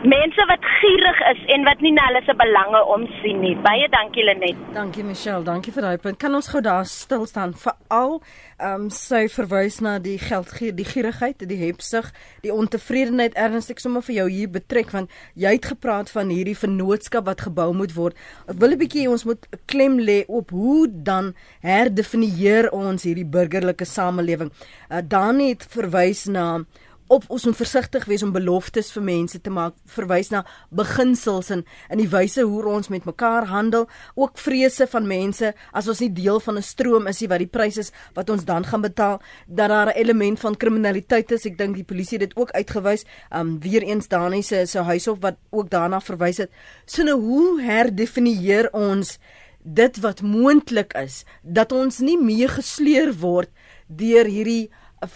mense 0.04 0.46
wat 0.50 0.64
gierig 0.82 1.20
is 1.32 1.42
en 1.56 1.64
wat 1.64 1.82
nie 1.84 1.94
na 1.96 2.06
hulle 2.10 2.22
se 2.26 2.36
belange 2.36 2.80
omsien 2.92 3.40
nie. 3.44 3.54
Baie 3.64 3.88
dankie 3.92 4.26
Lenet. 4.28 4.60
Dankie 4.76 5.04
Michelle, 5.08 5.46
dankie 5.48 5.72
vir 5.76 5.88
daai 5.88 6.02
punt. 6.04 6.20
Kan 6.20 6.36
ons 6.36 6.50
gou 6.52 6.60
daar 6.64 6.86
stil 6.90 7.24
staan 7.30 7.56
veral 7.56 8.20
ehm 8.64 8.86
um, 8.86 8.90
sy 8.94 9.26
verwys 9.32 9.80
na 9.84 9.98
die 10.04 10.18
geldgier, 10.20 10.76
die 10.76 10.88
gierigheid, 10.88 11.42
die 11.48 11.60
hebsug, 11.64 12.12
die 12.44 12.54
ontevredenheid 12.54 13.36
ernstig 13.40 13.82
sommer 13.84 14.04
vir 14.06 14.20
jou 14.22 14.28
hier 14.30 14.52
betrek 14.52 14.92
want 14.96 15.12
jy 15.40 15.56
het 15.56 15.72
gepraat 15.74 16.12
van 16.12 16.32
hierdie 16.32 16.58
vennootskap 16.58 17.28
wat 17.28 17.48
gebou 17.48 17.72
moet 17.74 17.96
word. 17.96 18.20
Ek 18.48 18.60
wil 18.60 18.76
'n 18.76 18.80
bietjie 18.84 19.10
ons 19.10 19.26
moet 19.26 19.48
klem 19.66 20.00
lê 20.00 20.24
op 20.28 20.52
hoe 20.52 20.88
dan 20.92 21.34
herdefinieer 21.62 22.72
ons 22.72 23.04
hierdie 23.04 23.26
burgerlike 23.28 23.86
samelewing. 23.86 24.52
Uh, 24.92 25.02
Dani 25.02 25.50
het 25.50 25.64
verwys 25.64 26.28
na 26.28 26.66
op 27.08 27.26
ons 27.28 27.46
moet 27.46 27.58
versigtig 27.58 28.06
wees 28.06 28.24
om 28.24 28.32
beloftes 28.32 28.92
vir 28.96 29.04
mense 29.04 29.40
te 29.42 29.52
maak 29.54 29.76
verwys 29.96 30.30
na 30.32 30.44
beginsels 30.70 31.52
en 31.54 31.64
in 31.92 32.02
die 32.02 32.10
wyse 32.10 32.42
hoe 32.42 32.64
ons 32.70 32.90
met 32.94 33.06
mekaar 33.06 33.48
handel 33.52 33.88
ook 34.16 34.38
vrese 34.40 34.88
van 34.88 35.08
mense. 35.08 35.54
As 35.72 35.88
ons 35.88 36.00
nie 36.00 36.12
deel 36.14 36.40
van 36.40 36.58
'n 36.58 36.62
stroom 36.62 37.08
is 37.08 37.22
nie 37.22 37.30
wat 37.30 37.40
die 37.40 37.48
pryse 37.48 37.80
is 37.80 37.92
wat 38.14 38.30
ons 38.30 38.46
dan 38.46 38.66
gaan 38.66 38.82
betaal 38.82 39.22
dat 39.48 39.70
daar 39.70 39.88
'n 39.88 39.98
element 39.98 40.40
van 40.40 40.58
kriminaliteit 40.58 41.32
is. 41.32 41.46
Ek 41.46 41.58
dink 41.58 41.76
die 41.76 41.84
polisie 41.84 42.20
het 42.20 42.30
dit 42.30 42.38
ook 42.38 42.52
uitgewys. 42.52 43.06
Um 43.32 43.60
weer 43.60 43.84
eens 43.84 44.08
Dani 44.08 44.42
se 44.42 44.66
se 44.66 44.80
huishof 44.80 45.20
wat 45.22 45.36
ook 45.52 45.70
daarna 45.70 46.00
verwys 46.00 46.38
het. 46.38 46.52
So 46.86 47.04
nou 47.04 47.20
hoe 47.20 47.62
herdefinieer 47.62 48.70
ons 48.72 49.20
dit 49.64 50.00
wat 50.00 50.22
moontlik 50.22 50.94
is 50.94 51.24
dat 51.42 51.72
ons 51.72 52.00
nie 52.00 52.18
meer 52.20 52.50
gesleer 52.50 53.14
word 53.14 53.50
deur 53.88 54.26
hierdie 54.26 54.72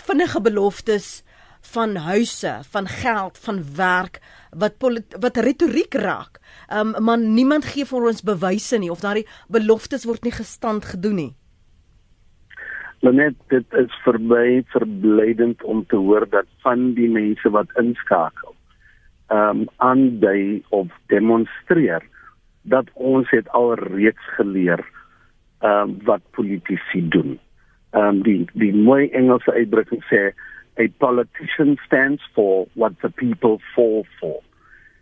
vinnige 0.07 0.41
beloftes 0.41 1.23
van 1.61 1.95
huise, 1.95 2.59
van 2.71 2.87
geld, 2.87 3.37
van 3.37 3.63
werk 3.75 4.19
wat 4.51 4.73
wat 5.19 5.37
retoriek 5.37 5.93
raak. 5.93 6.39
Um 6.73 6.95
maar 7.03 7.17
niemand 7.17 7.65
gee 7.65 7.85
vir 7.85 8.07
ons 8.11 8.23
bewyse 8.23 8.77
nie 8.77 8.91
of 8.91 9.03
daardie 9.03 9.27
beloftes 9.47 10.05
word 10.05 10.23
nie 10.23 10.35
gestand 10.35 10.85
gedoen 10.85 11.15
nie. 11.15 11.33
Net 13.01 13.35
dit 13.49 13.73
is 13.77 13.93
vir 14.03 14.19
my 14.19 14.63
verblydend 14.73 15.63
om 15.63 15.85
te 15.85 15.95
hoor 15.95 16.25
dat 16.29 16.47
van 16.63 16.93
die 16.93 17.09
mense 17.09 17.49
wat 17.49 17.71
inskakel 17.77 18.55
um 19.31 19.67
aandui 19.77 20.63
of 20.69 20.87
demonstreer 21.07 22.03
dat 22.63 22.87
ons 22.93 23.29
het 23.31 23.49
al 23.49 23.75
reeds 23.75 24.31
geleer 24.35 24.83
um 25.61 25.97
wat 26.05 26.21
politici 26.31 27.07
doen. 27.09 27.39
Um 27.91 28.23
die 28.23 28.47
die 28.53 28.73
mooi 28.73 29.09
Engelse 29.11 29.51
uitdrukking 29.51 30.03
sê 30.09 30.31
a 30.79 30.87
politician 30.99 31.77
stands 31.85 32.21
for 32.35 32.67
what 32.75 32.93
the 33.01 33.09
people 33.09 33.59
fall 33.75 34.05
for. 34.19 34.41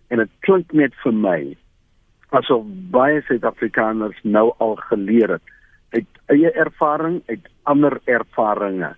En 0.07 0.17
dit 0.17 0.31
klink 0.47 0.73
net 0.73 0.93
vir 1.03 1.13
my 1.13 1.39
asof 2.35 2.65
baie 2.91 3.21
Suid-Afrikaners 3.27 4.17
nou 4.23 4.49
al 4.63 4.75
geleer 4.89 5.37
het 5.37 5.53
uit 5.95 6.21
eie 6.33 6.51
ervaring, 6.51 7.21
uit 7.31 7.47
ander 7.63 7.99
ervarings 8.05 8.97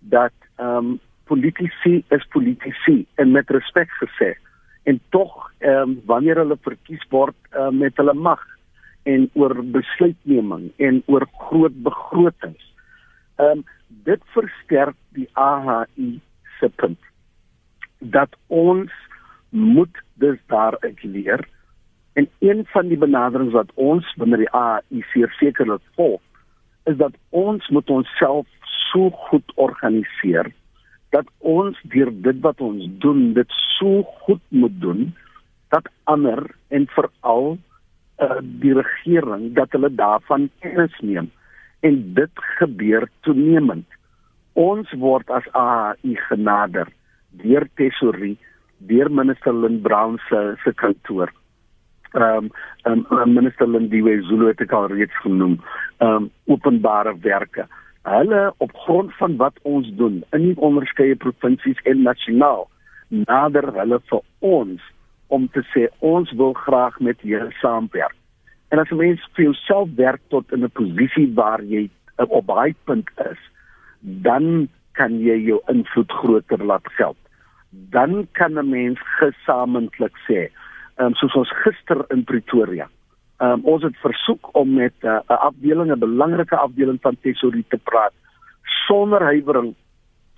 dat 0.00 0.34
ehm 0.56 0.76
um, 0.76 0.98
politici 1.26 2.04
is 2.14 2.26
politici 2.30 3.00
en 3.18 3.32
met 3.34 3.48
respek 3.50 3.90
gesê 4.00 4.36
en 4.86 5.00
tog 5.10 5.32
ehm 5.58 5.82
um, 5.82 5.96
wanneer 6.06 6.38
hulle 6.42 6.58
verkies 6.62 7.02
word 7.10 7.36
uh, 7.52 7.70
met 7.70 7.96
hulle 7.98 8.14
mag 8.14 8.42
en 9.02 9.26
oor 9.34 9.54
besluitneming 9.74 10.70
en 10.76 11.02
oor 11.06 11.26
groot 11.48 11.74
begrotings. 11.82 12.62
Ehm 13.36 13.58
um, 13.58 13.64
dit 13.88 14.22
versterk 14.34 14.96
die 15.16 15.28
AHI 15.32 16.20
se 16.58 16.68
punt. 16.68 16.98
Dat 17.98 18.36
ons 18.46 18.92
moet 19.48 20.02
dus 20.14 20.38
daaruit 20.46 21.02
leer. 21.02 21.48
En 22.12 22.28
een 22.38 22.66
van 22.66 22.88
die 22.88 22.98
benaderings 22.98 23.52
wat 23.52 23.70
ons 23.74 24.14
binne 24.16 24.36
die 24.36 24.50
AHI 24.50 25.04
sekerlik 25.38 25.82
volg 25.94 26.20
is 26.84 26.96
dat 26.96 27.14
ons 27.28 27.68
moet 27.68 27.90
onsself 27.90 28.46
so 28.90 29.10
goed 29.10 29.52
organiseer 29.54 30.52
dat 31.10 31.28
ons 31.38 31.78
deur 31.92 32.10
dit 32.22 32.40
wat 32.44 32.60
ons 32.60 32.88
doen 33.02 33.32
dit 33.36 33.56
so 33.78 34.02
goed 34.24 34.42
moet 34.48 34.80
doen 34.80 35.08
dat 35.74 35.88
ander 36.04 36.44
en 36.68 36.86
veral 36.94 37.56
uh, 38.22 38.38
die 38.62 38.74
regering 38.76 39.52
dat 39.58 39.74
hulle 39.76 39.90
daarvan 39.94 40.48
kennis 40.60 40.94
neem 41.00 41.30
en 41.86 42.02
dit 42.18 42.44
gebeur 42.58 43.08
toenemend. 43.26 43.86
Ons 44.58 44.92
word 44.98 45.30
as 45.30 45.46
AI 45.52 46.16
genader 46.28 46.88
deur 47.42 47.66
tesorie, 47.78 48.36
deur 48.88 49.10
minister 49.12 49.54
Lynn 49.54 49.82
Brown 49.84 50.18
se 50.28 50.42
se 50.64 50.72
kantoor. 50.82 51.32
Ehm 52.16 52.48
um, 52.88 53.04
um, 53.10 53.34
minister 53.34 53.68
Lindiwe 53.68 54.22
Zulu 54.28 54.48
het 54.48 54.62
ek 54.64 54.72
al 54.72 54.88
reeds 54.94 55.22
genoem. 55.24 55.58
Ehm 55.98 56.26
um, 56.26 56.30
openbare 56.46 57.14
werke. 57.20 57.66
Hulle 58.06 58.42
op 58.62 58.72
grond 58.86 59.14
van 59.20 59.36
wat 59.36 59.58
ons 59.62 59.88
doen 60.00 60.22
in 60.32 60.42
die 60.48 60.58
onderskeie 60.68 61.16
provinsies 61.16 61.80
en 61.84 62.02
nasionaal 62.06 62.68
nader 63.08 63.72
hulle 63.74 63.98
vir 64.10 64.22
ons 64.40 64.92
om 65.28 65.48
te 65.54 65.62
sê 65.72 65.88
ons 66.00 66.30
wil 66.40 66.54
graag 66.66 67.00
met 67.00 67.20
julle 67.22 67.50
saamwerk. 67.60 68.14
En 68.68 68.78
as 68.78 68.90
'n 68.90 68.96
mens 68.96 69.28
vir 69.34 69.44
jouself 69.44 69.88
werk 69.94 70.20
tot 70.28 70.52
in 70.52 70.64
'n 70.64 70.70
posisie 70.70 71.34
waar 71.34 71.62
jy 71.62 71.90
op 72.16 72.46
baie 72.46 72.74
punt 72.84 73.10
is, 73.30 73.38
dan 74.00 74.68
kan 74.92 75.20
jy 75.20 75.36
jou 75.44 75.60
invloed 75.68 76.12
groter 76.12 76.64
laat 76.64 76.88
geld. 76.98 77.16
Dan 77.70 78.28
kan 78.32 78.58
'n 78.58 78.68
mens 78.68 78.98
gesamentlik 79.18 80.16
sê, 80.28 80.50
ehm 80.96 81.06
um, 81.06 81.14
soos 81.14 81.34
ons 81.34 81.52
gister 81.62 82.04
in 82.08 82.24
Pretoria. 82.24 82.88
Ehm 83.38 83.50
um, 83.50 83.64
ons 83.64 83.82
het 83.82 83.96
versoek 83.96 84.48
om 84.56 84.74
met 84.74 84.94
eh, 85.00 85.10
'n 85.10 85.32
uh, 85.32 85.38
afdeling, 85.38 85.90
'n 85.92 85.98
belangrike 85.98 86.56
afdeling 86.56 86.98
van 87.00 87.16
tesorie 87.20 87.64
te 87.68 87.78
praat 87.78 88.12
sonder 88.86 89.22
huiwering 89.22 89.74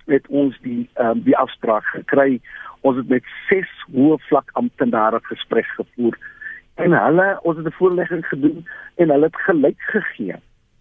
het 0.05 0.27
ons 0.27 0.57
die 0.61 0.89
ehm 0.93 1.09
um, 1.09 1.21
die 1.23 1.37
afspraak 1.37 1.85
gekry. 1.85 2.41
Ons 2.81 2.97
het 2.97 3.07
met 3.07 3.23
ses 3.47 3.69
hoë 3.93 4.17
vlak 4.29 4.49
amptenare 4.53 5.19
gesprek 5.23 5.65
gevoer 5.65 6.17
en 6.79 6.95
hulle 6.95 7.27
ons 7.41 7.57
het 7.57 7.65
'n 7.65 7.77
voorlegging 7.79 8.25
gedoen 8.27 8.67
en 8.95 9.09
hulle 9.09 9.25
het 9.25 9.41
gelyk 9.47 9.81
gegee 9.95 10.35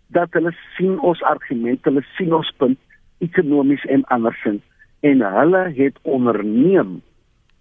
dat 0.07 0.29
hulle 0.33 0.53
sien 0.77 1.01
ons 1.01 1.23
argumente, 1.23 1.89
hulle 1.89 2.05
sien 2.17 2.35
ons 2.35 2.53
punt 2.57 2.79
ekonomies 3.19 3.85
en 3.85 4.05
andersins 4.05 4.63
en 5.01 5.21
hulle 5.21 5.63
het 5.75 5.99
onderneem 6.03 7.01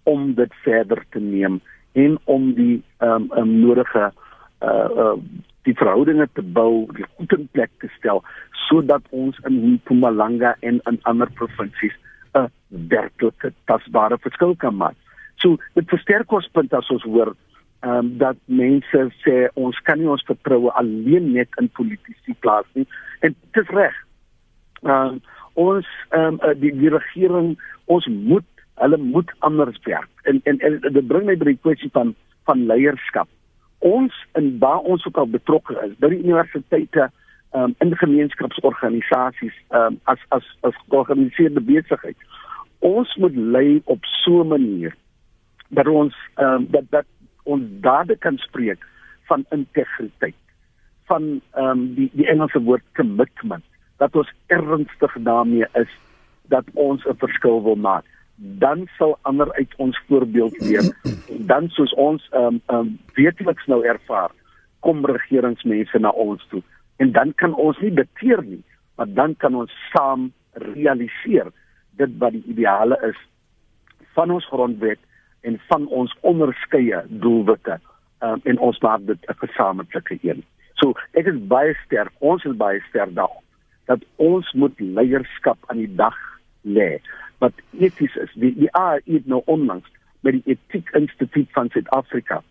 om 0.02 0.34
dit 0.34 0.54
verder 0.62 1.04
te 1.10 1.20
neem 1.20 1.60
en 1.92 2.18
om 2.24 2.54
die 2.54 2.82
ehm 2.98 3.10
um, 3.10 3.38
um, 3.38 3.60
nodige 3.60 4.12
uh 4.60 4.88
uh 5.04 5.16
die 5.62 5.74
verhoudinge 5.76 6.28
te 6.32 6.42
bou, 6.42 6.86
die 6.96 7.04
goed 7.16 7.32
in 7.32 7.48
plek 7.52 7.70
te 7.78 7.88
stel 7.98 8.22
sodat 8.68 9.02
ons 9.10 9.38
in 9.44 9.58
Mpumalanga 9.72 10.54
en 10.60 10.80
in 10.90 10.98
ander 11.02 11.30
provinsies 11.40 11.96
'n 12.34 12.48
werklike 12.68 13.52
tasbare 13.64 14.18
verskil 14.18 14.56
kan 14.56 14.76
maak. 14.76 14.96
So 15.36 15.56
dit 15.74 15.88
versterk 15.88 16.32
ons 16.32 16.48
punt 16.52 16.74
as 16.74 16.90
ons 16.90 17.02
hoor 17.02 17.34
ehm 17.80 17.98
um, 17.98 18.18
dat 18.18 18.36
mense 18.44 19.00
sê 19.22 19.48
ons 19.54 19.76
kan 19.86 19.98
nie 19.98 20.10
ons 20.10 20.24
vertroue 20.26 20.70
alleen 20.80 21.32
net 21.32 21.48
in 21.62 21.68
politici 21.78 22.34
plaas 22.42 22.66
nie 22.74 22.86
en 23.20 23.34
dit 23.34 23.62
is 23.62 23.74
reg. 23.76 23.94
Ehm 24.82 25.18
um, 25.18 25.20
ons 25.54 25.86
ehm 26.10 26.38
um, 26.42 26.58
die, 26.58 26.72
die 26.74 26.90
regering 26.90 27.54
ons 27.86 28.06
moet 28.06 28.46
hulle 28.82 28.96
moet 28.96 29.30
anders 29.38 29.78
werk. 29.84 30.10
En 30.22 30.40
en, 30.44 30.58
en 30.58 30.80
dit 30.80 31.06
bring 31.06 31.26
my 31.26 31.36
by 31.38 31.52
die 31.52 31.62
kwessie 31.62 31.90
van 31.94 32.14
van 32.50 32.66
leierskap. 32.66 33.28
Ons 33.78 34.14
in 34.38 34.56
waar 34.58 34.82
ons 34.82 35.06
ook 35.06 35.16
al 35.16 35.30
betrokke 35.30 35.76
is, 35.84 35.94
by 36.02 36.10
die 36.14 36.22
universiteite 36.24 37.08
ehm 37.08 37.62
um, 37.62 37.74
in 37.84 37.94
gemeenskapsorganisasies 37.96 39.54
ehm 39.70 39.84
um, 39.84 40.00
as 40.14 40.24
as 40.34 40.48
as 40.66 40.80
georganiseerde 40.88 41.62
besigheid. 41.62 42.18
Ons 42.78 43.14
moet 43.22 43.36
lei 43.36 43.80
op 43.84 44.04
so 44.22 44.42
'n 44.42 44.48
manier 44.48 44.96
dat 45.68 45.86
ons 45.86 46.14
ehm 46.34 46.54
um, 46.54 46.66
dat 46.70 46.90
dat 46.90 47.06
ons 47.48 47.64
dade 47.84 48.16
kan 48.24 48.36
spreek 48.44 48.84
van 49.30 49.44
integriteit 49.56 50.36
van 51.08 51.40
ehm 51.56 51.70
um, 51.70 51.82
die 51.96 52.10
die 52.12 52.28
Engelse 52.28 52.60
woord 52.68 52.84
commitment 52.96 53.64
dat 53.98 54.16
ons 54.16 54.30
ernstig 54.46 55.16
daarmee 55.26 55.66
is 55.80 55.92
dat 56.52 56.64
ons 56.74 57.04
'n 57.04 57.18
verskil 57.18 57.62
wil 57.62 57.76
maak. 57.76 58.04
Dan 58.36 58.88
sal 58.98 59.18
ander 59.22 59.52
uit 59.52 59.72
ons 59.76 59.98
voorbeeld 60.06 60.60
leer. 60.60 60.86
Dan 61.52 61.68
soos 61.68 61.94
ons 61.94 62.28
ehm 62.30 62.44
um, 62.44 62.60
ehm 62.66 62.78
um, 62.78 62.98
weetliks 63.14 63.66
nou 63.66 63.84
ervaar 63.84 64.30
kom 64.80 65.04
regeringsmense 65.04 65.98
na 65.98 66.10
ons 66.10 66.46
toe. 66.48 66.62
En 66.96 67.12
dan 67.12 67.34
kan 67.34 67.54
ons 67.54 67.78
nie 67.78 67.92
beteer 67.92 68.42
nie 68.44 68.64
maar 68.98 69.12
dan 69.14 69.36
kan 69.36 69.54
ons 69.54 69.72
saam 69.94 70.32
realiseer 70.52 71.52
dit 72.00 72.14
wat 72.18 72.34
die 72.34 72.42
ideale 72.50 72.98
is 73.06 73.18
van 74.16 74.30
ons 74.34 74.46
grondwet 74.50 74.98
en 75.48 75.58
van 75.70 75.86
ons 76.00 76.14
onderskeie 76.30 77.02
doelwitte 77.24 77.78
um, 78.20 78.40
en 78.44 78.58
ons 78.70 78.80
maak 78.84 79.04
dit 79.10 79.28
'n 79.28 79.40
gesamentlike 79.44 80.18
een. 80.22 80.44
So 80.80 80.94
ek 81.12 81.26
is 81.26 81.38
baie 81.54 81.74
sterk, 81.84 82.12
ons 82.18 82.44
is 82.44 82.56
baie 82.56 82.80
sterk 82.88 83.14
daarop 83.14 83.44
dat 83.88 84.04
ons 84.16 84.52
moet 84.52 84.80
leierskap 84.80 85.58
aan 85.66 85.80
die 85.80 85.94
dag 85.96 86.18
lê 86.62 87.00
wat 87.38 87.54
eties 87.78 88.16
is. 88.16 88.32
Die 88.34 88.68
AI 88.76 89.00
het 89.06 89.26
nou 89.26 89.42
onlangs 89.46 89.88
met 90.20 90.36
die 90.36 90.54
Etiek 90.54 90.90
Instituut 90.98 91.48
van 91.56 91.70
Suid-Afrika 91.72 92.42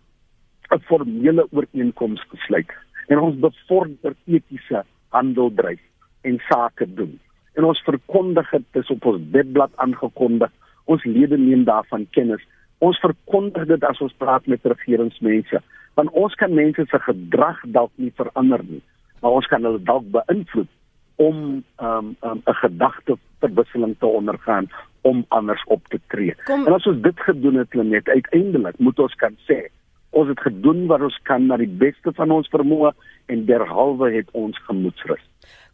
'n 0.72 0.80
formele 0.90 1.48
ooreenkoms 1.52 2.24
gesluit 2.32 2.72
en 3.08 3.20
ons 3.20 3.40
bevorder 3.40 4.16
etiese 4.26 4.84
handel 5.10 5.54
dryf 5.54 5.82
en 6.22 6.40
sake 6.50 6.94
doen. 6.94 7.20
En 7.54 7.64
ons 7.64 7.84
verkondig 7.86 8.50
dit 8.50 8.66
dis 8.72 8.90
op 8.90 9.06
ons 9.06 9.22
webblad 9.32 9.72
aangekondig. 9.76 10.52
Ons 10.86 11.04
lede 11.04 11.38
neem 11.38 11.64
daarvan 11.64 12.08
kennis. 12.12 12.44
Ons 12.80 13.00
verkondig 13.02 13.68
dit 13.68 13.84
as 13.84 14.02
ons 14.02 14.14
praat 14.22 14.46
met 14.48 14.66
regeringsmense, 14.66 15.62
want 15.98 16.10
ons 16.14 16.36
kan 16.38 16.54
mense 16.54 16.86
se 16.86 17.00
gedrag 17.00 17.62
dalk 17.74 17.92
nie 17.96 18.14
verander 18.16 18.62
nie, 18.64 18.82
maar 19.22 19.40
ons 19.40 19.48
kan 19.50 19.64
hulle 19.66 19.82
dalk 19.82 20.06
beïnvloed 20.14 20.70
om 21.18 21.64
um, 21.82 22.12
um, 22.22 22.42
'n 22.46 22.60
gedagte 22.62 23.18
verwisseling 23.40 23.96
te 24.00 24.06
ondergaan 24.06 24.70
om 25.02 25.26
anders 25.28 25.64
op 25.66 25.88
te 25.88 26.00
tree. 26.08 26.36
Kom. 26.46 26.68
En 26.68 26.74
as 26.74 26.86
ons 26.86 27.02
dit 27.02 27.20
gedoen 27.20 27.56
het, 27.56 27.74
net 27.74 28.10
uiteindelik 28.10 28.78
moet 28.78 29.00
ons 29.00 29.16
kan 29.16 29.34
sê 29.50 29.70
ons 30.18 30.30
het 30.32 30.40
gedoen 30.40 30.86
wat 30.88 31.04
ons 31.06 31.18
kan 31.28 31.46
na 31.48 31.58
die 31.60 31.70
beste 31.84 32.14
van 32.18 32.32
ons 32.32 32.50
vermoë 32.54 32.94
en 33.34 33.46
derhalwe 33.46 34.12
het 34.16 34.30
ons 34.32 34.58
gemoedsrus. 34.70 35.24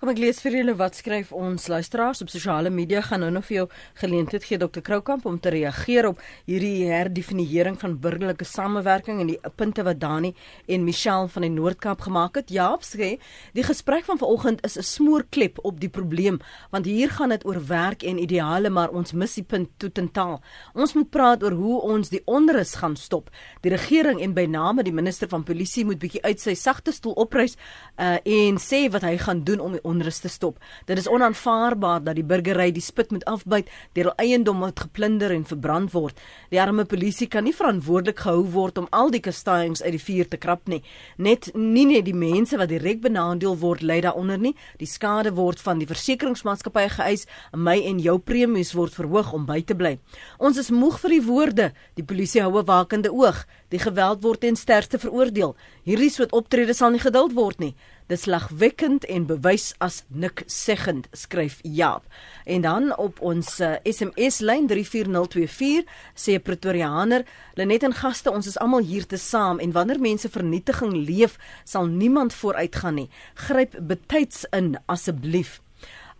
Kom 0.03 0.11
ek 0.11 0.19
lees 0.19 0.41
vir 0.43 0.57
julle 0.57 0.73
wat 0.75 0.97
skryf 0.99 1.29
ons 1.31 1.69
luisteraars 1.71 2.19
op 2.25 2.27
sosiale 2.27 2.67
media 2.67 2.99
gaan 3.07 3.21
nou 3.23 3.29
nog 3.31 3.45
vir 3.47 3.55
jou 3.55 3.63
geleentheid 4.01 4.43
gee 4.43 4.57
Dr 4.59 4.81
Kroukamp 4.83 5.23
om 5.29 5.37
te 5.39 5.53
reageer 5.53 6.09
op 6.09 6.17
hierdie 6.43 6.89
herdefiniering 6.89 7.77
van 7.79 7.93
burgerlike 8.03 8.43
samewerking 8.43 9.21
en 9.23 9.29
die 9.31 9.37
punte 9.55 9.85
wat 9.87 10.01
Dani 10.01 10.33
en 10.67 10.83
Michelle 10.83 11.29
van 11.31 11.45
die 11.47 11.51
Noord-Kaap 11.53 12.03
gemaak 12.03 12.35
het. 12.41 12.51
Jaap 12.51 12.83
sê 12.83 13.13
die 13.55 13.63
gesprek 13.63 14.03
van 14.09 14.19
vanoggend 14.19 14.59
is 14.67 14.75
'n 14.77 14.83
smoorklep 14.83 15.63
op 15.63 15.79
die 15.79 15.87
probleem 15.87 16.41
want 16.71 16.85
hier 16.85 17.07
gaan 17.09 17.29
dit 17.29 17.45
oor 17.45 17.61
werk 17.67 18.03
en 18.03 18.19
ideale 18.19 18.69
maar 18.69 18.91
ons 18.91 19.13
mis 19.13 19.35
die 19.35 19.47
punt 19.47 19.69
totaal. 19.79 20.41
Ons 20.75 20.93
moet 20.95 21.09
praat 21.09 21.43
oor 21.43 21.55
hoe 21.55 21.81
ons 21.81 22.09
die 22.09 22.21
onrus 22.25 22.75
gaan 22.75 22.97
stop. 22.97 23.29
Die 23.61 23.71
regering 23.71 24.19
en 24.19 24.33
by 24.33 24.45
name 24.45 24.83
die 24.83 24.91
minister 24.93 25.29
van 25.29 25.43
polisie 25.43 25.85
moet 25.85 25.99
bietjie 25.99 26.23
uit 26.23 26.41
sy 26.41 26.55
sagte 26.55 26.91
stoel 26.91 27.13
opreis 27.13 27.55
uh, 27.97 28.17
en 28.25 28.57
sê 28.57 28.91
wat 28.91 29.01
hy 29.01 29.17
gaan 29.17 29.43
doen 29.43 29.59
om 29.59 29.71
die 29.71 29.92
onrus 29.93 30.19
te 30.23 30.31
stop. 30.31 30.59
Dit 30.89 30.97
is 30.97 31.09
onaanvaarbaar 31.09 32.03
dat 32.03 32.17
die 32.17 32.25
burgery 32.25 32.71
die 32.73 32.83
spit 32.83 33.11
moet 33.13 33.25
afbyt 33.29 33.69
deur 33.93 34.09
hul 34.09 34.17
eiendom 34.25 34.63
wat 34.65 34.81
geplunder 34.87 35.33
en 35.35 35.45
verbrand 35.47 35.93
word. 35.93 36.19
Die 36.51 36.61
arme 36.61 36.85
polisie 36.89 37.29
kan 37.31 37.45
nie 37.47 37.55
verantwoordelik 37.55 38.23
gehou 38.25 38.43
word 38.55 38.79
om 38.81 38.89
al 38.91 39.13
die 39.13 39.21
kastanjings 39.23 39.83
uit 39.83 39.95
die 39.97 40.03
vuur 40.03 40.29
te 40.29 40.39
krap 40.41 40.67
nie. 40.71 40.81
Net 41.17 41.51
nie 41.55 41.85
net 41.89 42.07
die 42.07 42.17
mense 42.17 42.57
wat 42.59 42.71
direk 42.73 43.03
benadeel 43.03 43.57
word 43.61 43.83
ly 43.85 43.99
daaronder 44.05 44.41
nie. 44.41 44.55
Die 44.81 44.89
skade 44.89 45.33
word 45.37 45.61
van 45.63 45.81
die 45.81 45.89
versekeringsmaatskappye 45.89 46.89
geëis 46.97 47.27
en 47.53 47.63
my 47.67 47.77
en 47.89 48.01
jou 48.03 48.17
premies 48.19 48.73
word 48.77 48.95
verhoog 48.97 49.33
om 49.37 49.47
by 49.49 49.61
te 49.61 49.77
bly. 49.77 49.97
Ons 50.39 50.59
is 50.61 50.71
moeg 50.73 50.99
vir 51.03 51.17
die 51.17 51.23
woorde. 51.27 51.71
Die 51.99 52.05
polisie 52.05 52.41
hou 52.41 52.57
'n 52.59 52.65
wakende 52.65 53.11
oog. 53.11 53.45
Die 53.73 53.81
geweld 53.81 54.21
word 54.21 54.43
ten 54.43 54.53
sterkste 54.55 54.99
veroordeel. 55.01 55.55
Hierdie 55.81 56.11
soort 56.13 56.33
optrede 56.37 56.75
sal 56.77 56.91
nie 56.93 57.01
geduld 57.01 57.33
word 57.33 57.57
nie. 57.57 57.71
Dis 58.11 58.27
lagwekkend 58.29 59.07
en 59.09 59.25
bewys 59.25 59.71
as 59.81 60.03
nik 60.13 60.43
seggend, 60.45 61.07
skryf 61.17 61.57
Jaap. 61.65 62.05
En 62.45 62.61
dan 62.61 62.91
op 63.01 63.17
ons 63.25 63.49
uh, 63.65 63.71
SMS 63.81 64.43
lyn 64.45 64.69
34024 64.69 65.89
sê 66.13 66.37
Pretoriaaner, 66.37 67.25
Lenet 67.57 67.87
en 67.89 67.97
gaste, 67.97 68.29
ons 68.29 68.51
is 68.51 68.59
almal 68.61 68.85
hier 68.85 69.09
te 69.09 69.17
saam 69.17 69.57
en 69.63 69.73
wanneer 69.73 70.03
mense 70.03 70.29
vernietiging 70.29 70.93
leef, 71.07 71.39
sal 71.65 71.89
niemand 71.89 72.37
vooruitgaan 72.37 73.01
nie. 73.01 73.09
Gryp 73.47 73.79
betyds 73.81 74.45
in 74.53 74.75
asseblief. 74.85 75.63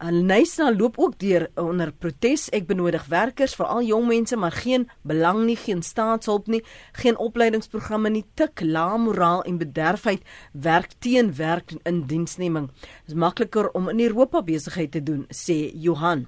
Alnysna 0.04 0.74
loop 0.76 0.98
ook 1.00 1.14
deur 1.20 1.46
onder 1.56 1.94
protes. 1.96 2.50
Ek 2.52 2.66
benodig 2.68 3.06
werkers, 3.08 3.54
veral 3.56 3.86
jong 3.88 4.10
mense, 4.10 4.36
maar 4.36 4.52
geen 4.52 4.90
belang 5.08 5.46
nie, 5.48 5.56
geen 5.56 5.80
staatshulp 5.82 6.50
nie, 6.52 6.60
geen 7.00 7.16
opleidingsprogramme 7.24 8.12
nie, 8.12 8.26
tik 8.36 8.66
lae 8.68 9.00
moraal 9.00 9.46
en 9.48 9.62
bederfheid 9.62 10.28
werk 10.52 10.98
teen 11.00 11.32
werk 11.40 11.72
in 11.88 12.04
diensneming. 12.12 12.68
Dit 13.06 13.16
is 13.16 13.20
makliker 13.26 13.72
om 13.72 13.88
in 13.96 14.04
Europa 14.04 14.44
besigheid 14.44 14.92
te 14.92 15.04
doen, 15.04 15.24
sê 15.32 15.72
Johan. 15.72 16.28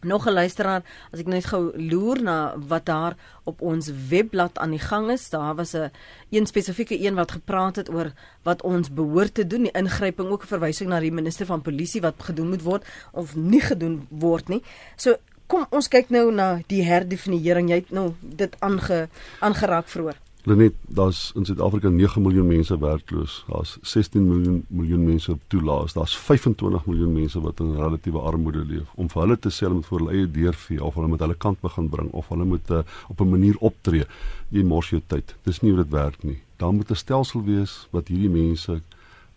Nog 0.00 0.26
'n 0.26 0.32
luisteraar, 0.32 0.82
as 1.12 1.20
ek 1.20 1.26
net 1.26 1.46
gou 1.46 1.72
loer 1.74 2.22
na 2.22 2.54
wat 2.56 2.84
daar 2.86 3.16
op 3.44 3.60
ons 3.60 3.90
webblad 4.08 4.58
aan 4.58 4.70
die 4.70 4.78
gang 4.78 5.10
is, 5.10 5.30
daar 5.30 5.54
was 5.54 5.72
'n 5.74 5.90
een, 6.30 6.46
spesifieke 6.46 7.00
een 7.00 7.14
wat 7.14 7.30
gepraat 7.30 7.76
het 7.76 7.90
oor 7.90 8.12
wat 8.42 8.62
ons 8.62 8.92
behoort 8.92 9.34
te 9.34 9.46
doen, 9.46 9.62
die 9.62 9.72
ingryping 9.72 10.28
ook 10.28 10.42
'n 10.42 10.46
verwysing 10.46 10.88
na 10.88 11.00
die 11.00 11.12
minister 11.12 11.46
van 11.46 11.62
polisie 11.62 12.00
wat 12.00 12.14
gedoen 12.18 12.48
moet 12.48 12.62
word 12.62 12.84
of 13.12 13.36
nie 13.36 13.60
gedoen 13.60 14.06
word 14.08 14.48
nie. 14.48 14.62
So 14.96 15.16
kom 15.46 15.66
ons 15.70 15.88
kyk 15.88 16.10
nou 16.10 16.32
na 16.32 16.60
die 16.66 16.82
herdefiniering. 16.82 17.68
Jy 17.68 17.74
het 17.74 17.90
nou 17.90 18.14
dit 18.20 18.56
aange 18.60 19.08
aangeraak 19.40 19.88
vroeër. 19.88 20.27
Lenet, 20.46 20.74
daar's 20.88 21.32
in 21.34 21.44
Suid-Afrika 21.44 21.88
9 21.88 22.22
miljoen 22.22 22.46
mense 22.46 22.78
werkloos. 22.78 23.44
Daar's 23.48 23.78
16 23.82 24.26
miljoen 24.26 24.64
miljoen 24.68 25.04
mense 25.04 25.32
op 25.32 25.40
toelaas. 25.46 25.92
Daar's 25.92 26.16
25 26.16 26.86
miljoen 26.86 27.12
mense 27.12 27.40
wat 27.40 27.60
in 27.60 27.74
relatiewe 27.74 28.18
armoede 28.18 28.64
leef. 28.64 28.92
Om 28.94 29.10
vir 29.10 29.22
hulle 29.22 29.38
te 29.38 29.50
sê 29.50 29.66
hulle 29.66 29.80
moet 29.80 29.86
voor 29.86 30.04
hulle 30.04 30.14
eie 30.14 30.30
deur 30.30 30.54
vee 30.54 30.84
of 30.84 30.94
hulle 30.94 31.10
moet 31.10 31.24
hulle 31.26 31.34
kant 31.34 31.60
begin 31.60 31.88
bring 31.88 32.12
of 32.12 32.30
hulle 32.30 32.46
moet 32.46 32.70
uh, 32.70 32.84
op 33.08 33.20
'n 33.20 33.30
manier 33.30 33.56
optree, 33.58 34.06
jy 34.48 34.62
mors 34.62 34.90
jou 34.90 35.02
tyd. 35.06 35.34
Dis 35.42 35.60
nie 35.60 35.72
hoe 35.72 35.82
dit 35.82 35.92
werk 35.92 36.22
nie. 36.22 36.38
Daar 36.56 36.72
moet 36.72 36.90
'n 36.90 36.94
stelsel 36.94 37.44
wees 37.44 37.88
wat 37.90 38.08
hierdie 38.08 38.30
mense 38.30 38.80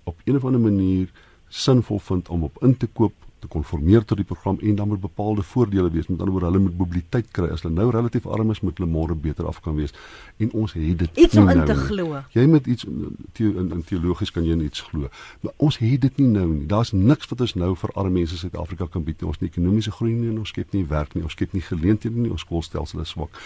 op 0.04 0.16
'n 0.26 0.36
of 0.36 0.46
ander 0.46 0.62
manier 0.62 1.10
sinvol 1.50 2.00
vind 2.00 2.30
om 2.30 2.44
op 2.44 2.64
in 2.64 2.78
te 2.78 2.88
koop 2.88 3.14
te 3.42 3.50
konformeer 3.52 4.06
tot 4.06 4.20
die 4.22 4.26
program 4.26 4.58
en 4.62 4.76
dan 4.76 4.88
moet 4.88 5.02
bepaalde 5.02 5.44
voordele 5.44 5.90
wees. 5.92 6.08
Met 6.08 6.20
ander 6.20 6.34
woorde, 6.34 6.46
hulle 6.52 6.60
moet 6.60 6.78
mobiliteit 6.78 7.32
kry. 7.32 7.50
As 7.54 7.64
hulle 7.66 7.74
nou 7.76 7.90
relatief 7.92 8.28
arm 8.28 8.52
is, 8.54 8.62
moet 8.62 8.78
hulle 8.78 8.90
môre 8.90 9.16
beter 9.16 9.48
af 9.50 9.62
kan 9.66 9.76
wees. 9.76 9.94
En 10.38 10.52
ons 10.64 10.74
het 10.74 11.00
dit 11.00 11.22
iets 11.26 11.38
om 11.38 11.50
in 11.50 11.62
nou 11.62 11.68
te 11.70 11.76
glo. 11.76 12.22
Jy 12.36 12.46
moet 12.52 12.70
iets 12.70 12.86
in, 12.86 13.72
in 13.76 13.84
teologies 13.88 14.32
kan 14.32 14.46
jy 14.46 14.58
iets 14.66 14.86
glo. 14.90 15.10
Maar 15.42 15.54
ons 15.58 15.78
het 15.82 16.02
dit 16.06 16.22
nie 16.22 16.30
nou 16.36 16.48
nie. 16.54 16.66
Daar's 16.70 16.94
niks 16.94 17.30
wat 17.32 17.42
ons 17.48 17.56
nou 17.60 17.74
vir 17.84 17.96
arme 17.98 18.14
mense 18.20 18.38
in 18.38 18.44
Suid-Afrika 18.44 18.88
kan 18.92 19.06
bied 19.08 19.22
nie. 19.22 19.30
Ons 19.32 19.42
nie 19.42 19.50
ekonomiese 19.50 19.94
groei 19.96 20.14
nie 20.14 20.32
ons 20.38 20.54
skep 20.54 20.74
nie 20.78 20.86
werk 20.88 21.16
nie. 21.18 21.24
Ons 21.26 21.38
skep 21.38 21.56
nie 21.58 21.64
geleenthede 21.66 22.18
nie. 22.18 22.32
Ons 22.32 22.46
skoolstelsel 22.46 23.02
is 23.04 23.14
swak. 23.16 23.42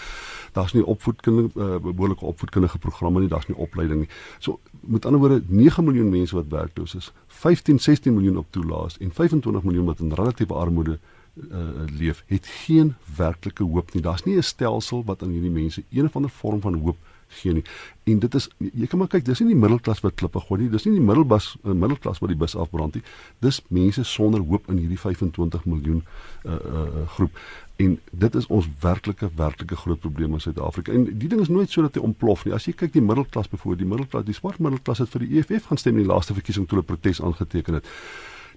Daar's 0.58 0.76
nie 0.76 0.84
opvoedkundige 0.86 1.52
uh, 1.56 1.80
behoorlike 1.84 2.26
opvoedkundige 2.26 2.82
programme 2.84 3.24
nie. 3.24 3.32
Daar's 3.32 3.48
nie 3.48 3.58
opleiding 3.58 4.06
nie. 4.06 4.12
So 4.40 4.60
met 4.86 5.06
ander 5.06 5.20
woorde 5.20 5.42
9 5.48 5.84
miljoen 5.84 6.10
mense 6.10 6.36
wat 6.36 6.52
werkloos 6.52 6.96
is, 6.96 7.12
15 7.42 7.80
16 7.80 8.14
miljoen 8.14 8.38
op 8.38 8.48
toelaas 8.50 8.98
en 8.98 9.12
25 9.12 9.64
miljoen 9.64 9.86
wat 9.86 10.00
in 10.00 10.14
relatiewe 10.14 10.54
armoede 10.54 11.00
uh, 11.36 11.58
leef, 11.98 12.24
het 12.28 12.48
geen 12.48 12.96
werklike 13.18 13.64
hoop 13.64 13.94
nie. 13.94 14.02
Daar's 14.02 14.24
nie 14.24 14.38
'n 14.38 14.44
stelsel 14.44 15.04
wat 15.06 15.24
aan 15.24 15.30
hierdie 15.30 15.52
mense 15.52 15.84
een 15.92 16.06
of 16.06 16.16
ander 16.16 16.32
vorm 16.32 16.62
van 16.62 16.74
hoop 16.74 16.98
gee 17.28 17.54
nie. 17.54 17.64
En 18.04 18.20
dit 18.20 18.36
is 18.36 18.50
jy 18.58 18.88
kan 18.88 19.00
maar 19.00 19.08
kyk, 19.08 19.26
dis 19.26 19.40
nie 19.40 19.48
die 19.48 19.60
middelklas 19.60 20.00
wat 20.06 20.16
klippe 20.16 20.40
gooi 20.40 20.62
nie. 20.62 20.70
Dis 20.70 20.86
nie 20.86 20.94
die 20.94 21.06
middelbas 21.06 21.56
uh, 21.64 21.72
middelklas 21.72 22.20
wat 22.20 22.30
die 22.30 22.38
bus 22.38 22.56
afbrand 22.56 22.94
nie. 22.94 23.04
Dis 23.40 23.62
mense 23.68 24.04
sonder 24.04 24.40
hoop 24.42 24.70
in 24.70 24.78
hierdie 24.78 25.00
25 25.00 25.66
miljoen 25.66 26.04
uh, 26.46 26.52
uh, 26.52 27.08
groep 27.18 27.32
en 27.76 28.00
dit 28.12 28.36
is 28.36 28.48
ons 28.48 28.68
werklike 28.80 29.30
werklike 29.36 29.76
groot 29.76 30.00
probleem 30.00 30.34
in 30.34 30.42
Suid-Afrika. 30.42 30.92
En 30.92 31.04
die 31.04 31.28
ding 31.28 31.42
is 31.42 31.52
nooit 31.52 31.72
so 31.72 31.82
dat 31.82 31.98
hy 31.98 32.04
ontplof 32.08 32.46
nie. 32.46 32.54
As 32.56 32.68
jy 32.70 32.74
kyk 32.78 32.94
die 32.94 33.04
middelklas 33.04 33.50
byvoorbeeld, 33.52 33.82
die 33.84 33.90
middelklas, 33.90 34.24
die 34.28 34.38
swart 34.38 34.62
middelklas 34.64 35.04
het 35.04 35.12
vir 35.12 35.26
die 35.26 35.42
EFF 35.42 35.68
gaan 35.72 35.82
stem 35.82 36.00
in 36.00 36.06
die 36.06 36.12
laaste 36.12 36.38
verkiesing 36.38 36.70
toe 36.70 36.80
hulle 36.80 36.88
protes 36.88 37.22
aangeteken 37.22 37.80
het. 37.80 37.90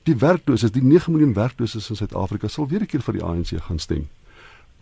Die 0.06 0.14
werklooses, 0.16 0.70
die 0.72 0.84
9 0.84 1.12
miljoen 1.12 1.34
werklooses 1.34 1.90
in 1.90 1.98
Suid-Afrika 1.98 2.48
sal 2.48 2.68
weer 2.68 2.82
'n 2.82 2.86
keer 2.86 3.02
vir 3.02 3.18
die 3.18 3.24
ANC 3.24 3.58
gaan 3.66 3.78
stem. 3.78 4.08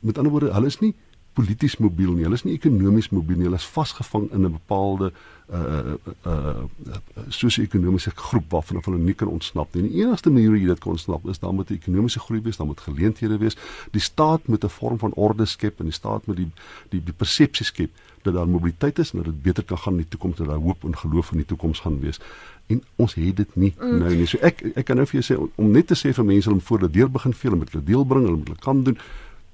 Met 0.01 0.19
ander 0.19 0.33
woorde, 0.33 0.53
hulle 0.53 0.67
is 0.67 0.81
nie 0.81 0.95
polities 1.37 1.77
mobiel 1.83 2.15
nie. 2.17 2.25
Hulle 2.25 2.39
is 2.39 2.45
nie 2.47 2.57
ekonomies 2.57 3.11
mobiel 3.13 3.41
nie. 3.41 3.49
Hulle 3.49 3.61
is 3.61 3.69
vasgevang 3.77 4.31
in 4.33 4.47
'n 4.47 4.53
bepaalde 4.57 5.13
uh 5.47 5.57
uh, 5.57 5.95
uh, 6.27 6.33
uh 6.33 7.25
sosio-ekonomiese 7.29 8.11
groep 8.15 8.51
waarvan 8.51 8.81
hulle 8.85 8.99
nie 8.99 9.15
kan 9.15 9.29
ontsnap 9.29 9.75
nie. 9.75 9.83
Die 9.83 10.03
enigste 10.03 10.31
manier 10.31 10.49
hoe 10.49 10.59
jy 10.59 10.67
dit 10.67 10.81
kan 10.83 10.97
ontsnap 10.97 11.29
is 11.31 11.39
dan 11.39 11.57
met 11.57 11.71
'n 11.71 11.75
ekonomiese 11.75 12.21
groei 12.21 12.41
wees, 12.43 12.57
dan 12.57 12.69
met 12.69 12.81
geleenthede 12.81 13.39
wees. 13.39 13.57
Die 13.91 14.01
staat 14.01 14.49
moet 14.49 14.65
'n 14.65 14.69
vorm 14.69 14.99
van 14.99 15.13
orde 15.13 15.47
skep 15.47 15.79
en 15.79 15.85
die 15.85 15.95
staat 15.95 16.27
moet 16.27 16.37
die 16.37 16.51
die 16.89 17.03
die 17.05 17.13
persepsie 17.13 17.65
skep 17.65 17.91
dat 18.23 18.35
daar 18.35 18.49
mobiliteit 18.49 18.99
is 18.99 19.13
en 19.13 19.23
dat 19.23 19.27
dit 19.27 19.43
beter 19.43 19.65
kan 19.65 19.79
gaan 19.79 19.93
in 19.93 19.99
die 19.99 20.09
toekoms 20.09 20.37
dat 20.37 20.47
daar 20.47 20.59
hoop 20.67 20.85
en 20.85 20.97
geloof 20.97 21.31
in 21.31 21.37
die 21.37 21.47
toekoms 21.47 21.81
gaan 21.81 22.01
wees. 22.01 22.21
En 22.67 22.83
ons 22.97 23.15
het 23.15 23.37
dit 23.37 23.57
nie 23.57 23.75
mm. 23.79 23.99
nou 23.99 24.15
nie. 24.15 24.27
So 24.27 24.39
ek 24.43 24.65
ek 24.75 24.85
kan 24.89 24.97
nou 24.97 25.07
vir 25.07 25.21
jou 25.21 25.27
sê 25.29 25.39
om 25.55 25.71
net 25.71 25.87
te 25.87 25.95
sê 25.95 26.13
vir 26.17 26.25
mense 26.25 26.51
om 26.51 26.61
voor 26.61 26.79
die 26.87 26.91
deur 26.99 27.11
begin 27.11 27.35
veel 27.35 27.57
met 27.57 27.71
hulle 27.73 27.85
deel 27.85 28.05
bring, 28.05 28.27
hulle 28.27 28.37
moet 28.37 28.53
hulle 28.53 28.65
kan 28.67 28.83
doen. 28.83 28.99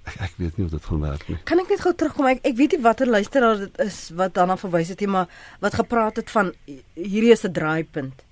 Ek, 0.03 0.17
ek 0.21 0.33
weet 0.37 0.57
nie 0.59 0.67
of 0.67 0.73
dit 0.73 0.85
gaan 0.85 1.01
werk 1.01 1.29
nie. 1.29 1.39
Kan 1.47 1.63
ek 1.63 1.71
net 1.71 1.83
gou 1.85 1.93
terugkom? 1.95 2.27
Ek 2.27 2.43
ek 2.49 2.57
weet 2.59 2.75
nie 2.77 2.83
watter 2.83 3.07
luisteraar 3.07 3.61
dit 3.63 3.79
is 3.85 3.99
wat 4.19 4.35
daarna 4.35 4.57
verwys 4.59 4.91
het 4.91 5.01
nie, 5.05 5.11
maar 5.15 5.31
wat 5.63 5.79
gepraat 5.79 6.19
het 6.19 6.31
van 6.35 6.53
hierdie 6.95 7.33
is 7.33 7.45
'n 7.47 7.53
draaipunt. 7.53 8.25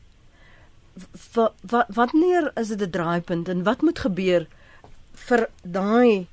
Wat 1.34 1.54
wat 1.62 1.86
wanneer 1.94 2.50
is 2.56 2.68
dit 2.68 2.82
'n 2.82 2.90
draaipunt 2.90 3.48
en 3.48 3.62
wat 3.62 3.82
moet 3.82 3.98
gebeur 3.98 4.46
vir 5.28 5.48
daai 5.62 6.26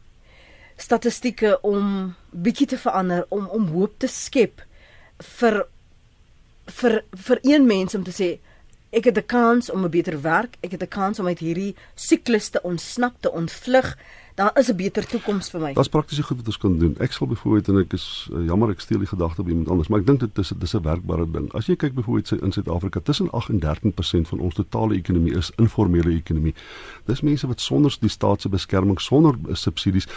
statistieke 0.77 1.57
om 1.61 2.15
bietjie 2.31 2.67
te 2.67 2.77
verander 2.77 3.25
om 3.29 3.47
om 3.47 3.67
hoop 3.73 3.99
te 3.99 4.07
skep 4.07 4.61
vir 5.39 5.65
vir 6.79 7.03
vir 7.27 7.39
een 7.43 7.65
mens 7.65 7.95
om 7.95 8.03
te 8.03 8.11
sê 8.11 8.39
ek 8.91 9.05
het 9.05 9.17
'n 9.17 9.25
kans 9.25 9.69
om 9.69 9.83
'n 9.83 9.89
beter 9.89 10.21
werk, 10.21 10.57
ek 10.61 10.71
het 10.71 10.83
'n 10.83 10.87
kans 10.87 11.19
om 11.19 11.27
uit 11.27 11.39
hierdie 11.39 11.75
siklus 11.95 12.49
te 12.49 12.61
ontsnap, 12.61 13.21
te 13.21 13.31
ontvlug 13.31 13.97
daar 14.37 14.51
is 14.53 14.69
'n 14.69 14.75
beter 14.75 15.05
toekoms 15.07 15.49
vir 15.49 15.61
my. 15.61 15.73
Daar's 15.73 15.89
praktiese 15.89 16.23
goed 16.23 16.37
wat 16.37 16.45
ons 16.45 16.57
kan 16.57 16.77
doen. 16.77 16.95
Ek 16.99 17.11
sal 17.11 17.27
byvoorbeeld 17.27 17.67
en 17.67 17.77
ek 17.77 17.93
is 17.93 18.29
uh, 18.33 18.45
jammer 18.45 18.69
ek 18.69 18.79
steel 18.79 18.99
die 18.99 19.07
gedagte 19.07 19.43
by 19.43 19.49
iemand 19.49 19.69
anders, 19.69 19.87
maar 19.87 19.99
ek 19.99 20.05
dink 20.05 20.19
dit 20.19 20.37
is 20.37 20.53
dis 20.59 20.73
'n 20.73 20.81
werkbare 20.81 21.31
ding. 21.31 21.53
As 21.53 21.65
jy 21.65 21.75
kyk 21.75 21.93
byvoorbeeld 21.93 22.41
in 22.41 22.51
Suid-Afrika, 22.51 22.99
tussen 22.99 23.31
8 23.31 23.49
en 23.49 23.59
13% 23.59 24.27
van 24.27 24.39
ons 24.39 24.55
totale 24.55 24.95
ekonomie 24.95 25.33
is 25.35 25.51
informele 25.55 26.13
ekonomie. 26.13 26.53
Dis 27.05 27.21
mense 27.21 27.47
wat 27.47 27.61
sonder 27.61 27.97
die 27.99 28.09
staat 28.09 28.41
se 28.41 28.49
beskerming, 28.49 29.01
sonder 29.01 29.35
uh, 29.47 29.55
subsidies 29.55 30.07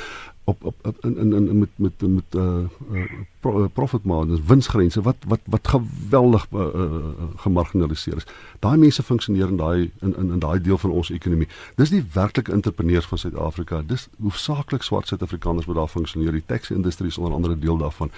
op 0.44 0.64
op 0.64 0.98
in 1.00 1.16
in 1.18 1.32
in 1.32 1.58
met 1.58 1.70
met 1.76 2.00
met 2.00 2.34
uh, 2.34 2.42
uh 2.92 3.04
profit 3.40 4.04
margins, 4.04 4.40
winsgrense 4.46 5.02
wat 5.02 5.16
wat 5.26 5.40
wat 5.44 5.68
geweldig 5.68 6.46
uh, 6.52 6.60
uh, 6.60 6.86
gemarginaliseer 7.36 8.16
is. 8.16 8.26
Daai 8.58 8.76
mense 8.76 9.02
funksioneer 9.02 9.48
in 9.48 9.56
daai 9.56 9.90
in 10.00 10.16
in 10.16 10.32
in 10.32 10.38
daai 10.38 10.60
deel 10.60 10.78
van 10.78 10.90
ons 10.90 11.10
ekonomie. 11.10 11.48
Dis 11.76 11.90
die 11.90 12.04
werklike 12.12 12.52
entrepreneurs 12.52 13.06
van 13.06 13.18
Suid-Afrika. 13.18 13.82
Dis 13.86 14.08
hoofsaaklik 14.20 14.82
swart 14.82 15.08
Suid-Afrikaners 15.08 15.66
wat 15.66 15.76
daar 15.76 15.88
funksioneer. 15.88 16.32
Die 16.32 16.44
taxi-industrie 16.46 17.08
is 17.08 17.18
onder 17.18 17.34
andere 17.34 17.58
deel 17.58 17.78
daarvan. 17.78 18.10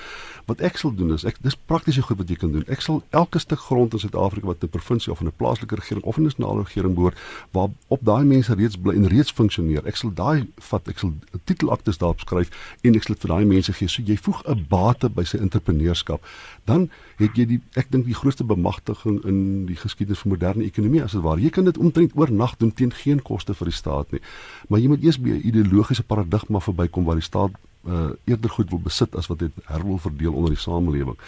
Wat 0.46 0.60
ek 0.60 0.76
sal 0.76 0.94
doen 0.94 1.12
is 1.14 1.24
ek 1.24 1.38
dis 1.42 1.56
praktiese 1.66 2.02
goed 2.02 2.18
wat 2.18 2.28
jy 2.28 2.36
kan 2.36 2.52
doen. 2.52 2.66
Ek 2.66 2.82
sal 2.82 3.02
elke 3.10 3.38
stuk 3.38 3.62
grond 3.68 3.94
in 3.94 4.02
Suid-Afrika 4.02 4.46
wat 4.46 4.64
'n 4.64 4.68
provinsie 4.68 5.12
of 5.12 5.22
'n 5.22 5.32
plaaslike 5.36 5.74
regering 5.74 6.04
of 6.04 6.18
'n 6.18 6.22
nasionale 6.22 6.62
regering 6.66 6.94
behoort 6.94 7.18
waar 7.50 7.68
op 7.88 8.00
daai 8.02 8.24
mense 8.24 8.54
reeds 8.54 8.76
bly 8.76 8.94
en 8.94 9.06
reeds 9.06 9.30
funksioneer. 9.30 9.86
Ek 9.86 9.96
sal 9.96 10.10
daai 10.14 10.48
vat, 10.58 10.88
ek 10.88 10.98
sal 10.98 11.12
titelaktes 11.44 11.98
daarop 11.98 12.20
skryf 12.20 12.50
en 12.82 12.94
ek 12.94 13.02
sal 13.02 13.14
vir 13.14 13.28
daai 13.28 13.44
mense 13.44 13.72
gee. 13.72 13.88
So 13.88 14.02
jy 14.02 14.16
voeg 14.16 14.42
'n 14.48 14.66
bate 14.68 15.11
by 15.14 15.24
sy 15.24 15.38
entrepreneurskap. 15.38 16.22
Dan 16.64 16.90
het 17.18 17.36
jy 17.36 17.46
die 17.46 17.60
ek 17.74 17.90
dink 17.90 18.06
die 18.06 18.14
grootste 18.14 18.44
bemagtiging 18.44 19.22
in 19.24 19.66
die 19.66 19.76
geskiedenis 19.76 20.22
van 20.24 20.34
moderne 20.34 20.64
ekonomie 20.64 21.02
as 21.02 21.12
dit 21.12 21.22
waar. 21.22 21.38
Jy 21.38 21.50
kan 21.50 21.64
dit 21.64 21.78
omtrent 21.78 22.16
oornag 22.16 22.56
doen 22.56 22.72
teen 22.72 22.92
geen 22.92 23.22
koste 23.22 23.54
vir 23.54 23.70
die 23.70 23.76
staat 23.76 24.12
nie. 24.12 24.20
Maar 24.68 24.80
jy 24.80 24.88
moet 24.88 25.04
eers 25.04 25.20
by 25.20 25.30
'n 25.30 25.46
ideologiese 25.48 26.02
paradigma 26.02 26.60
verbykom 26.60 27.04
waar 27.04 27.20
die 27.20 27.24
staat 27.24 27.52
uh, 27.86 28.10
eerder 28.24 28.50
goed 28.50 28.70
wil 28.70 28.80
besit 28.80 29.16
as 29.16 29.26
wat 29.26 29.38
dit 29.38 29.52
herwil 29.66 29.98
verdeel 29.98 30.32
onder 30.32 30.54
die 30.54 30.60
samelewing. 30.60 31.18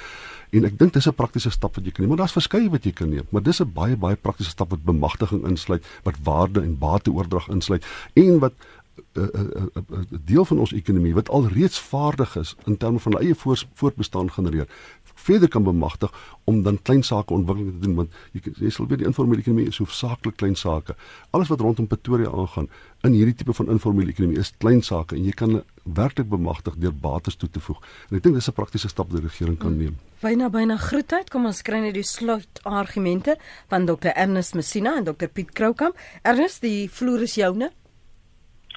En 0.54 0.66
ek 0.68 0.76
dink 0.78 0.92
dis 0.94 1.08
'n 1.08 1.14
praktiese 1.14 1.50
stap 1.50 1.74
wat 1.74 1.84
jy 1.84 1.90
kan 1.90 2.04
neem. 2.04 2.08
Maar 2.08 2.22
daar's 2.24 2.38
verskeie 2.38 2.70
wat 2.70 2.84
jy 2.84 2.92
kan 2.92 3.10
neem, 3.10 3.26
maar 3.30 3.42
dis 3.42 3.60
'n 3.60 3.72
baie 3.72 3.96
baie 3.96 4.16
praktiese 4.16 4.50
stap 4.50 4.70
wat 4.70 4.84
bemagtiging 4.84 5.46
insluit, 5.46 5.84
wat 6.02 6.14
waarde 6.22 6.60
en 6.60 6.78
bateoordrag 6.78 7.48
insluit 7.48 7.84
en 8.14 8.38
wat 8.38 8.52
'n 8.94 9.20
uh, 9.20 9.28
uh, 9.34 9.82
uh, 9.90 9.98
deel 10.24 10.44
van 10.44 10.58
ons 10.58 10.72
ekonomie 10.72 11.14
wat 11.14 11.28
alreeds 11.28 11.78
vaardig 11.80 12.36
is 12.36 12.56
in 12.66 12.76
terme 12.76 12.98
van 12.98 13.18
eie 13.20 13.34
voortbestaan 13.74 14.30
genereer 14.30 14.68
verder 15.14 15.48
kan 15.48 15.62
bemagtig 15.62 16.12
om 16.44 16.62
dan 16.62 16.82
klein 16.82 17.02
sake 17.02 17.32
ontwikkeling 17.32 17.72
te 17.72 17.86
doen 17.86 17.94
want 17.94 18.16
jy, 18.32 18.40
jy 18.66 18.70
sal 18.70 18.88
weet 18.90 19.02
die 19.02 19.08
informele 19.08 19.40
ekonomie 19.44 19.68
is 19.70 19.78
hoofsaaklik 19.80 20.36
klein 20.40 20.56
sake. 20.58 20.96
Alles 21.30 21.52
wat 21.52 21.62
rondom 21.64 21.86
Pretoria 21.86 22.32
aangaan 22.32 22.68
in 23.06 23.16
hierdie 23.16 23.36
tipe 23.40 23.54
van 23.56 23.70
informele 23.72 24.12
ekonomie 24.12 24.40
is 24.40 24.52
klein 24.58 24.82
sake 24.82 25.16
en 25.16 25.24
jy 25.24 25.34
kan 25.36 25.62
werklik 25.84 26.28
bemagtig 26.32 26.76
deur 26.80 26.94
bates 27.06 27.38
toe 27.40 27.48
te 27.52 27.60
voeg. 27.60 27.80
En 28.10 28.18
ek 28.18 28.24
dink 28.24 28.34
dis 28.34 28.48
'n 28.48 28.56
praktiese 28.56 28.88
stap 28.88 29.10
wat 29.12 29.20
die 29.20 29.28
regering 29.28 29.58
kan 29.58 29.76
neem. 29.78 29.96
Byna 30.20 30.48
byna 30.48 30.76
groetheid, 30.76 31.30
kom 31.30 31.46
ons 31.46 31.62
kry 31.62 31.80
net 31.80 31.94
die 31.94 32.02
slot 32.02 32.60
argumente 32.64 33.36
van 33.68 33.86
Dr 33.86 34.12
Ernest 34.14 34.54
Messina 34.54 34.96
en 34.96 35.04
Dr 35.04 35.28
Piet 35.28 35.52
Kroukamp. 35.52 35.96
Ernest, 36.22 36.60
die 36.62 36.88
vloer 36.88 37.22
is 37.22 37.34
joune. 37.34 37.70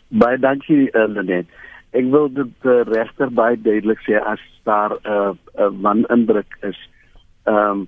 Baie 0.10 0.38
dankie, 0.40 0.88
uh, 0.94 1.08
Lenet 1.08 1.48
ek 1.96 2.10
wil 2.12 2.28
dit 2.34 2.68
uh, 2.68 2.82
regter 2.90 3.32
baie 3.34 3.58
duidelik 3.60 4.02
sê 4.06 4.20
as 4.20 4.42
daar 4.68 4.98
'n 4.98 5.08
uh, 5.08 5.32
'n 5.32 5.64
uh, 5.64 5.72
man 5.86 6.06
indruk 6.16 6.58
is. 6.62 6.80
Ehm 7.46 7.70
um, 7.70 7.88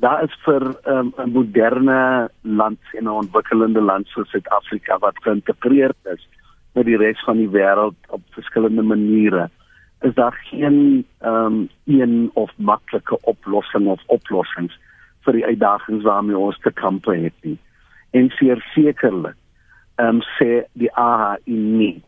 daar 0.00 0.24
is 0.24 0.34
vir 0.44 0.62
um, 0.86 1.12
'n 1.18 1.30
moderne 1.30 2.30
land 2.42 2.80
en 2.92 3.04
'n 3.04 3.20
ontwikkelende 3.22 3.80
land 3.80 4.06
soos 4.06 4.30
Suid-Afrika 4.30 4.98
wat 4.98 5.22
geïntegreer 5.22 5.92
is 6.14 6.28
met 6.74 6.84
die 6.84 6.96
res 6.96 7.20
van 7.24 7.36
die 7.36 7.48
wêreld 7.48 7.96
op 8.08 8.22
verskillende 8.30 8.82
maniere. 8.82 9.50
Is 10.00 10.14
daar 10.14 10.36
geen 10.50 11.06
ehm 11.20 11.46
um, 11.46 11.68
een 11.84 12.30
of 12.34 12.50
maklike 12.56 13.18
oplossing 13.22 13.86
of 13.86 14.00
oplossings 14.06 14.74
vir 15.24 15.32
die 15.32 15.46
uitdagings 15.46 16.02
waarmee 16.02 16.38
ons 16.38 16.58
te 16.58 16.72
kampe 16.72 17.14
het 17.16 17.38
nie. 17.42 17.58
En 18.10 18.30
sekerlik 18.74 19.36
ehm 19.96 20.08
um, 20.08 20.22
sê 20.38 20.64
die 20.72 20.90
AHI 20.92 21.52
nie 21.52 22.02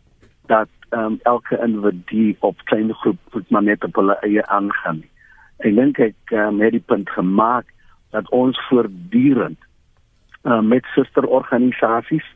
dat 0.47 0.69
um, 0.91 1.19
elke 1.23 1.59
individu 1.63 2.37
op 2.41 2.57
klein 2.65 2.95
groep 2.95 3.19
moet 3.33 3.51
maar 3.51 3.63
net 3.63 3.85
op 3.85 3.95
hulle 3.95 4.17
eie 4.21 4.47
aangaan. 4.47 5.03
Ek 5.59 5.75
dink 5.75 5.99
ek 5.99 6.35
um, 6.35 6.61
het 6.61 6.75
die 6.75 6.85
punt 6.87 7.11
gemaak 7.11 7.71
dat 8.15 8.29
ons 8.31 8.59
voortdurend 8.69 9.59
um, 10.43 10.69
met 10.69 10.85
susterorganisasies 10.95 12.27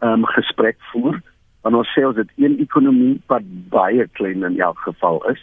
um, 0.00 0.24
gesprek 0.34 0.76
voer 0.92 1.20
en 1.66 1.74
ons 1.74 1.92
sê 1.94 2.04
ons 2.06 2.16
het 2.16 2.30
een 2.36 2.58
ekonomie 2.62 3.18
wat 3.32 3.46
baie 3.72 4.06
klein 4.18 4.44
in 4.46 4.60
elk 4.60 4.78
geval 4.86 5.20
is. 5.32 5.40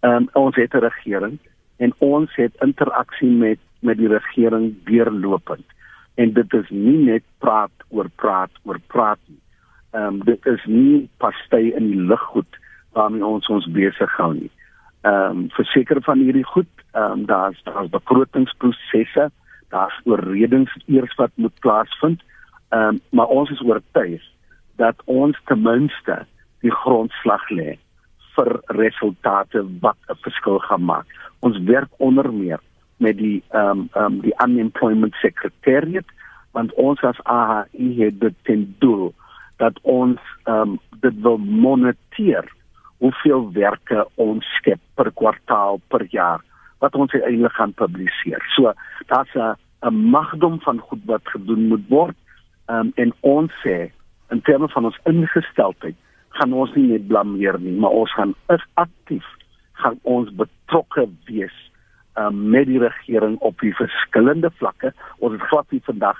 Um, 0.00 0.28
ons 0.32 0.56
het 0.56 0.74
'n 0.74 0.84
regering 0.88 1.38
en 1.76 1.94
ons 1.98 2.34
het 2.36 2.52
interaksie 2.60 3.30
met 3.30 3.60
met 3.82 3.98
die 3.98 4.08
regering 4.08 4.74
deurlopend. 4.84 5.66
En 6.14 6.32
dit 6.32 6.52
is 6.54 6.68
nie 6.70 6.98
net 7.04 7.22
praat 7.38 7.81
oor 7.92 8.08
praat 8.16 8.50
oor 8.64 8.80
praat 8.92 9.20
nie 9.28 9.42
ehm 9.92 10.06
um, 10.06 10.24
dit 10.24 10.46
is 10.46 10.64
nie 10.64 11.08
pastei 11.20 11.72
in 11.76 11.90
die 11.90 12.00
luggoed 12.00 12.58
waarmee 12.96 13.24
ons 13.24 13.48
ons 13.52 13.68
besig 13.76 14.16
hou 14.16 14.32
nie. 14.34 14.50
Ehm 15.04 15.42
um, 15.42 15.42
verseker 15.56 16.00
van 16.08 16.24
hierdie 16.24 16.46
goed, 16.54 16.70
ehm 16.92 17.12
um, 17.12 17.24
daar's 17.28 17.60
daar's 17.68 17.90
begrotingsprosesse, 17.92 19.28
daar's 19.74 19.98
oorredings 20.04 20.72
eers 20.86 21.14
wat 21.20 21.32
moet 21.34 21.60
plaasvind. 21.60 22.24
Ehm 22.70 22.88
um, 22.88 23.00
maar 23.10 23.26
ons 23.26 23.50
is 23.50 23.60
oortuig 23.60 24.24
dat 24.80 25.02
ons 25.04 25.36
ten 25.44 25.62
minste 25.62 26.22
die 26.64 26.74
grondslag 26.84 27.44
lê 27.50 27.76
vir 28.36 28.50
resultate 28.80 29.66
wat 29.84 29.98
'n 30.08 30.20
verskil 30.24 30.58
gaan 30.58 30.84
maak. 30.84 31.06
Ons 31.40 31.58
werk 31.68 31.90
onder 31.96 32.32
meer 32.32 32.60
met 32.96 33.16
die 33.16 33.42
ehm 33.50 33.68
um, 33.68 33.88
ehm 33.92 34.04
um, 34.04 34.20
die 34.20 34.36
unemployment 34.46 35.14
secretariat 35.14 36.08
want 36.52 36.72
ons 36.74 37.00
as 37.02 37.20
AHI 37.24 37.88
het 37.98 38.20
dit 38.20 38.34
ten 38.48 38.64
doel 38.78 39.12
dat 39.62 39.78
ons 39.82 40.20
ehm 40.44 40.74
um, 40.74 40.78
dit 41.02 41.16
wil 41.22 41.38
moniteer 41.38 42.46
hoeveel 43.02 43.48
werke 43.52 44.04
ons 44.14 44.46
skep 44.58 44.80
per 44.94 45.10
kwartaal 45.18 45.80
per 45.90 46.04
jaar 46.14 46.44
wat 46.78 46.94
ons 46.94 47.14
eintlik 47.14 47.56
gaan 47.58 47.72
publiseer. 47.72 48.42
So 48.54 48.72
daar's 49.10 49.34
'n 49.82 49.94
magdom 50.10 50.60
van 50.60 50.78
goed 50.78 51.02
wat 51.04 51.24
gedoen 51.24 51.66
moet 51.68 51.88
word. 51.88 52.16
Ehm 52.66 52.78
um, 52.78 52.92
en 52.94 53.12
ons 53.20 53.52
sê 53.64 53.90
in 54.30 54.42
terme 54.42 54.68
van 54.68 54.84
ons 54.84 55.00
ingesteldheid 55.04 55.96
gaan 56.28 56.52
ons 56.52 56.74
nie 56.74 56.86
net 56.86 57.06
blameer 57.06 57.58
nie, 57.60 57.76
maar 57.78 57.90
ons 57.90 58.12
gaan 58.14 58.34
aktief 58.74 59.26
gaan 59.72 59.98
ons 60.02 60.30
betrokke 60.34 61.08
wees 61.24 61.56
um, 62.14 62.50
met 62.50 62.66
die 62.66 62.78
regering 62.78 63.38
op 63.38 63.60
die 63.60 63.74
verskillende 63.74 64.50
vlakke. 64.60 64.92
Ons 65.18 65.32
het 65.32 65.48
glad 65.50 65.70
nie 65.70 65.82
vandag 65.84 66.18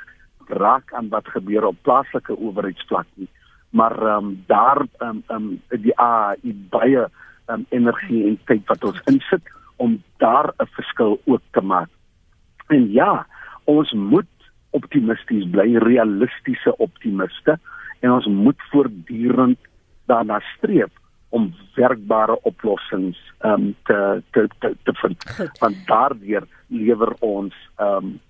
raak 0.48 0.92
aan 0.92 1.08
wat 1.08 1.28
gebeur 1.28 1.64
op 1.64 1.76
plaaslike 1.82 2.36
owerheidsvlak 2.38 3.06
nie 3.14 3.28
maar 3.72 3.96
ehm 4.02 4.24
um, 4.24 4.42
daar 4.46 4.86
ehm 4.98 5.20
um, 5.28 5.60
um, 5.70 5.80
die 5.80 5.98
AI 5.98 6.54
baie 6.68 7.08
um, 7.46 7.66
energie 7.68 8.26
en 8.26 8.38
tyd 8.44 8.66
wat 8.66 8.84
ons 8.84 9.00
insit 9.04 9.42
om 9.76 10.02
daar 10.16 10.52
'n 10.56 10.66
verskil 10.66 11.20
ook 11.24 11.40
te 11.50 11.60
maak. 11.60 11.88
En 12.66 12.90
ja, 12.92 13.26
ons 13.64 13.92
moet 13.92 14.32
optimisties 14.70 15.50
bly, 15.50 15.76
realistiese 15.76 16.76
optimiste 16.76 17.58
en 18.00 18.10
ons 18.10 18.26
moet 18.26 18.60
voortdurend 18.70 19.58
daarna 20.06 20.40
streef 20.56 20.92
om 21.28 21.54
werkbare 21.74 22.42
oplossings 22.42 23.18
ehm 23.38 23.52
um, 23.52 23.76
te, 23.82 24.22
te 24.30 24.48
te 24.58 24.76
te 24.82 24.92
vind. 24.92 25.18
Want 25.60 25.86
daardeur 25.86 26.46
lewer 26.66 27.12
ons 27.18 27.54
ehm 27.76 28.04
um, 28.04 28.20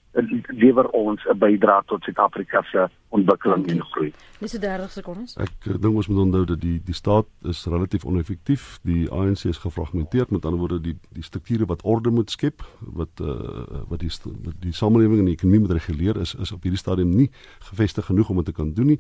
lewer 0.46 0.88
ons 0.90 1.24
'n 1.24 1.38
bydrae 1.38 1.82
tot 1.86 2.02
Suid-Afrika 2.02 2.62
se 2.62 2.88
ontwikkeling 3.08 3.68
en 3.70 3.82
groei. 3.84 4.12
Dis 4.38 4.50
so 4.50 4.58
30 4.58 4.90
sekondes. 4.90 5.36
Ek 5.36 5.66
eh, 5.66 5.80
dink 5.80 5.94
ons 5.94 6.08
moet 6.08 6.18
onthou 6.18 6.44
dat 6.44 6.60
die 6.60 6.80
die 6.84 6.94
staat 6.94 7.26
is 7.42 7.66
relatief 7.66 8.04
oneffektief. 8.04 8.78
Die 8.82 9.10
ANC 9.10 9.44
is 9.44 9.58
gefragmenteer, 9.58 10.26
met 10.28 10.44
ander 10.44 10.58
woorde 10.58 10.80
die 10.80 10.96
die 11.12 11.22
strukture 11.22 11.66
wat 11.66 11.82
orde 11.82 12.10
moet 12.10 12.30
skep, 12.30 12.62
wat 12.80 13.20
uh 13.20 13.84
wat 13.88 14.00
die 14.00 14.10
wat 14.44 14.54
die 14.60 14.72
samelewing 14.72 15.18
en 15.18 15.24
die 15.24 15.34
ekonomie 15.34 15.60
moet 15.60 15.72
reguleer 15.72 16.20
is 16.20 16.34
is 16.34 16.52
op 16.52 16.62
hierdie 16.62 16.80
stadium 16.80 17.10
nie 17.10 17.30
gevestig 17.58 18.04
genoeg 18.04 18.28
om 18.28 18.36
dit 18.36 18.44
te 18.44 18.52
kan 18.52 18.72
doen 18.72 18.86
nie 18.86 18.98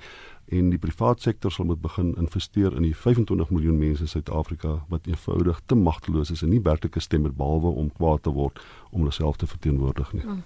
en 0.52 0.70
die 0.70 0.78
privaat 0.78 1.20
sektor 1.20 1.52
sal 1.52 1.66
moet 1.68 1.80
begin 1.82 2.14
investeer 2.20 2.74
in 2.76 2.86
die 2.86 2.94
25 2.96 3.50
miljoen 3.50 3.78
mense 3.78 4.04
in 4.06 4.10
Suid-Afrika 4.10 4.78
wat 4.88 5.06
eenvoudig 5.06 5.60
te 5.66 5.78
magteloos 5.78 6.32
is 6.34 6.42
en 6.42 6.52
nie 6.52 6.62
werklike 6.62 7.00
stem 7.00 7.24
het 7.28 7.36
behalwe 7.36 7.72
om 7.82 7.92
kwaad 7.96 8.24
te 8.26 8.34
word 8.34 8.60
om 8.90 9.02
hulle 9.02 9.14
self 9.14 9.38
te 9.40 9.46
verteenwoordig 9.46 10.12
nie. 10.12 10.24
Hmm. 10.26 10.42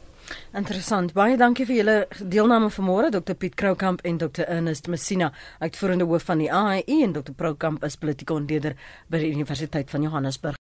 Interessant. 0.57 1.13
Baie 1.17 1.37
dankie 1.37 1.67
vir 1.69 1.77
julle 1.81 1.97
deelname 2.21 2.71
vanmôre 2.73 3.11
Dr 3.11 3.35
Piet 3.35 3.57
Kroukamp 3.59 4.01
en 4.05 4.19
Dr 4.19 4.47
Ernest 4.47 4.89
Messina, 4.89 5.33
uitvoerende 5.61 6.07
hoof 6.09 6.23
van 6.31 6.39
die 6.39 6.51
AIE 6.53 7.03
en 7.05 7.13
Dr 7.13 7.35
Kroukamp 7.37 7.85
is 7.85 7.99
politieke 8.01 8.35
ontleder 8.35 8.77
by 9.11 9.19
die 9.25 9.33
Universiteit 9.35 9.91
van 9.91 10.07
Johannesburg. 10.07 10.55